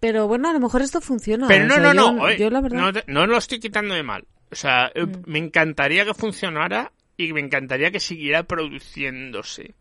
Pero 0.01 0.29
bueno, 0.29 0.49
a 0.49 0.53
lo 0.53 0.61
mejor 0.61 0.81
esto 0.83 1.01
funciona. 1.01 1.49
Pero 1.49 1.65
o 1.65 1.69
no, 1.69 1.75
sea, 1.75 1.83
no, 1.83 1.93
yo- 1.95 2.13
no, 2.13 2.23
oye, 2.23 2.39
yo 2.39 2.51
la 2.51 2.61
verdad... 2.61 2.79
no, 2.79 2.93
te- 2.93 3.05
no 3.09 3.27
lo 3.27 3.37
estoy 3.37 3.59
quitando 3.61 3.95
de 3.95 4.03
mal. 4.03 4.25
O 4.51 4.55
sea, 4.55 4.91
eh, 4.95 5.05
Mm. 5.05 5.23
me 5.27 5.39
encantaría 5.39 6.05
que 6.07 6.15
funcionara 6.15 6.93
y 7.17 7.33
me 7.33 7.41
encantaría 7.41 7.91
que 7.91 8.01
siguiera 8.01 8.45
produciéndose. 8.45 9.75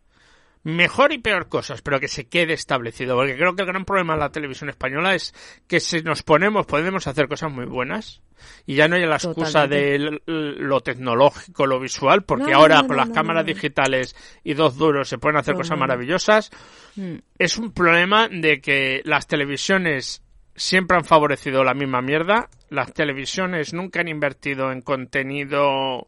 Mejor 0.64 1.12
y 1.12 1.18
peor 1.18 1.48
cosas, 1.48 1.82
pero 1.82 2.00
que 2.00 2.08
se 2.08 2.28
quede 2.28 2.52
establecido. 2.52 3.16
Porque 3.16 3.36
creo 3.36 3.54
que 3.54 3.62
el 3.62 3.68
gran 3.68 3.84
problema 3.84 4.14
de 4.14 4.20
la 4.20 4.30
televisión 4.30 4.68
española 4.68 5.14
es 5.14 5.34
que 5.66 5.80
si 5.80 6.02
nos 6.02 6.22
ponemos, 6.22 6.66
podemos 6.66 7.06
hacer 7.06 7.28
cosas 7.28 7.52
muy 7.52 7.64
buenas. 7.64 8.20
Y 8.66 8.74
ya 8.74 8.86
no 8.86 8.96
hay 8.96 9.06
la 9.06 9.16
excusa 9.16 9.64
Totalmente. 9.64 10.22
de 10.26 10.52
lo 10.58 10.80
tecnológico, 10.80 11.66
lo 11.66 11.80
visual, 11.80 12.22
porque 12.22 12.52
No, 12.52 12.58
ahora 12.58 12.82
no, 12.82 12.88
con 12.88 12.96
las 12.96 13.10
cámaras 13.10 13.44
digitales 13.44 14.14
y 14.44 14.54
dos 14.54 14.76
duros 14.76 15.08
se 15.08 15.18
pueden 15.18 15.38
hacer 15.38 15.54
cosas 15.54 15.78
maravillosas. 15.78 16.50
Mm. 16.96 17.16
Es 17.38 17.58
un 17.58 17.72
problema 17.72 18.28
de 18.28 18.60
que 18.60 19.02
las 19.04 19.26
televisiones 19.26 20.22
siempre 20.54 20.96
han 20.96 21.04
favorecido 21.04 21.64
la 21.64 21.74
misma 21.74 22.02
mierda. 22.02 22.48
Las 22.68 22.92
televisiones 22.92 23.72
nunca 23.72 24.00
han 24.00 24.08
invertido 24.08 24.70
en 24.70 24.82
contenido 24.82 26.06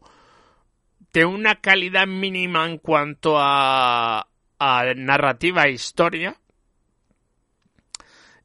de 1.13 1.25
una 1.25 1.55
calidad 1.55 2.07
mínima 2.07 2.65
en 2.65 2.77
cuanto 2.77 3.35
a, 3.37 4.27
a 4.63 4.93
narrativa 4.93 5.63
e 5.65 5.71
historia. 5.71 6.37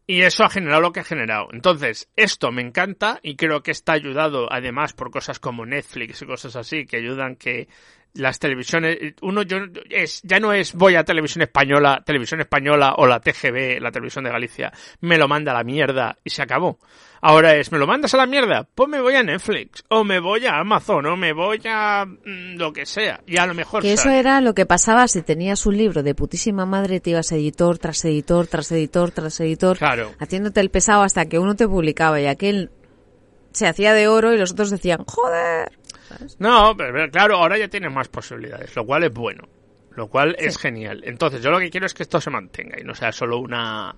Y 0.06 0.22
eso 0.22 0.44
ha 0.44 0.48
generado 0.48 0.80
lo 0.80 0.92
que 0.92 1.00
ha 1.00 1.04
generado. 1.04 1.48
Entonces, 1.52 2.08
esto 2.16 2.50
me 2.52 2.62
encanta 2.62 3.20
y 3.22 3.36
creo 3.36 3.62
que 3.62 3.72
está 3.72 3.92
ayudado 3.92 4.50
además 4.50 4.94
por 4.94 5.10
cosas 5.10 5.38
como 5.38 5.66
Netflix 5.66 6.22
y 6.22 6.26
cosas 6.26 6.56
así 6.56 6.86
que 6.86 6.96
ayudan 6.96 7.36
que 7.36 7.68
las 8.16 8.38
televisiones, 8.38 9.14
uno 9.22 9.42
yo 9.42 9.58
es, 9.90 10.22
ya 10.22 10.40
no 10.40 10.52
es 10.52 10.72
voy 10.74 10.94
a 10.96 11.04
televisión 11.04 11.42
española, 11.42 12.02
televisión 12.04 12.40
española 12.40 12.94
o 12.98 13.06
la 13.06 13.20
TGV, 13.20 13.80
la 13.80 13.90
televisión 13.90 14.24
de 14.24 14.30
Galicia, 14.30 14.72
me 15.00 15.18
lo 15.18 15.28
manda 15.28 15.52
a 15.52 15.54
la 15.54 15.64
mierda 15.64 16.18
y 16.24 16.30
se 16.30 16.42
acabó. 16.42 16.78
Ahora 17.22 17.56
es, 17.56 17.72
¿me 17.72 17.78
lo 17.78 17.86
mandas 17.86 18.12
a 18.14 18.18
la 18.18 18.26
mierda? 18.26 18.68
Pues 18.74 18.88
me 18.88 19.00
voy 19.00 19.14
a 19.14 19.22
Netflix, 19.22 19.82
o 19.88 20.04
me 20.04 20.20
voy 20.20 20.46
a 20.46 20.58
Amazon, 20.58 21.06
o 21.06 21.16
me 21.16 21.32
voy 21.32 21.60
a 21.64 22.04
mm, 22.04 22.56
lo 22.56 22.72
que 22.72 22.86
sea. 22.86 23.20
Y 23.26 23.38
a 23.38 23.46
lo 23.46 23.54
mejor 23.54 23.82
Que 23.82 23.94
eso 23.94 24.10
era 24.10 24.40
lo 24.40 24.54
que 24.54 24.66
pasaba 24.66 25.08
si 25.08 25.22
tenías 25.22 25.66
un 25.66 25.76
libro 25.76 26.02
de 26.02 26.14
putísima 26.14 26.66
madre, 26.66 27.00
te 27.00 27.10
ibas 27.10 27.32
editor 27.32 27.78
tras 27.78 28.04
editor, 28.04 28.46
tras 28.46 28.70
editor, 28.70 29.10
tras 29.10 29.40
editor, 29.40 29.78
Claro. 29.78 30.12
haciéndote 30.18 30.60
el 30.60 30.70
pesado 30.70 31.02
hasta 31.02 31.26
que 31.26 31.38
uno 31.38 31.56
te 31.56 31.66
publicaba 31.66 32.20
y 32.20 32.26
aquel 32.26 32.70
se 33.52 33.66
hacía 33.66 33.94
de 33.94 34.06
oro 34.06 34.34
y 34.34 34.38
los 34.38 34.52
otros 34.52 34.70
decían, 34.70 35.04
joder. 35.06 35.72
No, 36.38 36.74
pero, 36.76 37.10
claro, 37.10 37.36
ahora 37.36 37.58
ya 37.58 37.68
tienes 37.68 37.92
más 37.92 38.08
posibilidades, 38.08 38.74
lo 38.76 38.84
cual 38.86 39.04
es 39.04 39.12
bueno. 39.12 39.44
Lo 39.94 40.08
cual 40.08 40.36
es 40.38 40.58
genial. 40.58 41.02
Entonces, 41.04 41.42
yo 41.42 41.50
lo 41.50 41.58
que 41.58 41.70
quiero 41.70 41.86
es 41.86 41.94
que 41.94 42.02
esto 42.02 42.20
se 42.20 42.28
mantenga 42.30 42.78
y 42.78 42.84
no 42.84 42.94
sea 42.94 43.12
solo 43.12 43.38
una. 43.38 43.94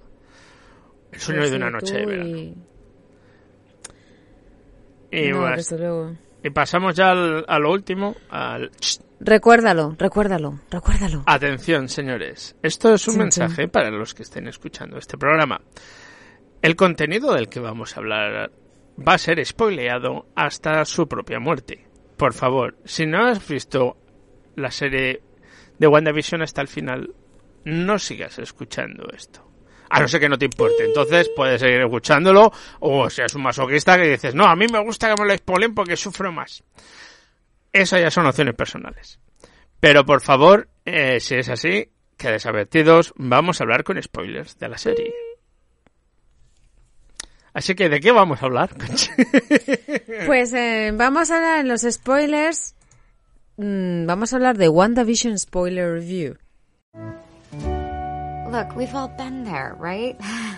El 1.11 1.18
sueño 1.20 1.40
Pues 1.40 1.50
de 1.50 1.57
una 1.57 1.70
noche 1.70 1.94
de 1.94 2.07
verano. 2.07 2.37
y- 2.37 2.54
Y, 5.11 5.28
No, 5.31 5.40
luego. 5.78 6.12
y 6.42 6.50
pasamos 6.50 6.94
ya 6.94 7.11
al, 7.12 7.44
a 7.48 7.59
lo 7.59 7.72
último. 7.72 8.14
Al... 8.31 8.70
Recuérdalo, 9.20 9.96
recuérdalo, 9.98 10.61
recuérdalo. 10.70 11.24
Atención, 11.26 11.88
señores. 11.88 12.54
Esto 12.62 12.94
es 12.94 13.09
un 13.09 13.18
mensaje 13.18 13.66
para 13.68 13.90
los 13.90 14.14
que 14.14 14.22
estén 14.22 14.46
escuchando 14.46 14.98
este 14.98 15.16
programa. 15.18 15.61
El 16.62 16.76
contenido 16.76 17.35
del 17.35 17.48
que 17.48 17.59
vamos 17.59 17.96
a 17.96 18.00
hablar 18.00 18.52
va 19.07 19.14
a 19.14 19.18
ser 19.18 19.44
spoileado 19.44 20.26
hasta 20.37 20.85
su 20.85 21.09
propia 21.09 21.40
muerte. 21.40 21.87
Por 22.18 22.35
favor, 22.35 22.76
si 22.85 23.07
no 23.07 23.26
has 23.26 23.46
visto 23.46 23.96
la 24.57 24.72
serie 24.72 25.22
de 25.78 25.87
WandaVision 25.87 26.42
hasta 26.42 26.61
el 26.61 26.66
final, 26.66 27.14
no 27.64 27.98
sigas 28.00 28.40
escuchando 28.40 29.08
esto. 29.16 29.48
A 29.88 30.00
no 30.00 30.08
ser 30.08 30.21
que 30.21 30.29
no 30.29 30.37
te 30.37 30.46
importe. 30.46 30.85
Entonces 30.85 31.31
puedes 31.35 31.60
seguir 31.60 31.81
escuchándolo 31.81 32.52
o 32.81 33.08
seas 33.08 33.35
un 33.37 33.42
masoquista 33.42 33.96
que 33.96 34.08
dices, 34.08 34.35
no, 34.35 34.46
a 34.46 34.56
mí 34.56 34.66
me 34.66 34.83
gusta 34.83 35.14
que 35.14 35.23
me 35.23 35.29
lo 35.29 35.37
spoilen 35.37 35.75
porque 35.75 35.96
sufro 35.96 36.33
más. 36.33 36.64
Esas 37.73 38.00
ya 38.00 38.10
son 38.10 38.27
opciones 38.27 38.54
personales. 38.54 39.21
Pero 39.79 40.04
por 40.04 40.21
favor, 40.21 40.69
eh, 40.85 41.21
si 41.21 41.37
es 41.37 41.48
así, 41.48 41.92
quedes 42.16 42.46
advertidos, 42.46 43.14
vamos 43.16 43.60
a 43.60 43.64
hablar 43.64 43.85
con 43.85 44.02
spoilers 44.02 44.58
de 44.58 44.69
la 44.69 44.77
serie. 44.77 45.14
Así 47.55 47.75
que, 47.75 47.88
¿de 47.88 48.01
qué 48.01 48.13
vamos 48.13 48.42
a 48.42 48.46
hablar? 48.46 48.71
Pues 48.77 49.11
Pues 50.27 50.53
eh, 50.53 50.92
vamos 50.94 51.31
a 51.31 51.37
hablar 51.37 51.59
en 51.61 51.69
los 51.69 51.83
spoilers. 51.83 52.75
mm, 53.57 54.07
vamos 54.07 54.33
a 54.33 54.37
hablar 54.37 54.57
de 54.59 54.69
WandaVision 54.69 55.38
Spoiler 55.38 55.94
Review. 55.94 56.37
Look, 58.51 58.77
we've 58.77 58.94
all 58.94 59.09
been 59.09 59.44
there, 59.44 59.75
right? 59.79 60.17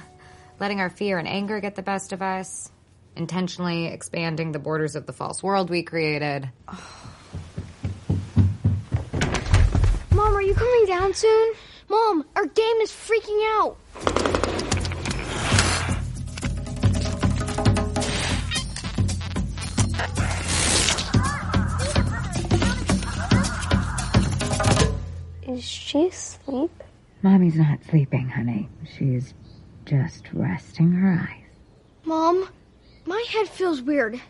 Letting 0.61 0.81
our 0.81 0.91
fear 0.91 1.19
and 1.19 1.27
anger 1.27 1.61
get 1.61 1.75
the 1.75 1.83
best 1.83 2.13
of 2.13 2.21
us, 2.23 2.71
intentionally 3.17 3.87
expanding 3.87 4.53
the 4.53 4.59
borders 4.59 4.95
of 4.95 5.07
the 5.07 5.13
false 5.13 5.43
world 5.43 5.71
we 5.71 5.83
created. 5.83 6.49
Mom, 10.13 10.35
are 10.37 10.43
you 10.43 10.55
coming 10.55 10.87
down 10.87 11.15
soon? 11.15 11.53
Mom, 11.89 12.25
our 12.37 12.47
game 12.47 12.77
is 12.83 12.91
freaking 12.93 13.41
out. 13.59 13.77
She 25.91 26.07
asleep? 26.07 26.71
Mommy's 27.23 27.57
not 27.57 27.85
sleeping, 27.85 28.29
honey. 28.29 28.69
She's 28.97 29.35
just 29.85 30.25
resting 30.33 30.93
her 30.93 31.19
eyes. 31.21 31.45
Mom, 32.05 32.49
my 33.07 33.25
head 33.29 33.49
feels 33.49 33.83
weird. 33.83 34.21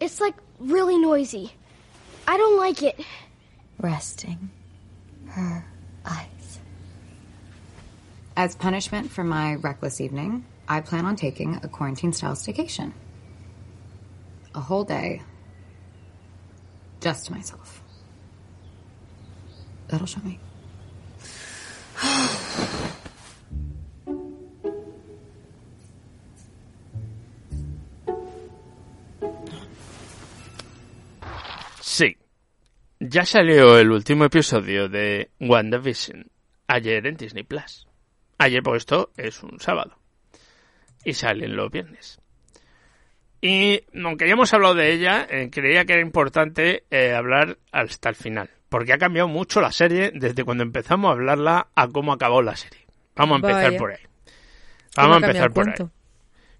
It's 0.00 0.20
like 0.20 0.34
really 0.58 0.98
noisy. 0.98 1.52
I 2.26 2.36
don't 2.36 2.56
like 2.56 2.82
it. 2.82 3.00
Resting 3.78 4.50
her 5.28 5.64
eyes. 6.04 6.58
As 8.36 8.56
punishment 8.56 9.10
for 9.10 9.22
my 9.22 9.54
reckless 9.54 10.00
evening, 10.00 10.44
I 10.68 10.80
plan 10.80 11.06
on 11.06 11.14
taking 11.14 11.60
a 11.62 11.68
quarantine 11.68 12.12
style 12.12 12.34
staycation. 12.34 12.92
A 14.54 14.60
whole 14.60 14.84
day 14.84 15.22
just 17.00 17.26
to 17.26 17.32
myself. 17.32 17.82
That'll 19.86 20.06
show 20.06 20.20
me. 20.20 20.40
Sí. 31.80 32.16
Ya 33.00 33.24
salió 33.24 33.78
el 33.78 33.90
último 33.90 34.24
episodio 34.24 34.88
de 34.88 35.30
WandaVision 35.40 36.30
ayer 36.68 37.06
en 37.06 37.16
Disney 37.16 37.42
Plus. 37.42 37.88
Ayer, 38.38 38.62
porque 38.62 38.78
esto 38.78 39.10
es 39.16 39.42
un 39.42 39.58
sábado. 39.58 39.98
Y 41.04 41.14
salen 41.14 41.56
los 41.56 41.70
viernes. 41.70 42.20
Y 43.40 43.82
aunque 44.04 44.26
ya 44.26 44.32
hemos 44.32 44.52
hablado 44.52 44.74
de 44.74 44.92
ella, 44.92 45.26
eh, 45.28 45.48
creía 45.50 45.84
que 45.84 45.94
era 45.94 46.02
importante 46.02 46.84
eh, 46.90 47.14
hablar 47.14 47.58
hasta 47.72 48.08
el 48.08 48.14
final. 48.14 48.50
Porque 48.68 48.92
ha 48.92 48.98
cambiado 48.98 49.28
mucho 49.28 49.60
la 49.60 49.72
serie 49.72 50.12
desde 50.14 50.44
cuando 50.44 50.62
empezamos 50.62 51.08
a 51.08 51.12
hablarla 51.12 51.68
a 51.74 51.88
cómo 51.88 52.12
acabó 52.12 52.42
la 52.42 52.54
serie. 52.56 52.86
Vamos 53.16 53.36
a 53.36 53.36
empezar 53.36 53.64
Vaya. 53.64 53.78
por 53.78 53.90
ahí. 53.92 53.98
¿Cómo 54.94 55.08
Vamos 55.08 55.22
a 55.22 55.26
empezar 55.26 55.52
por 55.52 55.68
ahí. 55.68 55.74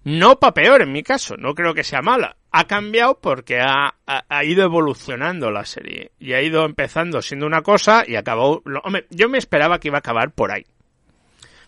No 0.05 0.39
para 0.39 0.53
peor 0.53 0.81
en 0.81 0.91
mi 0.93 1.03
caso, 1.03 1.35
no 1.37 1.53
creo 1.53 1.73
que 1.73 1.83
sea 1.83 2.01
mala. 2.01 2.37
Ha 2.51 2.65
cambiado 2.65 3.19
porque 3.19 3.59
ha, 3.59 3.95
ha- 4.07 4.25
ha 4.27 4.43
ido 4.43 4.63
evolucionando 4.63 5.51
la 5.51 5.65
serie. 5.65 6.11
Y 6.19 6.33
ha 6.33 6.41
ido 6.41 6.65
empezando 6.65 7.21
siendo 7.21 7.45
una 7.45 7.61
cosa 7.61 8.03
y 8.07 8.15
acabó... 8.15 8.61
lo- 8.65 8.79
hombre, 8.81 9.05
yo 9.09 9.29
me 9.29 9.37
esperaba 9.37 9.79
que 9.79 9.89
iba 9.89 9.97
a 9.97 9.99
acabar 9.99 10.31
por 10.31 10.51
ahí. 10.51 10.65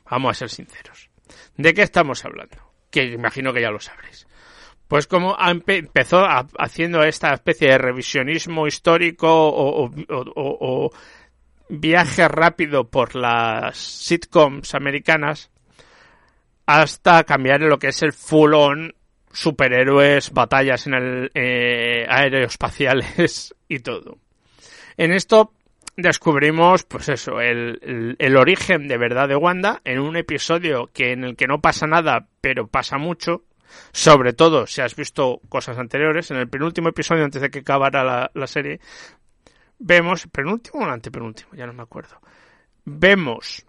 Vamos 0.10 0.32
a 0.32 0.40
ser 0.40 0.50
sinceros. 0.50 1.10
¿De 1.58 1.74
qué 1.74 1.84
estamos 1.84 2.24
hablando? 2.26 2.58
Que 2.90 3.04
imagino 3.04 3.54
que 3.54 3.62
ya 3.62 3.70
lo 3.70 3.80
sabréis. 3.80 4.26
Pues 4.92 5.08
como 5.08 5.38
empezó 5.40 6.26
haciendo 6.60 7.02
esta 7.04 7.32
especie 7.34 7.70
de 7.70 7.78
revisionismo 7.78 8.68
histórico 8.68 9.30
o 9.32 10.92
viaje 11.70 12.28
rápido 12.28 12.90
por 12.90 13.16
las 13.16 13.78
sitcoms 13.78 14.76
americanas, 14.76 15.50
hasta 16.66 17.24
cambiar 17.24 17.62
en 17.64 17.70
lo 17.70 17.80
que 17.80 17.88
es 17.88 18.04
el 18.04 18.12
full 18.12 18.54
on 18.54 18.94
superhéroes, 19.32 20.32
batallas 20.34 20.86
en 20.88 20.94
el 20.96 21.32
eh, 21.36 22.06
aeroespaciales 22.10 23.56
y 23.70 23.80
todo. 23.80 24.18
En 24.98 25.14
esto 25.14 25.54
descubrimos, 25.96 26.84
pues 26.84 27.08
eso, 27.08 27.40
el, 27.40 27.80
el- 27.82 28.16
el 28.20 28.36
origen 28.36 28.90
de 28.90 28.98
verdad 28.98 29.30
de 29.30 29.38
Wanda 29.38 29.80
en 29.86 30.00
un 30.00 30.18
episodio 30.18 30.90
que 30.94 31.14
en 31.14 31.24
el 31.24 31.38
que 31.38 31.48
no 31.48 31.62
pasa 31.62 31.88
nada, 31.88 32.28
pero 32.42 32.68
pasa 32.68 32.98
mucho. 32.98 33.44
Sobre 33.92 34.34
todo 34.34 34.66
si 34.68 34.82
has 34.82 34.96
visto 34.96 35.40
cosas 35.50 35.78
anteriores, 35.78 36.32
en 36.32 36.38
el 36.38 36.50
penúltimo 36.50 36.90
episodio 36.90 37.24
antes 37.26 37.42
de 37.42 37.50
que 37.50 37.60
acabara 37.60 38.30
la, 38.34 38.48
serie, 38.48 38.80
vemos, 39.80 40.28
penúltimo 40.28 40.86
o 40.86 40.90
antepenúltimo, 40.90 41.52
ya 41.54 41.66
no 41.66 41.74
me 41.74 41.84
acuerdo. 41.84 42.20
Vemos 42.86 43.66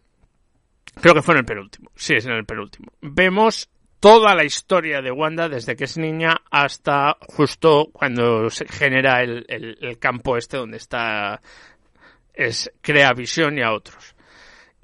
Creo 1.00 1.14
que 1.14 1.22
fue 1.22 1.34
en 1.34 1.38
el 1.38 1.44
penúltimo. 1.46 1.90
Sí, 1.94 2.14
es 2.14 2.26
en 2.26 2.32
el 2.32 2.44
penúltimo. 2.44 2.92
Vemos 3.00 3.70
toda 3.98 4.34
la 4.34 4.44
historia 4.44 5.00
de 5.00 5.10
Wanda 5.10 5.48
desde 5.48 5.74
que 5.74 5.84
es 5.84 5.96
niña 5.96 6.42
hasta 6.50 7.16
justo 7.20 7.88
cuando 7.92 8.50
se 8.50 8.66
genera 8.68 9.22
el, 9.22 9.46
el- 9.48 9.78
el 9.80 9.98
campo 9.98 10.36
este 10.36 10.58
donde 10.58 10.76
está 10.76 11.40
es 12.34 12.70
crea 12.82 13.12
visión 13.14 13.56
y 13.58 13.62
a 13.62 13.72
otros. 13.72 14.14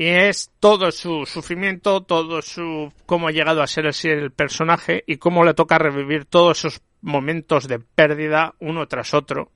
Y 0.00 0.06
es 0.06 0.52
todo 0.60 0.92
su 0.92 1.26
sufrimiento, 1.26 2.04
todo 2.04 2.40
su 2.40 2.92
cómo 3.04 3.26
ha 3.26 3.32
llegado 3.32 3.62
a 3.62 3.66
ser 3.66 3.88
así 3.88 4.08
el 4.08 4.30
personaje 4.30 5.02
y 5.08 5.16
cómo 5.16 5.44
le 5.44 5.54
toca 5.54 5.76
revivir 5.76 6.24
todos 6.24 6.58
esos 6.58 6.80
momentos 7.02 7.66
de 7.66 7.80
pérdida 7.80 8.54
uno 8.60 8.86
tras 8.86 9.12
otro. 9.12 9.50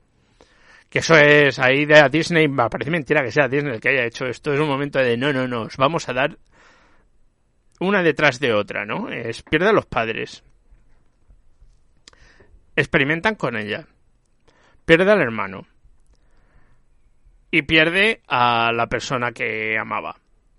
Que 0.90 0.98
eso 0.98 1.16
es 1.16 1.60
ahí 1.60 1.86
de 1.86 2.08
Disney, 2.10 2.48
me 2.48 2.68
parece 2.68 2.90
mentira 2.90 3.22
que 3.22 3.30
sea 3.30 3.46
Disney 3.46 3.74
el 3.74 3.80
que 3.80 3.90
haya 3.90 4.04
hecho 4.04 4.26
esto. 4.26 4.52
Es 4.52 4.58
un 4.58 4.66
momento 4.66 4.98
de 4.98 5.16
no, 5.16 5.32
no, 5.32 5.46
no, 5.46 5.62
os 5.62 5.76
vamos 5.76 6.08
a 6.08 6.12
dar 6.12 6.36
una 7.78 8.02
detrás 8.02 8.40
de 8.40 8.52
otra, 8.52 8.84
¿no? 8.84 9.10
Es 9.10 9.44
pierde 9.44 9.68
a 9.68 9.72
los 9.72 9.86
padres. 9.86 10.42
Experimentan 12.74 13.36
con 13.36 13.56
ella. 13.56 13.86
Pierde 14.84 15.12
al 15.12 15.20
hermano. 15.20 15.68
Y 17.52 17.62
pierde 17.62 18.22
a 18.26 18.72
la 18.72 18.88
persona 18.88 19.30
que 19.30 19.78
amaba. 19.78 20.16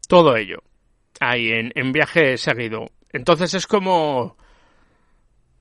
Todo 0.08 0.36
ello. 0.36 0.60
Ahí, 1.20 1.52
en, 1.52 1.72
en 1.76 1.92
viaje 1.92 2.38
seguido. 2.38 2.88
Entonces 3.12 3.54
es 3.54 3.68
como 3.68 4.36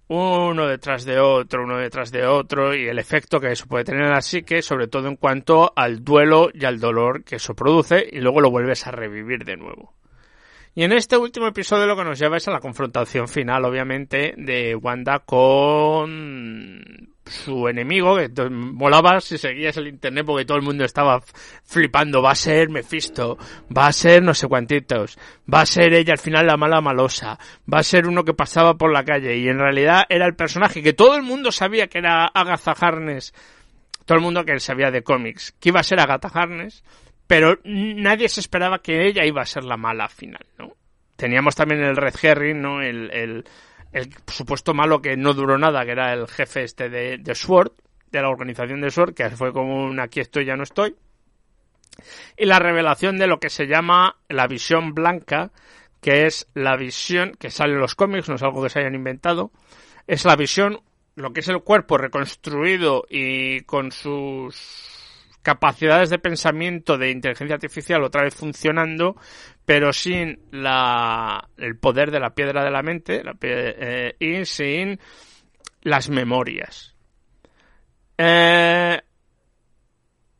uno 0.09 0.67
detrás 0.67 1.05
de 1.05 1.19
otro, 1.19 1.65
uno 1.65 1.79
detrás 1.79 2.11
de 2.11 2.27
otro, 2.27 2.75
y 2.75 2.87
el 2.87 2.99
efecto 2.99 3.41
que 3.41 3.53
eso 3.53 3.67
puede 3.67 3.85
tener 3.85 4.03
en 4.03 4.11
la 4.11 4.21
psique, 4.21 4.61
sobre 4.61 4.89
todo 4.89 5.09
en 5.09 5.17
cuanto 5.17 5.73
al 5.75 6.05
duelo 6.05 6.51
y 6.53 6.65
al 6.67 6.81
dolor 6.81 7.25
que 7.25 7.37
eso 7.37 7.55
produce, 7.55 8.07
y 8.11 8.21
luego 8.21 8.41
lo 8.41 8.51
vuelves 8.51 8.87
a 8.87 8.91
revivir 8.91 9.45
de 9.45 9.57
nuevo. 9.57 9.95
Y 10.75 10.85
en 10.85 10.93
este 10.93 11.19
último 11.19 11.47
episodio 11.47 11.87
lo 11.87 11.97
que 11.97 12.05
nos 12.05 12.19
lleva 12.19 12.39
es 12.39 12.49
a 12.49 12.53
la 12.53 12.61
confrontación 12.61 13.29
final, 13.29 13.65
obviamente, 13.67 14.35
de 14.39 14.75
Wanda 14.75 15.19
con 15.19 17.13
su 17.27 17.69
enemigo, 17.69 18.17
que 18.17 18.29
molaba 18.51 19.21
si 19.21 19.37
seguías 19.37 19.77
el 19.77 19.89
internet 19.89 20.25
porque 20.27 20.47
todo 20.47 20.57
el 20.57 20.65
mundo 20.65 20.85
estaba 20.85 21.21
flipando, 21.65 22.23
va 22.23 22.33
a 22.33 22.35
ser 22.35 22.71
Mephisto, 22.71 23.37
va 23.77 23.87
a 23.87 23.93
ser 23.93 24.23
no 24.23 24.33
sé 24.33 24.49
cuantitos, 24.49 25.19
va 25.53 25.61
a 25.61 25.67
ser 25.67 25.93
ella 25.93 26.15
al 26.15 26.19
final 26.19 26.47
la 26.47 26.57
mala 26.57 26.81
malosa, 26.81 27.39
va 27.73 27.79
a 27.79 27.85
ser 27.85 28.07
uno 28.07 28.25
que 28.25 28.35
pasaba 28.35 28.75
por 28.75 28.93
la 28.93 29.05
calle 29.05 29.37
y 29.37 29.49
en 29.49 29.59
realidad 29.59 30.05
era 30.09 30.27
el 30.27 30.35
personaje 30.35 30.83
que 30.83 30.95
todo 30.95 31.15
el 31.15 31.23
mundo 31.23 31.53
sabía 31.53 31.87
que 31.87 31.99
era 31.99 32.25
Agatha 32.25 32.73
Harkness, 32.73 33.35
todo 34.05 34.17
el 34.17 34.25
mundo 34.25 34.45
que 34.45 34.59
sabía 34.59 34.91
de 34.91 35.03
cómics, 35.03 35.53
que 35.61 35.69
iba 35.69 35.81
a 35.81 35.85
ser 35.85 36.01
Agatha 36.01 36.29
Harkness, 36.29 36.83
pero 37.33 37.59
nadie 37.65 38.29
se 38.29 38.41
esperaba 38.41 38.81
que 38.81 39.07
ella 39.07 39.25
iba 39.25 39.41
a 39.41 39.47
ser 39.47 39.65
la 39.65 39.79
mala 39.79 40.07
final, 40.07 40.45
¿no? 40.59 40.77
Teníamos 41.17 41.55
también 41.55 41.83
el 41.83 41.97
Red 41.97 42.15
Herring, 42.23 42.61
¿no? 42.61 42.83
El, 42.83 43.11
el, 43.11 44.11
supuesto 44.27 44.75
malo 44.75 45.01
que 45.01 45.17
no 45.17 45.33
duró 45.33 45.57
nada, 45.57 45.83
que 45.87 45.93
era 45.93 46.13
el 46.13 46.29
jefe 46.29 46.65
este 46.65 46.91
de, 46.91 47.17
de 47.17 47.35
SWORD, 47.35 47.73
de 48.11 48.21
la 48.21 48.29
organización 48.29 48.83
de 48.83 48.91
SWORD, 48.91 49.15
que 49.15 49.31
fue 49.31 49.51
como 49.51 49.83
un 49.83 49.99
aquí 49.99 50.21
estoy, 50.21 50.45
ya 50.45 50.57
no 50.57 50.63
estoy. 50.63 50.95
Y 52.37 52.45
la 52.45 52.59
revelación 52.59 53.17
de 53.17 53.27
lo 53.27 53.41
que 53.41 53.49
se 53.49 53.67
llama 53.67 54.17
la 54.29 54.47
visión 54.47 54.93
blanca, 54.93 55.53
que 56.03 56.27
es 56.27 56.47
la 56.53 56.77
visión 56.77 57.33
que 57.39 57.51
sale 57.51 57.73
en 57.73 57.81
los 57.81 57.95
cómics, 57.95 58.29
no 58.29 58.35
es 58.35 58.43
algo 58.43 58.63
que 58.63 58.69
se 58.69 58.81
hayan 58.81 58.95
inventado, 58.95 59.53
es 60.07 60.27
la 60.27 60.37
visión, 60.37 60.83
lo 61.15 61.33
que 61.33 61.41
es 61.41 61.49
el 61.49 61.63
cuerpo 61.63 61.97
reconstruido 61.97 63.07
y 63.09 63.63
con 63.63 63.91
sus 63.91 64.92
capacidades 65.43 66.11
de 66.11 66.19
pensamiento 66.19 66.97
de 66.97 67.11
inteligencia 67.11 67.55
artificial 67.55 68.03
otra 68.03 68.23
vez 68.23 68.35
funcionando, 68.35 69.17
pero 69.65 69.93
sin 69.93 70.41
la, 70.51 71.49
el 71.57 71.77
poder 71.79 72.11
de 72.11 72.21
la 72.21 72.35
piedra 72.35 72.65
de 72.65 72.71
la 72.71 72.83
mente 72.83 73.23
eh, 73.43 74.15
y 74.19 74.45
sin 74.45 74.99
las 75.83 76.09
memorias. 76.09 76.97
Eh, 78.17 79.01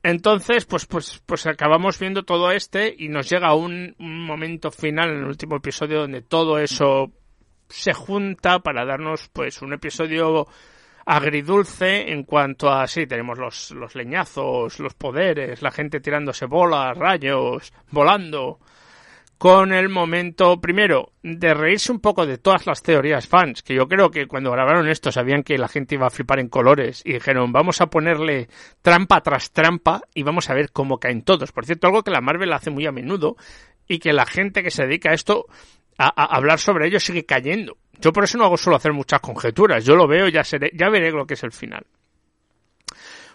entonces, 0.05 0.65
pues, 0.65 0.87
pues, 0.87 1.23
pues 1.27 1.47
acabamos 1.47 1.99
viendo 1.99 2.25
todo 2.25 2.51
este 2.51 2.95
y 2.97 3.09
nos 3.09 3.29
llega 3.29 3.55
un, 3.55 3.95
un 3.99 4.25
momento 4.25 4.71
final 4.71 5.11
en 5.11 5.19
el 5.19 5.25
último 5.25 5.57
episodio 5.57 6.01
donde 6.01 6.23
todo 6.23 6.59
eso 6.59 7.13
se 7.69 7.93
junta 7.93 8.59
para 8.59 8.85
darnos 8.85 9.29
pues 9.33 9.63
un 9.63 9.73
episodio 9.73 10.47
agridulce 11.07 12.11
en 12.13 12.25
cuanto 12.25 12.71
a, 12.71 12.87
sí, 12.87 13.07
tenemos 13.07 13.39
los, 13.39 13.71
los 13.73 13.95
leñazos, 13.95 14.79
los 14.81 14.95
poderes, 14.95 15.63
la 15.63 15.71
gente 15.71 16.01
tirándose 16.01 16.47
bolas, 16.47 16.97
rayos, 16.97 17.73
volando, 17.91 18.59
con 19.43 19.73
el 19.73 19.89
momento, 19.89 20.61
primero, 20.61 21.15
de 21.21 21.53
reírse 21.53 21.91
un 21.91 21.99
poco 21.99 22.27
de 22.27 22.39
todas 22.39 22.65
las 22.65 22.81
teorías 22.81 23.27
fans, 23.27 23.65
que 23.65 23.75
yo 23.75 23.89
creo 23.89 24.09
que 24.09 24.29
cuando 24.29 24.53
grabaron 24.53 24.89
esto 24.89 25.11
sabían 25.11 25.43
que 25.43 25.59
la 25.59 25.67
gente 25.67 25.97
iba 25.97 26.07
a 26.07 26.11
flipar 26.11 26.39
en 26.39 26.49
colores 26.49 27.03
y 27.05 27.15
dijeron, 27.15 27.51
vamos 27.51 27.81
a 27.81 27.89
ponerle 27.89 28.49
trampa 28.83 29.21
tras 29.21 29.51
trampa 29.51 30.03
y 30.15 30.23
vamos 30.23 30.49
a 30.49 30.55
ver 30.55 30.71
cómo 30.71 31.01
caen 31.01 31.23
todos. 31.23 31.51
Por 31.51 31.67
cierto, 31.67 31.89
algo 31.89 32.05
que 32.05 32.13
la 32.13 32.21
Marvel 32.21 32.53
hace 32.53 32.71
muy 32.71 32.87
a 32.87 32.93
menudo 32.93 33.35
y 33.89 33.99
que 33.99 34.13
la 34.13 34.27
gente 34.27 34.63
que 34.63 34.71
se 34.71 34.87
dedica 34.87 35.11
a 35.11 35.15
esto, 35.15 35.47
a, 35.99 36.05
a 36.07 36.37
hablar 36.37 36.61
sobre 36.61 36.87
ello, 36.87 37.01
sigue 37.01 37.27
cayendo. 37.27 37.79
Yo 38.03 38.13
por 38.13 38.25
eso 38.25 38.37
no 38.37 38.45
hago 38.45 38.57
solo 38.57 38.77
hacer 38.77 38.93
muchas 38.93 39.21
conjeturas, 39.21 39.85
yo 39.85 39.95
lo 39.95 40.09
veo, 40.09 40.29
ya, 40.29 40.43
seré, 40.43 40.73
ya 40.75 40.91
veré 40.91 41.13
lo 41.13 41.25
que 41.25 41.35
es 41.35 41.43
el 41.45 41.53
final. 41.53 41.87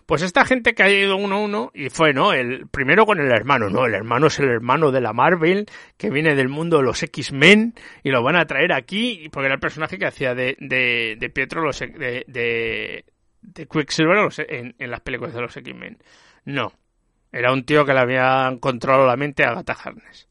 Pues 0.06 0.22
esta 0.22 0.46
gente 0.46 0.74
que 0.74 0.84
ha 0.84 0.90
ido 0.90 1.18
uno 1.18 1.36
a 1.36 1.40
uno, 1.40 1.72
y 1.74 1.90
fue, 1.90 2.14
¿no? 2.14 2.32
El 2.34 2.68
primero 2.68 3.06
con 3.06 3.20
el 3.20 3.32
hermano, 3.32 3.70
no, 3.70 3.86
el 3.86 3.94
hermano 3.94 4.28
es 4.28 4.40
el 4.40 4.50
hermano 4.50 4.92
de 4.92 5.02
la 5.02 5.14
Marvel, 5.14 5.66
que 5.98 6.10
viene 6.10 6.36
del 6.36 6.50
mundo 6.50 6.78
de 6.78 6.84
los 6.84 7.02
X-Men, 7.02 7.76
y 8.04 8.12
lo 8.12 8.24
van 8.24 8.36
a 8.36 8.46
traer 8.46 8.72
aquí, 8.74 9.30
porque 9.32 9.48
era 9.48 9.56
el 9.56 9.60
personaje 9.62 9.98
que 9.98 10.06
hacía 10.06 10.36
de, 10.36 10.56
de, 10.60 11.18
de 11.18 11.30
Pietro 11.30 11.62
los, 11.62 11.80
de, 11.80 12.24
de, 12.28 13.06
de 13.42 13.68
Quicksilver 13.68 14.30
en, 14.50 14.76
en 14.78 14.92
las 14.92 15.02
películas 15.02 15.34
de 15.34 15.42
los 15.42 15.56
X-Men. 15.56 15.98
No. 16.46 16.72
Era 17.32 17.52
un 17.52 17.66
tío 17.66 17.84
que 17.84 17.94
le 17.94 18.00
había 18.00 18.56
controlado 18.62 19.06
la 19.06 19.18
mente 19.18 19.44
a 19.44 19.50
Agatha 19.50 19.76
Harness. 19.84 20.30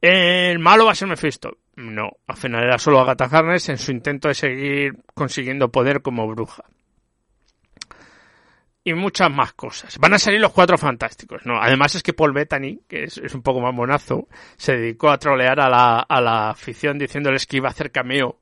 ¿El 0.00 0.58
malo 0.58 0.86
va 0.86 0.92
a 0.92 0.94
ser 0.94 1.08
Mephisto? 1.08 1.58
No. 1.82 2.10
Al 2.26 2.36
final 2.36 2.64
era 2.64 2.78
solo 2.78 3.00
Agatha 3.00 3.24
Harness 3.24 3.68
en 3.68 3.78
su 3.78 3.90
intento 3.90 4.28
de 4.28 4.34
seguir 4.34 5.02
consiguiendo 5.14 5.70
poder 5.70 6.00
como 6.02 6.26
bruja 6.28 6.64
y 8.84 8.94
muchas 8.94 9.30
más 9.30 9.52
cosas. 9.52 9.96
Van 9.98 10.14
a 10.14 10.18
salir 10.18 10.40
los 10.40 10.52
cuatro 10.52 10.76
fantásticos, 10.76 11.46
¿no? 11.46 11.60
Además 11.60 11.94
es 11.94 12.02
que 12.02 12.12
Paul 12.12 12.32
Bettany, 12.32 12.80
que 12.88 13.04
es, 13.04 13.18
un 13.34 13.42
poco 13.42 13.60
más 13.60 13.72
monazo, 13.72 14.28
se 14.56 14.76
dedicó 14.76 15.10
a 15.10 15.18
trolear 15.18 15.60
a 15.60 15.68
la, 15.68 16.00
a 16.00 16.20
la 16.20 16.50
afición 16.50 16.98
diciéndoles 16.98 17.46
que 17.46 17.58
iba 17.58 17.68
a 17.68 17.72
hacer 17.72 17.92
cameo 17.92 18.38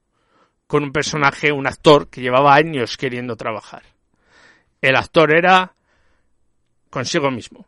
con 0.67 0.83
un 0.83 0.93
personaje, 0.93 1.53
un 1.53 1.67
actor 1.67 2.09
que 2.09 2.23
llevaba 2.23 2.55
años 2.55 2.97
queriendo 2.97 3.37
trabajar. 3.37 3.83
El 4.81 4.97
actor 4.97 5.35
era 5.35 5.75
consigo 6.89 7.31
mismo. 7.31 7.67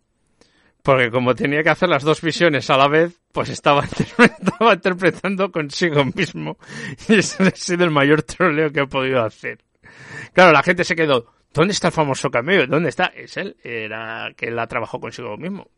Porque 0.82 1.10
como 1.10 1.34
tenía 1.34 1.62
que 1.62 1.70
hacer 1.70 1.88
las 1.88 2.02
dos 2.02 2.20
visiones 2.20 2.68
a 2.70 2.76
la 2.76 2.88
vez, 2.88 3.20
pues 3.32 3.48
estaba, 3.50 3.84
estaba 4.18 4.74
interpretando 4.74 5.50
consigo 5.52 6.04
mismo. 6.04 6.58
Y 7.08 7.14
ese 7.14 7.44
ha 7.44 7.50
sido 7.50 7.84
el 7.84 7.90
mayor 7.90 8.22
troleo 8.22 8.70
que 8.72 8.80
he 8.80 8.86
podido 8.86 9.22
hacer. 9.22 9.58
Claro, 10.32 10.52
la 10.52 10.62
gente 10.62 10.84
se 10.84 10.96
quedó, 10.96 11.32
¿Dónde 11.52 11.72
está 11.72 11.88
el 11.88 11.92
famoso 11.92 12.30
cameo? 12.30 12.66
¿Dónde 12.66 12.88
está? 12.88 13.06
Es 13.06 13.36
él. 13.36 13.56
Era 13.62 14.32
que 14.36 14.50
la 14.50 14.66
trabajó 14.66 14.98
consigo 14.98 15.36
mismo. 15.36 15.68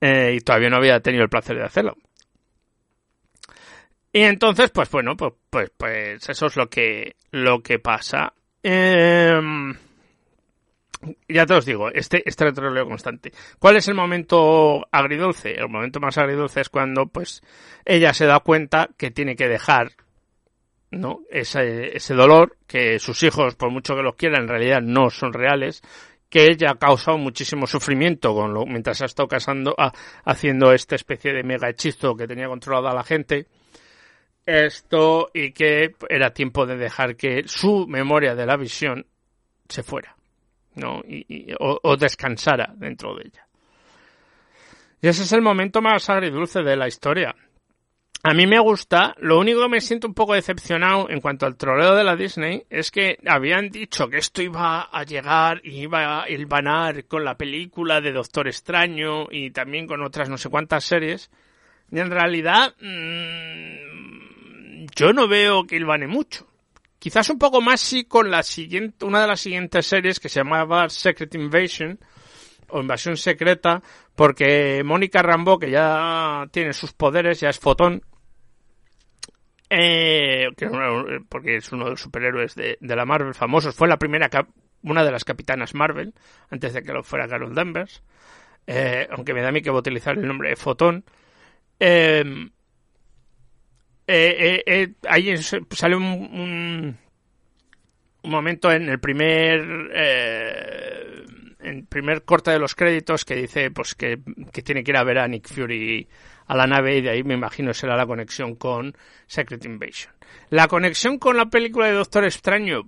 Eh, 0.00 0.34
y 0.36 0.40
todavía 0.40 0.70
no 0.70 0.76
había 0.76 1.00
tenido 1.00 1.24
el 1.24 1.28
placer 1.28 1.56
de 1.56 1.64
hacerlo. 1.64 1.96
Y 4.12 4.20
entonces, 4.20 4.70
pues 4.70 4.88
bueno, 4.90 5.16
pues, 5.16 5.32
pues, 5.50 5.70
pues 5.76 6.28
eso 6.28 6.46
es 6.46 6.56
lo 6.56 6.68
que, 6.68 7.16
lo 7.32 7.62
que 7.62 7.80
pasa. 7.80 8.32
Eh, 8.62 9.40
ya 11.28 11.46
te 11.46 11.54
os 11.54 11.64
digo, 11.64 11.90
este, 11.90 12.22
este 12.26 12.44
retroleo 12.44 12.86
constante. 12.86 13.32
¿Cuál 13.58 13.76
es 13.76 13.88
el 13.88 13.94
momento 13.94 14.86
agridulce? 14.90 15.52
El 15.52 15.68
momento 15.68 16.00
más 16.00 16.18
agridulce 16.18 16.60
es 16.60 16.68
cuando, 16.68 17.06
pues, 17.06 17.42
ella 17.84 18.12
se 18.12 18.26
da 18.26 18.40
cuenta 18.40 18.90
que 18.96 19.10
tiene 19.10 19.36
que 19.36 19.48
dejar 19.48 19.92
¿no? 20.90 21.22
Ese, 21.30 21.96
ese 21.96 22.14
dolor 22.14 22.56
que 22.66 22.98
sus 22.98 23.22
hijos, 23.22 23.54
por 23.56 23.70
mucho 23.70 23.94
que 23.94 24.02
los 24.02 24.14
quieran, 24.14 24.42
en 24.42 24.48
realidad 24.48 24.80
no 24.80 25.10
son 25.10 25.32
reales, 25.32 25.82
que 26.28 26.46
ella 26.46 26.72
ha 26.72 26.78
causado 26.78 27.18
muchísimo 27.18 27.66
sufrimiento 27.66 28.34
con 28.34 28.52
lo, 28.52 28.66
mientras 28.66 29.02
ha 29.02 29.06
estado 29.06 29.28
casando, 29.28 29.74
a, 29.78 29.92
haciendo 30.24 30.72
esta 30.72 30.96
especie 30.96 31.32
de 31.32 31.44
mega 31.44 31.68
hechizo 31.68 32.16
que 32.16 32.26
tenía 32.26 32.48
controlada 32.48 32.90
a 32.90 32.94
la 32.94 33.04
gente. 33.04 33.46
Esto, 34.46 35.30
y 35.32 35.52
que 35.52 35.94
era 36.08 36.34
tiempo 36.34 36.66
de 36.66 36.76
dejar 36.76 37.16
que 37.16 37.44
su 37.46 37.86
memoria 37.86 38.34
de 38.34 38.46
la 38.46 38.56
visión 38.56 39.06
se 39.68 39.82
fuera, 39.82 40.16
¿no? 40.74 41.02
Y, 41.06 41.24
y 41.28 41.54
o, 41.58 41.96
descansara 41.96 42.72
dentro 42.76 43.14
de 43.14 43.24
ella. 43.26 43.46
Y 45.00 45.08
ese 45.08 45.24
es 45.24 45.32
el 45.32 45.42
momento 45.42 45.82
más 45.82 46.08
agridulce 46.08 46.62
de 46.62 46.76
la 46.76 46.88
historia. 46.88 47.34
A 48.26 48.32
mí 48.32 48.46
me 48.46 48.58
gusta, 48.58 49.14
lo 49.18 49.38
único 49.38 49.60
que 49.60 49.68
me 49.68 49.82
siento 49.82 50.06
un 50.06 50.14
poco 50.14 50.32
decepcionado 50.32 51.10
en 51.10 51.20
cuanto 51.20 51.44
al 51.44 51.56
troleo 51.56 51.94
de 51.94 52.04
la 52.04 52.16
Disney 52.16 52.64
es 52.70 52.90
que 52.90 53.18
habían 53.26 53.68
dicho 53.68 54.08
que 54.08 54.16
esto 54.16 54.40
iba 54.40 54.80
a 54.80 55.04
llegar 55.04 55.60
y 55.62 55.82
iba 55.82 56.22
a 56.22 56.30
hilvanar 56.30 57.04
con 57.04 57.22
la 57.22 57.36
película 57.36 58.00
de 58.00 58.12
Doctor 58.12 58.48
Extraño 58.48 59.26
y 59.30 59.50
también 59.50 59.86
con 59.86 60.02
otras 60.02 60.30
no 60.30 60.38
sé 60.38 60.48
cuántas 60.48 60.84
series. 60.84 61.30
Y 61.92 61.98
en 61.98 62.10
realidad 62.10 62.74
mmm, 62.80 64.86
yo 64.96 65.12
no 65.12 65.28
veo 65.28 65.66
que 65.66 65.76
hilvane 65.76 66.06
mucho. 66.06 66.46
Quizás 67.04 67.28
un 67.28 67.38
poco 67.38 67.60
más 67.60 67.82
sí 67.82 68.04
con 68.06 68.30
la 68.30 68.42
siguiente, 68.42 69.04
una 69.04 69.20
de 69.20 69.26
las 69.26 69.40
siguientes 69.40 69.84
series 69.84 70.18
que 70.18 70.30
se 70.30 70.40
llamaba 70.40 70.88
Secret 70.88 71.34
Invasion 71.34 71.98
o 72.70 72.80
Invasión 72.80 73.18
Secreta, 73.18 73.82
porque 74.14 74.80
Mónica 74.82 75.20
Rambo, 75.20 75.58
que 75.58 75.70
ya 75.70 76.46
tiene 76.50 76.72
sus 76.72 76.94
poderes, 76.94 77.40
ya 77.40 77.50
es 77.50 77.58
fotón, 77.58 78.00
eh, 79.68 80.48
que, 80.56 80.70
porque 81.28 81.56
es 81.56 81.70
uno 81.72 81.84
de 81.84 81.90
los 81.90 82.00
superhéroes 82.00 82.54
de, 82.54 82.78
de, 82.80 82.96
la 82.96 83.04
Marvel 83.04 83.34
famosos, 83.34 83.74
fue 83.74 83.86
la 83.86 83.98
primera, 83.98 84.30
una 84.82 85.04
de 85.04 85.12
las 85.12 85.24
capitanas 85.24 85.74
Marvel, 85.74 86.14
antes 86.48 86.72
de 86.72 86.82
que 86.82 86.94
lo 86.94 87.02
fuera 87.02 87.28
Carol 87.28 87.54
Danvers, 87.54 88.02
eh, 88.66 89.06
aunque 89.10 89.34
me 89.34 89.42
da 89.42 89.48
a 89.48 89.52
mí 89.52 89.60
que 89.60 89.68
va 89.68 89.76
a 89.76 89.80
utilizar 89.80 90.16
el 90.16 90.26
nombre 90.26 90.48
de 90.48 90.56
Fotón. 90.56 91.04
Eh, 91.78 92.48
ahí 94.06 95.36
sale 95.38 95.96
un, 95.96 96.98
un, 98.22 98.30
momento 98.30 98.70
en 98.70 98.88
el 98.88 99.00
primer 99.00 99.60
en 101.60 101.76
el 101.78 101.86
primer 101.86 102.24
corte 102.24 102.50
de 102.50 102.58
los 102.58 102.74
créditos 102.74 103.24
que 103.24 103.36
dice 103.36 103.70
pues 103.70 103.94
que, 103.94 104.20
que, 104.52 104.62
tiene 104.62 104.84
que 104.84 104.90
ir 104.90 104.96
a 104.96 105.04
ver 105.04 105.18
a 105.18 105.28
Nick 105.28 105.48
Fury 105.48 106.06
a 106.46 106.56
la 106.56 106.66
nave 106.66 106.98
y 106.98 107.00
de 107.00 107.10
ahí 107.10 107.22
me 107.22 107.34
imagino 107.34 107.72
será 107.72 107.96
la 107.96 108.06
conexión 108.06 108.56
con 108.56 108.94
Secret 109.26 109.64
Invasion. 109.64 110.12
La 110.50 110.68
conexión 110.68 111.18
con 111.18 111.36
la 111.36 111.46
película 111.46 111.86
de 111.86 111.94
Doctor 111.94 112.24
Extraño, 112.24 112.82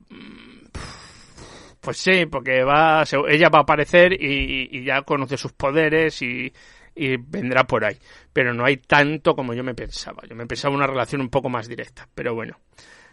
pues 1.81 1.97
sí, 1.97 2.27
porque 2.27 2.65
va, 2.65 3.05
ella 3.29 3.49
va 3.49 3.61
a 3.61 3.63
aparecer 3.63 4.13
y, 4.13 4.69
y 4.71 4.85
ya 4.85 5.03
conoce 5.03 5.37
sus 5.37 5.53
poderes 5.53 6.21
y, 6.21 6.53
y 6.97 7.17
vendrá 7.17 7.65
por 7.65 7.85
ahí. 7.85 7.97
Pero 8.33 8.55
no 8.55 8.65
hay 8.65 8.79
tanto 8.79 9.37
como 9.37 9.55
yo 9.55 9.63
me 9.63 9.75
pensaba. 9.75 10.23
Yo 10.29 10.35
me 10.35 10.47
pensaba 10.47 10.75
una 10.75 10.87
relación 10.87 11.21
un 11.21 11.29
poco 11.29 11.49
más 11.49 11.69
directa, 11.69 12.09
pero 12.15 12.35
bueno. 12.35 12.59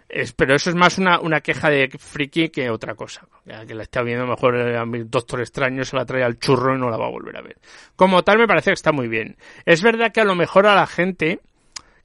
Es, 0.10 0.32
pero 0.34 0.56
eso 0.56 0.70
es 0.70 0.76
más 0.76 0.98
una, 0.98 1.20
una 1.20 1.42
queja 1.42 1.70
de 1.70 1.90
friki 1.90 2.50
que 2.50 2.70
otra 2.70 2.96
cosa. 2.96 3.28
Ya 3.46 3.66
que 3.66 3.74
la 3.74 3.84
está 3.84 4.02
viendo 4.04 4.26
mejor 4.26 4.56
a 4.56 4.86
mi 4.86 5.04
Doctor 5.04 5.42
Extraño, 5.42 5.84
se 5.84 5.96
la 5.96 6.06
trae 6.06 6.24
al 6.24 6.40
churro 6.40 6.76
y 6.76 6.80
no 6.80 6.90
la 6.90 6.98
va 6.98 7.08
a 7.08 7.12
volver 7.12 7.38
a 7.38 7.42
ver. 7.42 7.58
Como 7.96 8.24
tal, 8.24 8.38
me 8.38 8.48
parece 8.48 8.70
que 8.70 8.76
está 8.76 8.92
muy 8.92 9.08
bien. 9.08 9.38
Es 9.66 9.82
verdad 9.82 10.12
que 10.12 10.22
a 10.22 10.26
lo 10.26 10.36
mejor 10.36 10.68
a 10.68 10.76
la 10.76 10.88
gente 10.88 11.40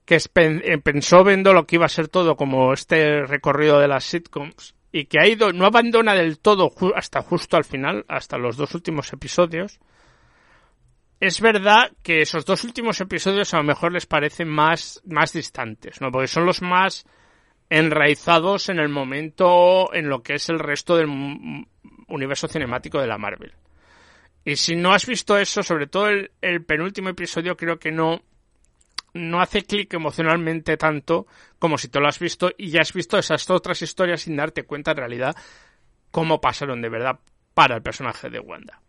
que 0.09 0.15
es, 0.15 0.29
pensó 0.29 1.23
viendo 1.23 1.53
lo 1.53 1.67
que 1.67 1.77
iba 1.77 1.85
a 1.85 1.91
ser 1.91 2.09
todo 2.09 2.35
como 2.35 2.73
este 2.73 3.27
recorrido 3.27 3.79
de 3.79 3.89
las 3.89 4.05
sitcoms 4.05 4.75
y 4.91 5.05
que 5.05 5.21
ha 5.21 5.27
ido, 5.27 5.53
no 5.53 5.67
abandona 5.67 6.15
del 6.15 6.39
todo 6.39 6.73
hasta 6.95 7.21
justo 7.21 7.59
al 7.59 7.65
final, 7.65 8.07
hasta 8.09 8.39
los 8.39 8.57
dos 8.57 8.75
últimos 8.75 9.13
episodios. 9.13 9.81
Es 11.21 11.41
verdad 11.41 11.91
que 12.03 12.21
esos 12.23 12.45
dos 12.45 12.63
últimos 12.65 13.01
episodios 13.01 13.53
a 13.53 13.59
lo 13.59 13.65
mejor 13.65 13.93
les 13.93 14.07
parecen 14.07 14.49
más, 14.49 15.03
más 15.05 15.33
distantes, 15.33 16.01
¿no? 16.01 16.13
Porque 16.13 16.29
son 16.29 16.47
los 16.47 16.63
más 16.63 17.07
enraizados 17.71 18.69
en 18.69 18.79
el 18.79 18.89
momento 18.89 19.93
en 19.93 20.09
lo 20.09 20.23
que 20.23 20.35
es 20.35 20.49
el 20.49 20.59
resto 20.59 20.97
del 20.97 21.09
universo 22.07 22.49
cinemático 22.49 23.01
de 23.01 23.09
la 23.09 23.19
Marvel. 23.19 23.53
Y 24.45 24.57
si 24.57 24.77
no 24.77 24.93
has 24.93 25.07
visto 25.07 25.37
eso, 25.37 25.63
sobre 25.63 25.89
todo 25.89 26.09
el, 26.09 26.31
el 26.41 26.65
penúltimo 26.65 27.09
episodio, 27.09 27.57
creo 27.57 27.79
que 27.79 27.91
no, 27.91 28.23
no 29.13 29.41
hace 29.41 29.63
clic 29.63 29.93
emocionalmente 29.95 30.77
tanto 30.77 31.27
como 31.59 31.79
si 31.79 31.89
te 31.89 32.01
lo 32.01 32.09
has 32.09 32.19
visto 32.19 32.51
y 32.57 32.71
ya 32.71 32.81
has 32.81 32.93
visto 32.93 33.19
esas 33.19 33.51
otras 33.51 33.83
historias 33.83 34.23
sin 34.23 34.37
darte 34.37 34.63
cuenta 34.63 34.93
en 34.93 34.99
realidad 34.99 35.37
cómo 36.11 36.41
pasaron 36.41 36.81
de 36.81 36.89
verdad 36.89 37.19
para 37.55 37.77
el 37.77 37.83
personaje 37.83 38.31
de 38.31 38.39
Wanda. 38.39 38.81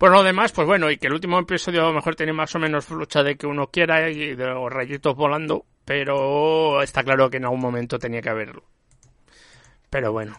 Por 0.00 0.12
lo 0.12 0.22
demás, 0.22 0.50
pues 0.52 0.66
bueno, 0.66 0.90
y 0.90 0.96
que 0.96 1.08
el 1.08 1.12
último 1.12 1.38
episodio 1.38 1.82
a 1.82 1.88
lo 1.88 1.92
mejor 1.92 2.16
tiene 2.16 2.32
más 2.32 2.54
o 2.54 2.58
menos 2.58 2.88
lucha 2.88 3.22
de 3.22 3.36
que 3.36 3.46
uno 3.46 3.66
quiera 3.66 4.08
y 4.08 4.34
de 4.34 4.46
los 4.46 4.72
rayitos 4.72 5.14
volando, 5.14 5.66
pero 5.84 6.80
está 6.80 7.04
claro 7.04 7.28
que 7.28 7.36
en 7.36 7.44
algún 7.44 7.60
momento 7.60 7.98
tenía 7.98 8.22
que 8.22 8.30
haberlo. 8.30 8.64
Pero 9.90 10.10
bueno. 10.10 10.38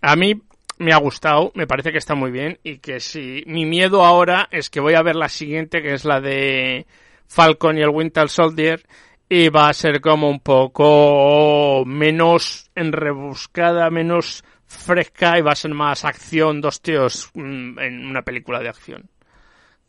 A 0.00 0.16
mí 0.16 0.40
me 0.78 0.94
ha 0.94 0.96
gustado, 0.96 1.52
me 1.54 1.66
parece 1.66 1.92
que 1.92 1.98
está 1.98 2.14
muy 2.14 2.30
bien 2.30 2.60
y 2.62 2.78
que 2.78 2.98
si 2.98 3.44
mi 3.46 3.66
miedo 3.66 4.02
ahora 4.02 4.48
es 4.50 4.70
que 4.70 4.80
voy 4.80 4.94
a 4.94 5.02
ver 5.02 5.16
la 5.16 5.28
siguiente 5.28 5.82
que 5.82 5.92
es 5.92 6.06
la 6.06 6.22
de 6.22 6.86
Falcon 7.26 7.76
y 7.76 7.82
el 7.82 7.90
Winter 7.90 8.30
Soldier 8.30 8.86
y 9.28 9.50
va 9.50 9.68
a 9.68 9.74
ser 9.74 10.00
como 10.00 10.30
un 10.30 10.40
poco 10.40 11.84
menos 11.84 12.70
enrebuscada, 12.74 13.90
menos 13.90 14.44
fresca 14.66 15.38
y 15.38 15.42
va 15.42 15.52
a 15.52 15.56
ser 15.56 15.72
más 15.72 16.04
acción, 16.04 16.60
dos 16.60 16.80
tíos 16.80 17.30
mm, 17.34 17.78
en 17.78 18.06
una 18.06 18.22
película 18.22 18.60
de 18.60 18.68
acción. 18.68 19.08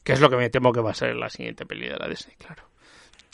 Que 0.03 0.13
es 0.13 0.21
lo 0.21 0.29
que 0.29 0.37
me 0.37 0.49
temo 0.49 0.71
que 0.71 0.81
va 0.81 0.91
a 0.91 0.95
ser 0.95 1.15
la 1.15 1.29
siguiente 1.29 1.65
peli 1.65 1.87
de 1.87 1.97
la 1.97 2.07
Disney, 2.07 2.35
claro. 2.37 2.63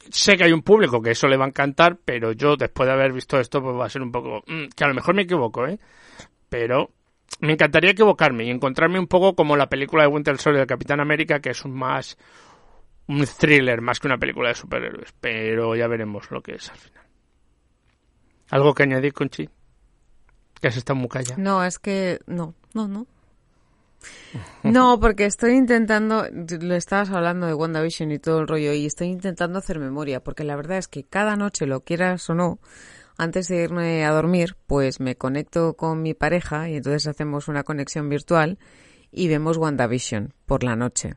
Sé 0.09 0.35
que 0.35 0.43
hay 0.43 0.51
un 0.51 0.63
público 0.63 1.01
que 1.01 1.11
eso 1.11 1.27
le 1.27 1.37
va 1.37 1.45
a 1.45 1.49
encantar, 1.49 1.97
pero 2.03 2.31
yo 2.33 2.57
después 2.57 2.87
de 2.87 2.93
haber 2.93 3.13
visto 3.13 3.39
esto 3.39 3.61
pues 3.61 3.75
va 3.75 3.85
a 3.85 3.89
ser 3.89 4.01
un 4.01 4.11
poco... 4.11 4.43
mm, 4.47 4.69
que 4.75 4.83
a 4.83 4.87
lo 4.87 4.93
mejor 4.93 5.15
me 5.15 5.23
equivoco, 5.23 5.67
¿eh? 5.67 5.79
Pero 6.49 6.91
me 7.39 7.53
encantaría 7.53 7.91
equivocarme 7.91 8.45
y 8.45 8.49
encontrarme 8.49 8.99
un 8.99 9.07
poco 9.07 9.35
como 9.35 9.55
la 9.55 9.69
película 9.69 10.03
de 10.03 10.09
Winter 10.09 10.37
Soldier 10.37 10.63
de 10.63 10.67
Capitán 10.67 10.99
América, 10.99 11.39
que 11.39 11.51
es 11.51 11.63
un 11.65 11.73
más 11.73 12.17
un 13.07 13.25
thriller 13.25 13.81
más 13.81 13.99
que 13.99 14.07
una 14.07 14.17
película 14.17 14.49
de 14.49 14.55
superhéroes, 14.55 15.13
pero 15.19 15.75
ya 15.75 15.87
veremos 15.87 16.31
lo 16.31 16.41
que 16.41 16.55
es 16.55 16.69
al 16.69 16.77
final. 16.77 17.03
¿Algo 18.49 18.73
que 18.73 18.83
añadir, 18.83 19.13
Conchi? 19.13 19.49
Que 20.63 20.69
has 20.69 20.77
estado 20.77 20.95
muy 20.95 21.09
callada. 21.09 21.35
No, 21.35 21.61
es 21.65 21.77
que 21.77 22.21
no, 22.25 22.55
no, 22.73 22.87
no. 22.87 23.05
No, 24.63 24.97
porque 24.97 25.25
estoy 25.25 25.55
intentando, 25.55 26.25
lo 26.31 26.75
estabas 26.75 27.09
hablando 27.09 27.47
de 27.47 27.53
WandaVision 27.53 28.13
y 28.13 28.19
todo 28.19 28.39
el 28.39 28.47
rollo, 28.47 28.71
y 28.71 28.85
estoy 28.85 29.07
intentando 29.07 29.59
hacer 29.59 29.77
memoria, 29.77 30.23
porque 30.23 30.45
la 30.45 30.55
verdad 30.55 30.77
es 30.77 30.87
que 30.87 31.03
cada 31.03 31.35
noche, 31.35 31.65
lo 31.65 31.81
quieras 31.81 32.29
o 32.29 32.33
no, 32.33 32.59
antes 33.17 33.49
de 33.49 33.61
irme 33.61 34.05
a 34.05 34.11
dormir, 34.11 34.55
pues 34.65 35.01
me 35.01 35.17
conecto 35.17 35.73
con 35.73 36.01
mi 36.01 36.13
pareja 36.13 36.69
y 36.69 36.77
entonces 36.77 37.07
hacemos 37.07 37.49
una 37.49 37.63
conexión 37.63 38.07
virtual 38.07 38.57
y 39.11 39.27
vemos 39.27 39.57
WandaVision 39.57 40.33
por 40.45 40.63
la 40.63 40.77
noche. 40.77 41.15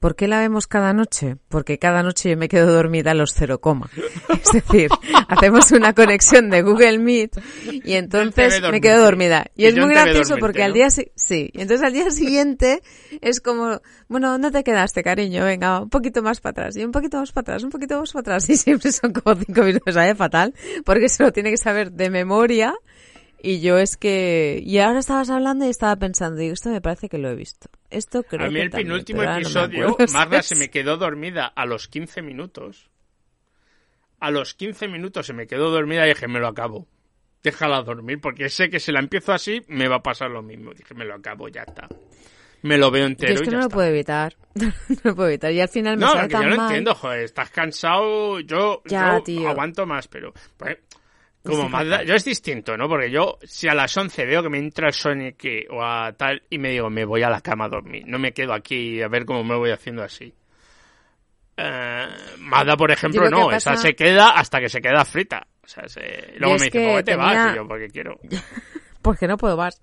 ¿Por 0.00 0.14
qué 0.14 0.28
la 0.28 0.38
vemos 0.40 0.66
cada 0.66 0.92
noche? 0.92 1.36
Porque 1.48 1.78
cada 1.78 2.02
noche 2.02 2.30
yo 2.30 2.36
me 2.36 2.48
quedo 2.48 2.70
dormida 2.72 3.12
a 3.12 3.14
los 3.14 3.32
cero 3.32 3.60
coma. 3.60 3.88
Es 4.28 4.52
decir, 4.52 4.90
hacemos 5.28 5.72
una 5.72 5.94
conexión 5.94 6.50
de 6.50 6.62
Google 6.62 6.98
Meet 6.98 7.38
y 7.82 7.94
entonces 7.94 8.34
me 8.72 8.80
quedo 8.82 9.02
dormida. 9.02 9.46
Y, 9.56 9.64
Y 9.64 9.66
es 9.68 9.74
muy 9.76 9.94
gracioso 9.94 10.18
dormirte, 10.34 10.40
porque 10.40 10.62
al 10.64 10.72
día 10.74 10.90
si- 10.90 11.10
sí, 11.14 11.50
y 11.52 11.60
entonces 11.62 11.84
al 11.86 11.92
día 11.94 12.10
siguiente 12.10 12.82
es 13.22 13.40
como, 13.40 13.80
bueno, 14.08 14.30
¿dónde 14.30 14.50
te 14.50 14.62
quedaste, 14.64 15.02
cariño? 15.02 15.44
Venga, 15.44 15.80
un 15.80 15.88
poquito 15.90 16.22
más 16.22 16.40
para 16.40 16.50
atrás 16.50 16.76
y 16.76 16.84
un 16.84 16.92
poquito 16.92 17.16
más 17.18 17.32
para 17.32 17.40
atrás, 17.42 17.62
un 17.64 17.70
poquito 17.70 17.98
más 17.98 18.12
para 18.12 18.20
atrás 18.20 18.48
y 18.50 18.56
siempre 18.56 18.92
son 18.92 19.12
como 19.12 19.34
cinco 19.36 19.62
minutos, 19.62 19.94
¿sabes? 19.94 20.16
Fatal, 20.16 20.54
porque 20.84 21.08
se 21.08 21.22
lo 21.22 21.32
tiene 21.32 21.50
que 21.50 21.56
saber 21.56 21.90
de 21.92 22.10
memoria 22.10 22.74
y 23.42 23.60
yo 23.60 23.78
es 23.78 23.96
que 23.96 24.60
y 24.64 24.78
ahora 24.78 24.98
estabas 24.98 25.30
hablando 25.30 25.64
y 25.64 25.68
estaba 25.70 25.96
pensando, 25.96 26.38
digo, 26.38 26.52
esto 26.52 26.68
me 26.68 26.80
parece 26.82 27.08
que 27.08 27.16
lo 27.18 27.30
he 27.30 27.34
visto. 27.34 27.68
Esto 27.96 28.22
creo 28.22 28.46
a 28.46 28.50
mí 28.50 28.60
el 28.60 28.70
penúltimo 28.70 29.22
no 29.22 29.34
episodio, 29.36 29.88
acuerdo. 29.90 30.12
Marla 30.12 30.42
se 30.42 30.54
me 30.56 30.70
quedó 30.70 30.96
dormida 30.96 31.46
a 31.46 31.64
los 31.66 31.88
15 31.88 32.22
minutos. 32.22 32.90
A 34.20 34.30
los 34.30 34.54
15 34.54 34.88
minutos 34.88 35.26
se 35.26 35.32
me 35.32 35.46
quedó 35.46 35.70
dormida 35.70 36.06
y 36.06 36.10
dije, 36.10 36.26
me 36.28 36.40
lo 36.40 36.48
acabo. 36.48 36.86
Déjala 37.42 37.82
dormir, 37.82 38.20
porque 38.20 38.48
sé 38.48 38.70
que 38.70 38.80
si 38.80 38.90
la 38.92 38.98
empiezo 39.00 39.32
así, 39.32 39.62
me 39.68 39.88
va 39.88 39.96
a 39.96 40.02
pasar 40.02 40.30
lo 40.30 40.42
mismo. 40.42 40.72
Dije, 40.72 40.94
me 40.94 41.04
lo 41.04 41.14
acabo, 41.14 41.48
ya 41.48 41.62
está. 41.62 41.86
Me 42.62 42.78
lo 42.78 42.90
veo 42.90 43.02
Yo 43.02 43.06
entero 43.08 43.34
es 43.34 43.40
y 43.40 43.44
que 43.44 43.50
ya 43.50 43.52
no 43.52 43.58
lo 43.58 43.66
está. 43.66 43.74
puedo 43.74 43.88
evitar. 43.88 44.36
no 44.54 44.72
lo 45.04 45.14
puedo 45.14 45.28
evitar. 45.28 45.52
Y 45.52 45.60
al 45.60 45.68
final 45.68 45.96
me 45.96 46.06
No, 46.06 46.12
sale 46.12 46.28
que 46.28 46.32
yo 46.34 46.40
tan 46.40 46.50
lo 46.50 46.56
mal. 46.56 46.66
entiendo, 46.66 46.94
joder, 46.94 47.20
estás 47.20 47.50
cansado, 47.50 48.40
yo, 48.40 48.82
Ya, 48.86 49.16
yo 49.18 49.22
tío. 49.22 49.48
aguanto 49.48 49.86
más, 49.86 50.08
pero 50.08 50.32
pues, 50.56 50.78
como 51.46 51.68
más 51.68 51.86
da- 51.88 52.02
yo 52.04 52.14
es 52.14 52.24
distinto, 52.24 52.76
¿no? 52.76 52.88
Porque 52.88 53.10
yo 53.10 53.38
si 53.42 53.68
a 53.68 53.74
las 53.74 53.96
11 53.96 54.24
veo 54.26 54.42
que 54.42 54.48
me 54.50 54.58
entra 54.58 54.88
el 54.88 54.92
Sonic 54.92 55.66
o 55.70 55.82
a 55.82 56.12
tal 56.12 56.42
y 56.50 56.58
me 56.58 56.70
digo, 56.70 56.90
me 56.90 57.04
voy 57.04 57.22
a 57.22 57.30
la 57.30 57.40
cama 57.40 57.66
a 57.66 57.68
dormir, 57.68 58.04
no 58.06 58.18
me 58.18 58.32
quedo 58.32 58.52
aquí 58.52 59.00
a 59.02 59.08
ver 59.08 59.24
cómo 59.24 59.42
me 59.44 59.56
voy 59.56 59.70
haciendo 59.70 60.02
así. 60.02 60.34
Eh, 61.56 62.06
Mazda, 62.40 62.76
por 62.76 62.90
ejemplo, 62.90 63.30
no, 63.30 63.46
pasa- 63.48 63.72
esa 63.74 63.82
se 63.82 63.94
queda 63.94 64.30
hasta 64.30 64.60
que 64.60 64.68
se 64.68 64.80
queda 64.80 65.04
frita. 65.04 65.46
O 65.64 65.68
sea, 65.68 65.88
se- 65.88 66.34
luego 66.38 66.54
me 66.58 66.64
dice, 66.66 66.70
que 66.70 66.84
"¿Cómo 66.84 67.02
te 67.04 67.16
vas? 67.16 67.52
Y 67.52 67.56
yo, 67.56 67.66
porque 67.66 67.88
quiero. 67.88 68.18
Porque 69.02 69.28
no 69.28 69.36
puedo 69.36 69.56
más. 69.56 69.80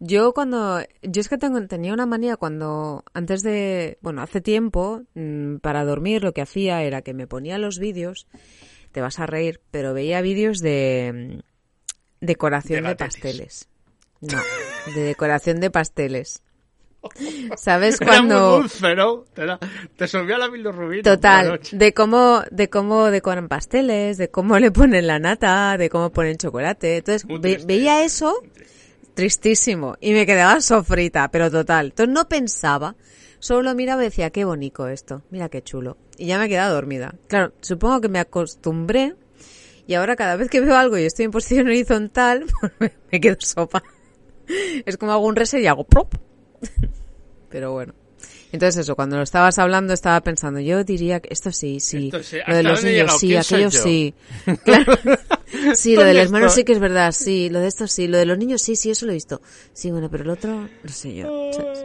Yo 0.00 0.32
cuando, 0.32 0.80
yo 1.02 1.20
es 1.20 1.28
que 1.28 1.36
tengo, 1.36 1.64
tenía 1.68 1.92
una 1.92 2.06
manía 2.06 2.36
cuando, 2.38 3.04
antes 3.12 3.42
de, 3.42 3.98
bueno, 4.00 4.22
hace 4.22 4.40
tiempo, 4.40 5.02
mm, 5.14 5.56
para 5.58 5.84
dormir 5.84 6.24
lo 6.24 6.32
que 6.32 6.40
hacía 6.40 6.82
era 6.82 7.02
que 7.02 7.12
me 7.14 7.26
ponía 7.26 7.58
los 7.58 7.78
vídeos, 7.78 8.26
te 8.92 9.00
vas 9.00 9.18
a 9.18 9.26
reír, 9.26 9.60
pero 9.70 9.94
veía 9.94 10.20
vídeos 10.20 10.60
de 10.60 11.40
mm, 11.40 12.24
decoración 12.24 12.84
De 12.84 12.94
pasteles. 12.96 13.68
No, 14.20 14.38
de 14.94 15.00
decoración 15.02 15.58
de 15.60 15.70
pasteles. 15.70 16.42
¿Sabes 17.56 18.00
Era 18.00 18.22
muy 18.22 18.30
dulce, 18.60 18.94
¿no? 18.94 19.24
Te, 19.34 19.42
te 19.96 20.06
subió 20.06 20.38
la 20.38 20.48
bilirrubina 20.48 21.02
Total, 21.02 21.58
de 21.72 21.92
cómo, 21.92 22.42
de 22.52 22.70
cómo 22.70 23.10
decoran 23.10 23.48
pasteles, 23.48 24.18
de 24.18 24.30
cómo 24.30 24.58
le 24.60 24.70
ponen 24.70 25.08
la 25.08 25.18
nata, 25.18 25.76
de 25.76 25.90
cómo 25.90 26.10
ponen 26.10 26.36
chocolate. 26.36 26.98
Entonces, 26.98 27.26
ve- 27.26 27.60
veía 27.66 28.04
eso 28.04 28.40
tristísimo 29.14 29.96
y 30.00 30.12
me 30.12 30.26
quedaba 30.26 30.60
sofrita, 30.60 31.28
pero 31.28 31.50
total. 31.50 31.86
Entonces 31.86 32.14
no 32.14 32.28
pensaba, 32.28 32.94
solo 33.40 33.62
lo 33.62 33.74
miraba 33.74 34.02
y 34.02 34.06
decía, 34.06 34.30
qué 34.30 34.44
bonito 34.44 34.86
esto, 34.88 35.22
mira 35.30 35.48
qué 35.48 35.62
chulo. 35.62 35.96
Y 36.18 36.26
ya 36.26 36.38
me 36.38 36.48
quedaba 36.48 36.72
dormida. 36.72 37.14
Claro, 37.28 37.52
supongo 37.60 38.00
que 38.00 38.08
me 38.08 38.18
acostumbré 38.18 39.14
y 39.86 39.94
ahora 39.94 40.16
cada 40.16 40.36
vez 40.36 40.48
que 40.48 40.60
veo 40.60 40.76
algo 40.76 40.96
y 40.96 41.04
estoy 41.04 41.26
en 41.26 41.30
posición 41.30 41.66
horizontal, 41.66 42.44
pues 42.78 42.92
me, 43.10 43.20
quedo 43.20 43.36
sopa. 43.40 43.82
Es 44.86 44.96
como 44.96 45.12
hago 45.12 45.26
un 45.26 45.36
reset 45.36 45.60
y 45.60 45.66
hago 45.66 45.84
plop. 45.84 46.14
Pero 47.48 47.72
bueno. 47.72 47.94
Entonces 48.52 48.82
eso, 48.82 48.94
cuando 48.94 49.16
lo 49.16 49.22
estabas 49.22 49.58
hablando 49.58 49.94
estaba 49.94 50.20
pensando, 50.20 50.60
yo 50.60 50.84
diría 50.84 51.20
que 51.20 51.32
esto 51.32 51.52
sí, 51.52 51.80
sí, 51.80 52.10
Esto 52.12 52.22
sí. 52.22 52.36
lo 52.46 52.54
de 52.54 52.60
¿Hasta 52.60 52.70
los 52.70 52.84
he 52.84 52.92
niños 52.92 53.18
sí, 53.18 53.28
¿Quién 53.28 53.42
soy 53.42 53.62
aquello 53.62 53.82
sí. 53.82 54.14
Claro. 54.64 54.98
Sí, 55.74 55.96
lo 55.96 56.04
del 56.04 56.16
¿Dónde 56.16 56.22
hermano 56.22 56.48
sí 56.50 56.64
que 56.64 56.72
es 56.72 56.78
verdad, 56.78 57.12
sí, 57.12 57.48
lo 57.48 57.60
de 57.60 57.68
esto 57.68 57.86
sí, 57.86 58.08
lo 58.08 58.18
de 58.18 58.26
los 58.26 58.36
niños 58.36 58.60
sí, 58.60 58.76
sí, 58.76 58.90
eso 58.90 59.06
lo 59.06 59.12
he 59.12 59.14
visto. 59.14 59.40
Sí, 59.72 59.90
bueno, 59.90 60.10
pero 60.10 60.24
el 60.24 60.30
otro, 60.30 60.68
no 60.82 60.88
sé 60.92 61.14
yo. 61.14 61.50
¿sabes? 61.52 61.84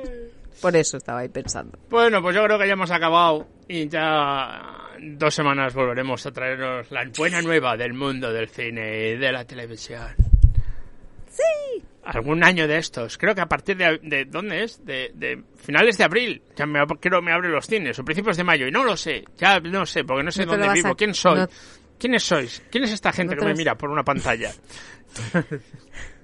Por 0.62 0.76
eso 0.76 0.98
estaba 0.98 1.20
ahí 1.20 1.30
pensando. 1.30 1.78
Bueno, 1.90 2.22
pues 2.22 2.36
yo 2.36 2.44
creo 2.44 2.58
que 2.60 2.68
ya 2.68 2.74
hemos 2.74 2.92
acabado 2.92 3.48
y 3.68 3.88
ya 3.88 4.90
dos 5.00 5.34
semanas 5.34 5.74
volveremos 5.74 6.26
a 6.26 6.32
traernos 6.32 6.90
la 6.92 7.06
buena 7.18 7.42
nueva 7.42 7.78
del 7.78 7.94
mundo 7.94 8.32
del 8.34 8.48
cine 8.50 9.10
y 9.12 9.18
de 9.18 9.32
la 9.32 9.46
televisión. 9.46 10.08
Sí. 11.30 11.84
Algún 12.04 12.44
año 12.44 12.68
de 12.68 12.78
estos. 12.78 13.18
Creo 13.18 13.36
que 13.36 13.42
a 13.42 13.46
partir 13.48 13.76
de... 13.78 14.00
de 14.02 14.26
¿Dónde 14.26 14.64
es? 14.64 14.84
De, 14.86 15.12
de 15.14 15.44
finales 15.58 15.98
de 15.98 16.04
abril. 16.06 16.42
Ya 16.56 16.66
me, 16.66 16.80
creo 17.00 17.22
me 17.22 17.34
abre 17.34 17.50
los 17.50 17.68
cines. 17.68 18.00
O 18.00 18.06
principios 18.06 18.38
de 18.38 18.44
mayo. 18.46 18.66
Y 18.68 18.72
no 18.72 18.84
lo 18.86 18.96
sé. 18.96 19.24
Ya 19.38 19.60
no 19.60 19.86
sé, 19.86 20.04
porque 20.06 20.24
no 20.24 20.32
sé 20.32 20.46
No 20.46 20.54
dónde 20.54 20.70
vivo. 20.74 20.88
a- 20.90 20.96
¿Quién 20.96 21.14
soy? 21.14 21.40
no- 21.40 21.50
¿Quiénes 22.00 22.24
sois? 22.24 22.64
¿Quién 22.72 22.84
es 22.86 22.92
esta 22.92 23.12
gente 23.12 23.36
No 23.36 23.42
que 23.42 23.48
me 23.48 23.54
mira 23.56 23.76
por 23.76 23.90
una 23.90 24.04
pantalla? 24.04 24.52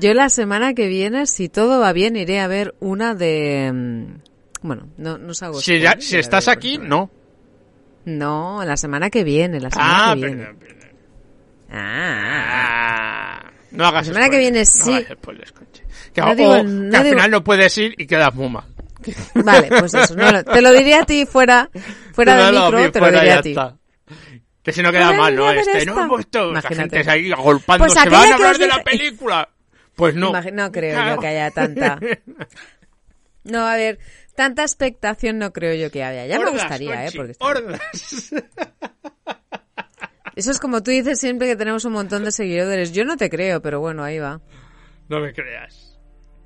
Yo 0.00 0.14
la 0.14 0.28
semana 0.28 0.74
que 0.74 0.88
viene, 0.88 1.26
si 1.26 1.48
todo 1.48 1.80
va 1.80 1.92
bien, 1.92 2.16
iré 2.16 2.40
a 2.40 2.46
ver 2.46 2.74
una 2.80 3.14
de... 3.14 3.70
mm, 3.72 4.66
Bueno, 4.66 4.88
no, 4.96 5.18
no 5.18 5.30
os 5.32 5.42
hago 5.42 5.60
si, 5.60 5.78
ya- 5.80 5.90
spoiler, 5.92 6.02
si 6.02 6.16
estás 6.18 6.46
ver, 6.46 6.56
aquí, 6.56 6.78
no. 6.78 7.10
No, 8.04 8.64
la 8.64 8.76
semana 8.76 9.10
que 9.10 9.22
viene, 9.24 9.60
la 9.60 9.70
semana 9.70 10.10
Ah, 10.10 10.14
que 10.14 10.20
viene. 10.20 10.36
perdón, 10.44 10.58
perdón. 10.58 10.88
Ah. 11.70 13.42
No 13.70 13.86
hagas 13.86 14.06
La 14.08 14.12
semana 14.14 14.26
que 14.28 14.36
spoilers, 14.36 14.42
viene 14.42 14.58
no 14.58 14.64
sí. 14.64 15.04
hagas 15.04 15.18
spoilers. 15.18 15.52
Que, 16.12 16.20
No 16.20 16.34
digo- 16.34 16.50
o 16.52 16.62
no 16.62 16.90
que 16.90 16.96
al 16.96 17.04
digo- 17.04 17.16
final 17.16 17.30
no 17.30 17.44
puedes 17.44 17.78
ir 17.78 17.94
y 17.96 18.06
quedas 18.06 18.34
muy 18.34 18.48
mal. 18.50 18.64
Vale, 19.34 19.68
pues 19.78 19.94
eso. 19.94 20.14
no 20.14 20.30
lo- 20.30 20.44
te 20.44 20.60
lo 20.60 20.72
diría 20.72 21.00
a 21.02 21.04
ti 21.06 21.26
fuera, 21.26 21.70
fuera 22.12 22.36
No, 22.36 22.44
del 22.46 22.54
no, 22.54 22.64
micro, 22.66 22.92
te 22.92 22.98
lo 23.00 23.04
fuera, 23.06 23.20
diría 23.20 23.34
ya 23.34 23.38
a 23.38 23.42
ti. 23.42 23.50
está. 23.50 23.76
Que 24.62 24.72
si 24.72 24.80
no 24.82 24.92
queda 24.92 25.12
mal, 25.12 25.34
¿no? 25.34 25.50
Este, 25.50 25.72
no 25.86 25.92
esta. 25.92 26.04
he 26.04 26.08
puesto 26.08 26.38
la 26.44 26.60
Imagínate. 26.60 26.96
gente 26.98 27.10
ahí 27.10 27.32
agolpando. 27.32 27.84
Pues 27.84 27.94
¿Se 27.94 27.98
aquella 28.00 28.16
van 28.18 28.24
a 28.24 28.28
que 28.28 28.34
hablar 28.34 28.58
de 28.58 28.66
la 28.68 28.82
película? 28.84 29.48
Pues 29.96 30.14
no. 30.14 30.32
No 30.52 30.72
creo 30.72 30.94
Claro. 30.94 31.14
yo 31.16 31.20
que 31.20 31.26
haya 31.28 31.50
tanta. 31.50 31.98
No, 33.44 33.66
a 33.66 33.74
ver, 33.74 33.98
tanta 34.36 34.62
expectación 34.62 35.36
no 35.38 35.52
creo 35.52 35.74
yo 35.74 35.90
que 35.90 36.04
haya. 36.04 36.26
Ya 36.26 36.38
me 36.38 36.50
gustaría, 36.52 37.06
¿eh? 37.06 37.10
Porque 37.12 37.32
está- 37.32 37.44
hordas. 37.44 37.80
Eso 40.36 40.50
es 40.52 40.60
como 40.60 40.82
tú 40.82 40.92
dices 40.92 41.18
siempre 41.18 41.48
que 41.48 41.56
tenemos 41.56 41.84
un 41.84 41.92
montón 41.92 42.24
de 42.24 42.30
seguidores. 42.30 42.92
Yo 42.92 43.04
no 43.04 43.16
te 43.16 43.28
creo, 43.28 43.60
pero 43.60 43.80
bueno, 43.80 44.04
ahí 44.04 44.18
va. 44.20 44.40
No 45.08 45.18
me 45.20 45.32
creas. 45.32 45.98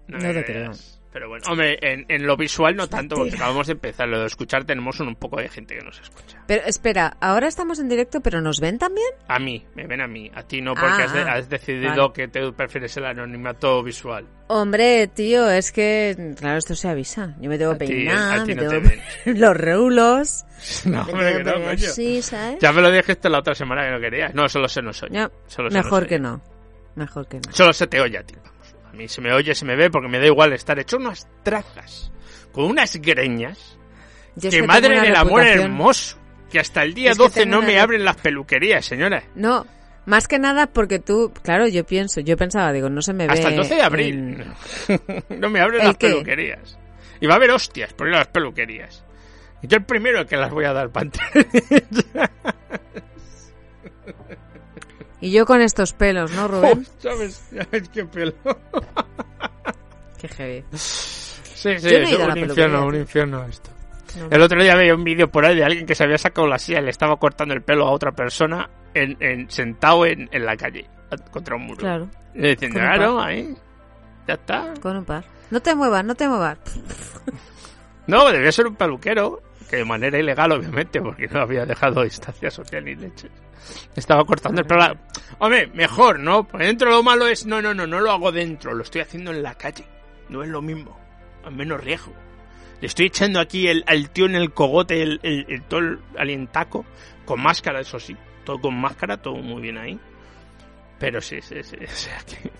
No, 0.08 0.16
No 0.18 0.28
me 0.28 0.32
te 0.34 0.44
creas. 0.46 0.95
Pero 1.16 1.30
bueno, 1.30 1.46
hombre, 1.48 1.78
en, 1.80 2.04
en 2.10 2.26
lo 2.26 2.36
visual 2.36 2.76
no 2.76 2.88
tanto, 2.90 3.16
porque 3.16 3.36
acabamos 3.36 3.66
de 3.68 3.72
empezar. 3.72 4.06
Lo 4.06 4.20
de 4.20 4.26
escuchar 4.26 4.66
tenemos 4.66 5.00
un, 5.00 5.08
un 5.08 5.14
poco 5.16 5.40
de 5.40 5.48
gente 5.48 5.74
que 5.74 5.82
nos 5.82 5.98
escucha. 5.98 6.42
Pero 6.46 6.62
espera, 6.66 7.16
ahora 7.22 7.48
estamos 7.48 7.78
en 7.78 7.88
directo, 7.88 8.20
pero 8.20 8.42
¿nos 8.42 8.60
ven 8.60 8.76
también? 8.78 9.06
A 9.26 9.38
mí, 9.38 9.64
me 9.74 9.86
ven 9.86 10.02
a 10.02 10.06
mí. 10.06 10.30
A 10.34 10.42
ti 10.42 10.60
no, 10.60 10.74
porque 10.74 10.90
Ah, 11.00 11.04
has, 11.06 11.12
de- 11.14 11.22
ah, 11.22 11.32
has 11.36 11.48
decidido 11.48 11.88
vale. 11.96 12.12
que 12.12 12.28
te 12.28 12.52
prefieres 12.52 12.94
el 12.98 13.06
anonimato 13.06 13.82
visual. 13.82 14.26
Hombre, 14.48 15.06
tío, 15.08 15.48
es 15.48 15.72
que, 15.72 16.34
claro, 16.38 16.58
esto 16.58 16.74
se 16.74 16.86
avisa. 16.90 17.34
Yo 17.40 17.48
me 17.48 17.56
tengo 17.56 17.72
que 17.78 17.86
peinar, 17.86 18.46
me 18.46 18.54
no 18.54 18.68
tengo 18.68 18.88
te 19.24 19.34
los 19.34 19.56
reulos. 19.56 20.44
No, 20.84 21.00
hombre, 21.00 21.38
que 21.38 21.44
no, 21.44 21.52
coño. 21.54 21.70
así, 21.70 22.20
¿sabes? 22.20 22.58
Ya 22.60 22.72
me 22.72 22.82
lo 22.82 22.90
dijiste 22.90 23.30
la 23.30 23.38
otra 23.38 23.54
semana 23.54 23.84
que 23.86 23.90
no 23.92 24.00
querías. 24.00 24.34
No, 24.34 24.48
solo 24.50 24.68
se 24.68 24.82
nos 24.82 25.02
oye. 25.02 25.14
Ya, 25.14 25.30
Solo 25.46 25.70
se 25.70 25.76
nos 25.78 25.84
mejor 25.86 26.02
oye. 26.02 26.08
que 26.10 26.18
no. 26.18 26.42
Mejor 26.94 27.26
que 27.26 27.36
no. 27.38 27.52
Solo 27.52 27.72
se 27.72 27.86
te 27.86 28.00
oye 28.02 28.18
a 28.18 28.22
ti, 28.22 28.34
mí 28.96 29.08
se 29.08 29.20
me 29.20 29.32
oye, 29.32 29.54
se 29.54 29.64
me 29.64 29.76
ve, 29.76 29.90
porque 29.90 30.08
me 30.08 30.18
da 30.18 30.26
igual 30.26 30.52
estar 30.52 30.78
hecho 30.78 30.96
unas 30.96 31.28
trazas, 31.42 32.10
con 32.52 32.64
unas 32.64 32.96
greñas, 32.96 33.78
Yo 34.36 34.50
que 34.50 34.62
madre 34.62 35.00
del 35.00 35.14
amor 35.16 35.46
hermoso. 35.46 36.18
que 36.50 36.58
hasta 36.60 36.82
el 36.82 36.94
día 36.94 37.10
Es 37.12 37.16
que 37.18 37.22
12 37.24 37.40
tengo 37.40 37.52
no 37.52 37.58
una 37.58 37.66
me 37.68 37.74
re- 37.74 37.80
abren 37.80 38.04
las 38.04 38.16
peluquerías, 38.16 38.84
señora. 38.84 39.22
No, 39.34 39.66
más 40.06 40.26
que 40.28 40.38
nada 40.38 40.66
porque 40.68 40.98
tú, 40.98 41.32
claro, 41.42 41.66
yo 41.68 41.84
pienso, 41.84 42.20
yo 42.20 42.36
pensaba, 42.36 42.72
digo, 42.72 42.88
no 42.88 43.02
se 43.02 43.12
me 43.12 43.26
ve. 43.26 43.32
Hasta 43.34 43.48
el 43.48 43.56
12 43.56 43.74
de 43.74 43.82
abril. 43.82 44.44
no 45.28 45.50
me 45.50 45.60
abren 45.60 45.80
¿El 45.82 45.86
las 45.88 45.96
qué? 45.96 46.08
peluquerías. 46.08 46.78
Y 47.20 47.26
va 47.26 47.34
a 47.34 47.36
haber 47.36 47.50
hostias 47.50 47.92
por 47.94 48.08
ir 48.08 48.14
a 48.14 48.18
las 48.18 48.28
peluquerías. 48.28 49.02
Yo 49.62 49.78
el 49.78 49.84
primero 49.84 50.26
que 50.26 50.36
las 50.36 50.50
voy 50.50 50.64
a 50.66 50.72
dar 50.72 50.90
para 50.90 51.10
Y 55.20 55.30
yo 55.32 55.46
con 55.46 55.60
estos 55.62 55.92
pelos, 55.92 56.30
¿no, 56.32 56.46
Rubén? 56.48 56.86
¿Sabes? 56.98 57.42
¿Sabes 57.50 57.88
qué 57.88 58.04
pelo? 58.04 58.34
Qué 60.18 60.28
heavy. 60.28 60.64
Sí, 60.72 61.18
sí, 61.54 61.68
no 61.68 61.78
es 61.78 62.12
un 62.18 62.38
infierno, 62.38 62.86
un 62.86 62.94
infierno 62.94 63.44
esto. 63.44 63.70
No. 64.18 64.28
El 64.30 64.40
otro 64.42 64.62
día 64.62 64.74
veía 64.76 64.94
un 64.94 65.04
vídeo 65.04 65.30
por 65.30 65.44
ahí 65.44 65.54
de 65.56 65.64
alguien 65.64 65.84
que 65.84 65.94
se 65.94 66.04
había 66.04 66.16
sacado 66.16 66.46
la 66.46 66.58
silla 66.58 66.80
y 66.80 66.84
le 66.84 66.90
estaba 66.90 67.16
cortando 67.18 67.52
el 67.54 67.62
pelo 67.62 67.86
a 67.86 67.90
otra 67.90 68.12
persona 68.12 68.70
en, 68.94 69.16
en- 69.20 69.50
sentado 69.50 70.06
en, 70.06 70.28
en 70.32 70.46
la 70.46 70.56
calle, 70.56 70.88
contra 71.30 71.56
un 71.56 71.66
muro. 71.66 71.78
Claro. 71.80 72.08
Y 72.34 72.40
diciendo, 72.48 72.78
claro, 72.80 73.16
par. 73.16 73.28
ahí. 73.28 73.54
Ya 74.26 74.34
está. 74.34 74.72
Con 74.80 74.96
un 74.96 75.04
par. 75.04 75.24
No 75.50 75.60
te 75.60 75.74
muevas, 75.74 76.04
no 76.04 76.14
te 76.14 76.28
muevas. 76.28 76.58
No, 78.08 78.30
debía 78.30 78.52
ser 78.52 78.68
un 78.68 78.76
peluquero, 78.76 79.42
que 79.68 79.76
de 79.76 79.84
manera 79.84 80.18
ilegal, 80.18 80.52
obviamente, 80.52 81.00
porque 81.00 81.26
no 81.28 81.40
había 81.40 81.66
dejado 81.66 82.02
distancia 82.02 82.50
social 82.50 82.84
ni 82.84 82.94
leche. 82.94 83.28
Estaba 83.94 84.24
cortando 84.24 84.60
el 84.60 84.66
pelo. 84.66 84.82
a- 84.82 84.96
Hombre, 85.38 85.66
mejor, 85.74 86.18
¿no? 86.20 86.44
Por 86.44 86.60
dentro 86.62 86.90
lo 86.90 87.02
malo 87.02 87.26
es, 87.26 87.46
no, 87.46 87.60
no, 87.60 87.74
no, 87.74 87.86
no 87.86 88.00
lo 88.00 88.10
hago 88.12 88.30
dentro, 88.32 88.74
lo 88.74 88.82
estoy 88.82 89.00
haciendo 89.00 89.30
en 89.32 89.42
la 89.42 89.54
calle. 89.54 89.84
No 90.28 90.42
es 90.42 90.48
lo 90.48 90.62
mismo, 90.62 90.98
a 91.44 91.50
menos 91.50 91.82
riesgo. 91.82 92.12
Le 92.80 92.86
estoy 92.86 93.06
echando 93.06 93.40
aquí 93.40 93.68
el, 93.68 93.84
al 93.86 94.10
tío 94.10 94.26
en 94.26 94.34
el 94.36 94.52
cogote, 94.52 95.02
el, 95.02 95.20
el, 95.22 95.46
el- 95.48 95.62
todo 95.62 95.80
el 95.80 95.98
alientaco, 96.18 96.84
con 97.24 97.40
máscara, 97.42 97.80
eso 97.80 97.98
sí. 97.98 98.16
Todo 98.44 98.60
con 98.60 98.74
máscara, 98.80 99.16
todo 99.16 99.34
muy 99.36 99.62
bien 99.62 99.78
ahí. 99.78 99.98
Pero 100.98 101.20
sí, 101.20 101.40
sí, 101.42 101.62
sí. 101.62 101.76
O 101.84 101.88
sea 101.88 102.18
que... 102.26 102.50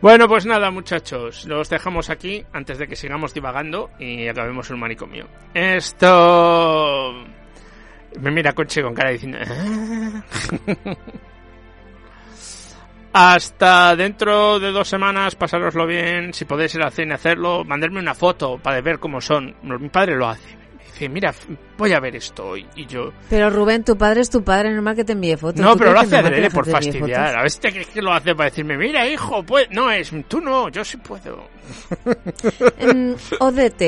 Bueno, 0.00 0.26
pues 0.28 0.46
nada, 0.46 0.70
muchachos, 0.70 1.44
los 1.44 1.68
dejamos 1.68 2.10
aquí 2.10 2.44
antes 2.52 2.78
de 2.78 2.88
que 2.88 2.96
sigamos 2.96 3.32
divagando 3.34 3.90
y 3.98 4.26
acabemos 4.26 4.68
el 4.70 4.76
manicomio. 4.76 5.28
Esto. 5.54 7.14
Me 8.20 8.30
mira 8.30 8.52
Conche 8.52 8.82
con 8.82 8.94
cara 8.94 9.10
diciendo. 9.10 9.38
"Ah". 9.46 10.22
Hasta 13.14 13.94
dentro 13.94 14.58
de 14.58 14.72
dos 14.72 14.88
semanas, 14.88 15.34
pasároslo 15.36 15.86
bien. 15.86 16.32
Si 16.32 16.46
podéis 16.46 16.74
ir 16.74 16.82
al 16.82 16.92
cine, 16.92 17.14
hacerlo. 17.14 17.62
Mandarme 17.62 18.00
una 18.00 18.14
foto 18.14 18.58
para 18.58 18.80
ver 18.80 18.98
cómo 18.98 19.20
son. 19.20 19.54
Mi 19.62 19.88
padre 19.90 20.16
lo 20.16 20.28
hace. 20.28 20.61
Dice, 20.92 21.08
mira, 21.08 21.34
voy 21.78 21.92
a 21.92 22.00
ver 22.00 22.16
esto 22.16 22.48
hoy. 22.48 22.66
Y 22.76 22.86
yo, 22.86 23.12
Pero 23.30 23.48
Rubén, 23.50 23.82
tu 23.84 23.96
padre 23.96 24.20
es 24.20 24.30
tu 24.30 24.42
padre, 24.44 24.70
normal 24.72 24.94
que 24.94 25.04
te 25.04 25.12
envíe 25.12 25.36
fotos. 25.36 25.60
no, 25.60 25.72
¿Tú 25.72 25.78
pero 25.78 25.92
lo 25.92 26.00
hace 26.00 26.16
adrede 26.16 26.50
por 26.50 26.68
fastidiar. 26.68 27.36
A 27.36 27.42
veces 27.42 27.60
te 27.60 27.70
crees 27.72 27.86
que 27.88 28.02
lo 28.02 28.12
hace 28.12 28.34
para 28.34 28.50
decirme, 28.50 28.76
mira, 28.76 29.06
hijo, 29.08 29.42
pues 29.42 29.68
no 29.70 29.90
es, 29.90 30.12
tú 30.28 30.40
no, 30.40 30.68
yo 30.68 30.84
sí 30.84 30.96
puedo. 30.98 31.48
En 32.78 33.16
ODT, 33.38 33.82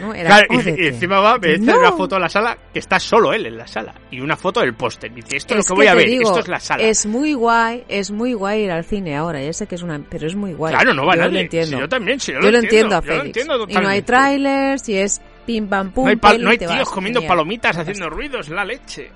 ¿no? 0.00 0.14
Era 0.14 0.28
Claro, 0.28 0.46
y, 0.50 0.56
ODT. 0.56 0.78
y 0.78 0.86
encima 0.88 1.20
va, 1.20 1.38
me 1.38 1.48
dice 1.48 1.60
No. 1.70 1.78
una 1.78 1.92
foto 1.92 2.14
de 2.16 2.20
la 2.22 2.28
sala 2.28 2.56
que 2.72 2.78
está 2.78 2.98
solo 2.98 3.32
él 3.32 3.46
en 3.46 3.56
la 3.58 3.66
sala. 3.66 3.94
Y 4.10 4.20
una 4.20 4.36
foto 4.36 4.60
del 4.60 4.74
póster. 4.74 5.12
Dice, 5.12 5.36
esto 5.36 5.54
es 5.54 5.60
Es 5.60 5.68
lo 5.70 5.76
que 5.76 5.80
voy 5.80 5.86
a 5.88 5.94
ver, 5.94 6.06
digo, 6.08 6.28
esto 6.28 6.40
es 6.40 6.48
la 6.48 6.58
sala. 6.60 6.82
Es 6.82 7.06
muy 7.06 7.34
guay, 7.34 7.84
es 7.88 8.10
muy 8.10 8.32
guay 8.32 8.64
ir 8.64 8.70
al 8.70 8.84
cine 8.84 9.16
ahora. 9.16 9.42
Ya 9.42 9.52
sé 9.52 9.66
que 9.66 9.74
es 9.74 9.82
una, 9.82 10.00
pero 10.08 10.26
es 10.26 10.34
muy 10.34 10.54
guay. 10.54 10.72
Claro, 10.74 10.94
no 10.94 11.06
va 11.06 11.14
yo 11.14 11.20
nadie. 11.22 11.32
Lo 11.34 11.40
entiendo. 11.40 11.76
Si 11.76 11.80
yo 11.82 11.88
también, 11.88 12.20
si 12.20 12.32
yo, 12.32 12.38
yo 12.40 12.46
lo 12.46 12.50
lo 12.52 12.58
entiendo 12.58 12.94
a 12.94 12.98
entiendo, 12.98 13.14
yo 13.14 13.22
lo 13.22 13.26
entiendo 13.26 13.66
y 13.68 13.74
no 13.84 13.88
hay 13.88 14.02
trailers, 14.02 14.88
y 14.88 14.96
es 14.96 15.20
pim 15.48 15.66
pam 15.66 15.90
pum. 15.92 16.04
No 16.04 16.10
hay, 16.10 16.16
peli, 16.16 16.44
no 16.44 16.50
hay 16.50 16.58
tíos 16.58 16.70
vas. 16.76 16.88
comiendo 16.90 17.20
Genial. 17.20 17.36
palomitas 17.36 17.76
haciendo 17.78 18.10
ruidos, 18.10 18.50
la 18.50 18.64
leche. 18.66 19.10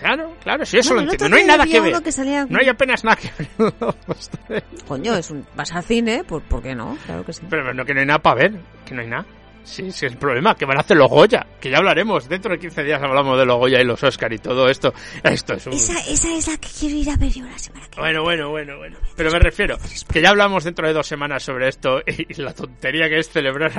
Claro, 0.00 0.34
claro, 0.42 0.64
si 0.64 0.78
eso 0.78 0.94
No, 0.94 1.02
lo 1.02 1.02
entiendo. 1.12 1.28
No 1.28 1.36
hay 1.36 1.44
nada 1.44 1.66
que 1.66 1.76
a 1.76 1.82
ver. 1.82 2.02
que 2.02 2.10
salía- 2.10 2.46
No 2.48 2.58
hay 2.58 2.68
apenas 2.70 3.04
nada 3.04 3.16
que 3.16 3.30
ver. 3.38 3.74
Coño, 4.88 5.14
es 5.14 5.30
un, 5.30 5.46
vas 5.54 5.70
al 5.72 5.84
cine, 5.84 6.24
¿por, 6.24 6.40
¿por 6.42 6.62
qué 6.62 6.74
no? 6.74 6.96
Claro 7.04 7.22
que 7.24 7.34
sí. 7.34 7.42
Pero 7.50 7.74
no, 7.74 7.84
que 7.84 7.92
no 7.92 8.00
hay 8.00 8.06
nada 8.06 8.18
para 8.18 8.36
ver, 8.40 8.52
que 8.86 8.94
no 8.94 9.02
hay 9.02 9.08
nada. 9.08 9.26
Sí, 9.64 9.92
sí, 9.92 10.06
es 10.06 10.12
el 10.12 10.16
problema, 10.18 10.54
que 10.54 10.64
van 10.64 10.78
a 10.78 10.80
hacer 10.80 10.96
los 10.96 11.10
Goya, 11.10 11.46
que 11.60 11.68
ya 11.70 11.76
hablaremos. 11.76 12.26
Dentro 12.26 12.50
de 12.52 12.58
15 12.58 12.84
días 12.84 13.02
hablamos 13.02 13.38
de 13.38 13.44
los 13.44 13.58
Goya 13.58 13.78
y 13.82 13.84
los 13.84 14.02
Oscar 14.02 14.32
y 14.32 14.38
todo 14.38 14.66
esto. 14.70 14.94
Esto 15.22 15.52
es 15.54 15.66
un... 15.66 15.74
Esa, 15.74 15.98
esa 16.10 16.34
es 16.34 16.48
la 16.48 16.56
que 16.56 16.68
quiero 16.80 16.96
ir 16.96 17.10
a 17.10 17.16
ver 17.16 17.28
yo 17.30 17.44
la 17.44 17.58
semana 17.58 17.86
que 17.90 18.00
Bueno, 18.00 18.22
bueno, 18.22 18.48
bueno, 18.48 18.78
bueno. 18.78 18.96
Pero 19.14 19.30
me 19.30 19.38
refiero, 19.38 19.76
que 20.10 20.22
ya 20.22 20.30
hablamos 20.30 20.64
dentro 20.64 20.88
de 20.88 20.94
dos 20.94 21.06
semanas 21.06 21.42
sobre 21.42 21.68
esto 21.68 22.00
y 22.06 22.40
la 22.40 22.54
tontería 22.54 23.10
que 23.10 23.18
es 23.18 23.28
celebrar 23.28 23.70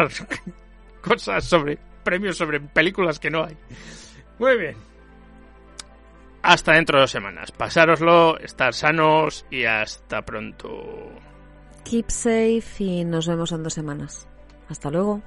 cosas 0.99 1.43
sobre 1.43 1.77
premios 2.03 2.37
sobre 2.37 2.59
películas 2.59 3.19
que 3.19 3.29
no 3.29 3.43
hay. 3.43 3.57
Muy 4.37 4.57
bien. 4.57 4.75
Hasta 6.41 6.73
dentro 6.73 6.97
de 6.97 7.01
dos 7.01 7.11
semanas. 7.11 7.51
Pasároslo, 7.51 8.39
estar 8.39 8.73
sanos 8.73 9.45
y 9.51 9.65
hasta 9.65 10.23
pronto. 10.23 11.11
Keep 11.83 12.09
safe 12.09 12.63
y 12.79 13.03
nos 13.03 13.27
vemos 13.27 13.51
en 13.51 13.63
dos 13.63 13.73
semanas. 13.73 14.27
Hasta 14.69 14.89
luego. 14.89 15.21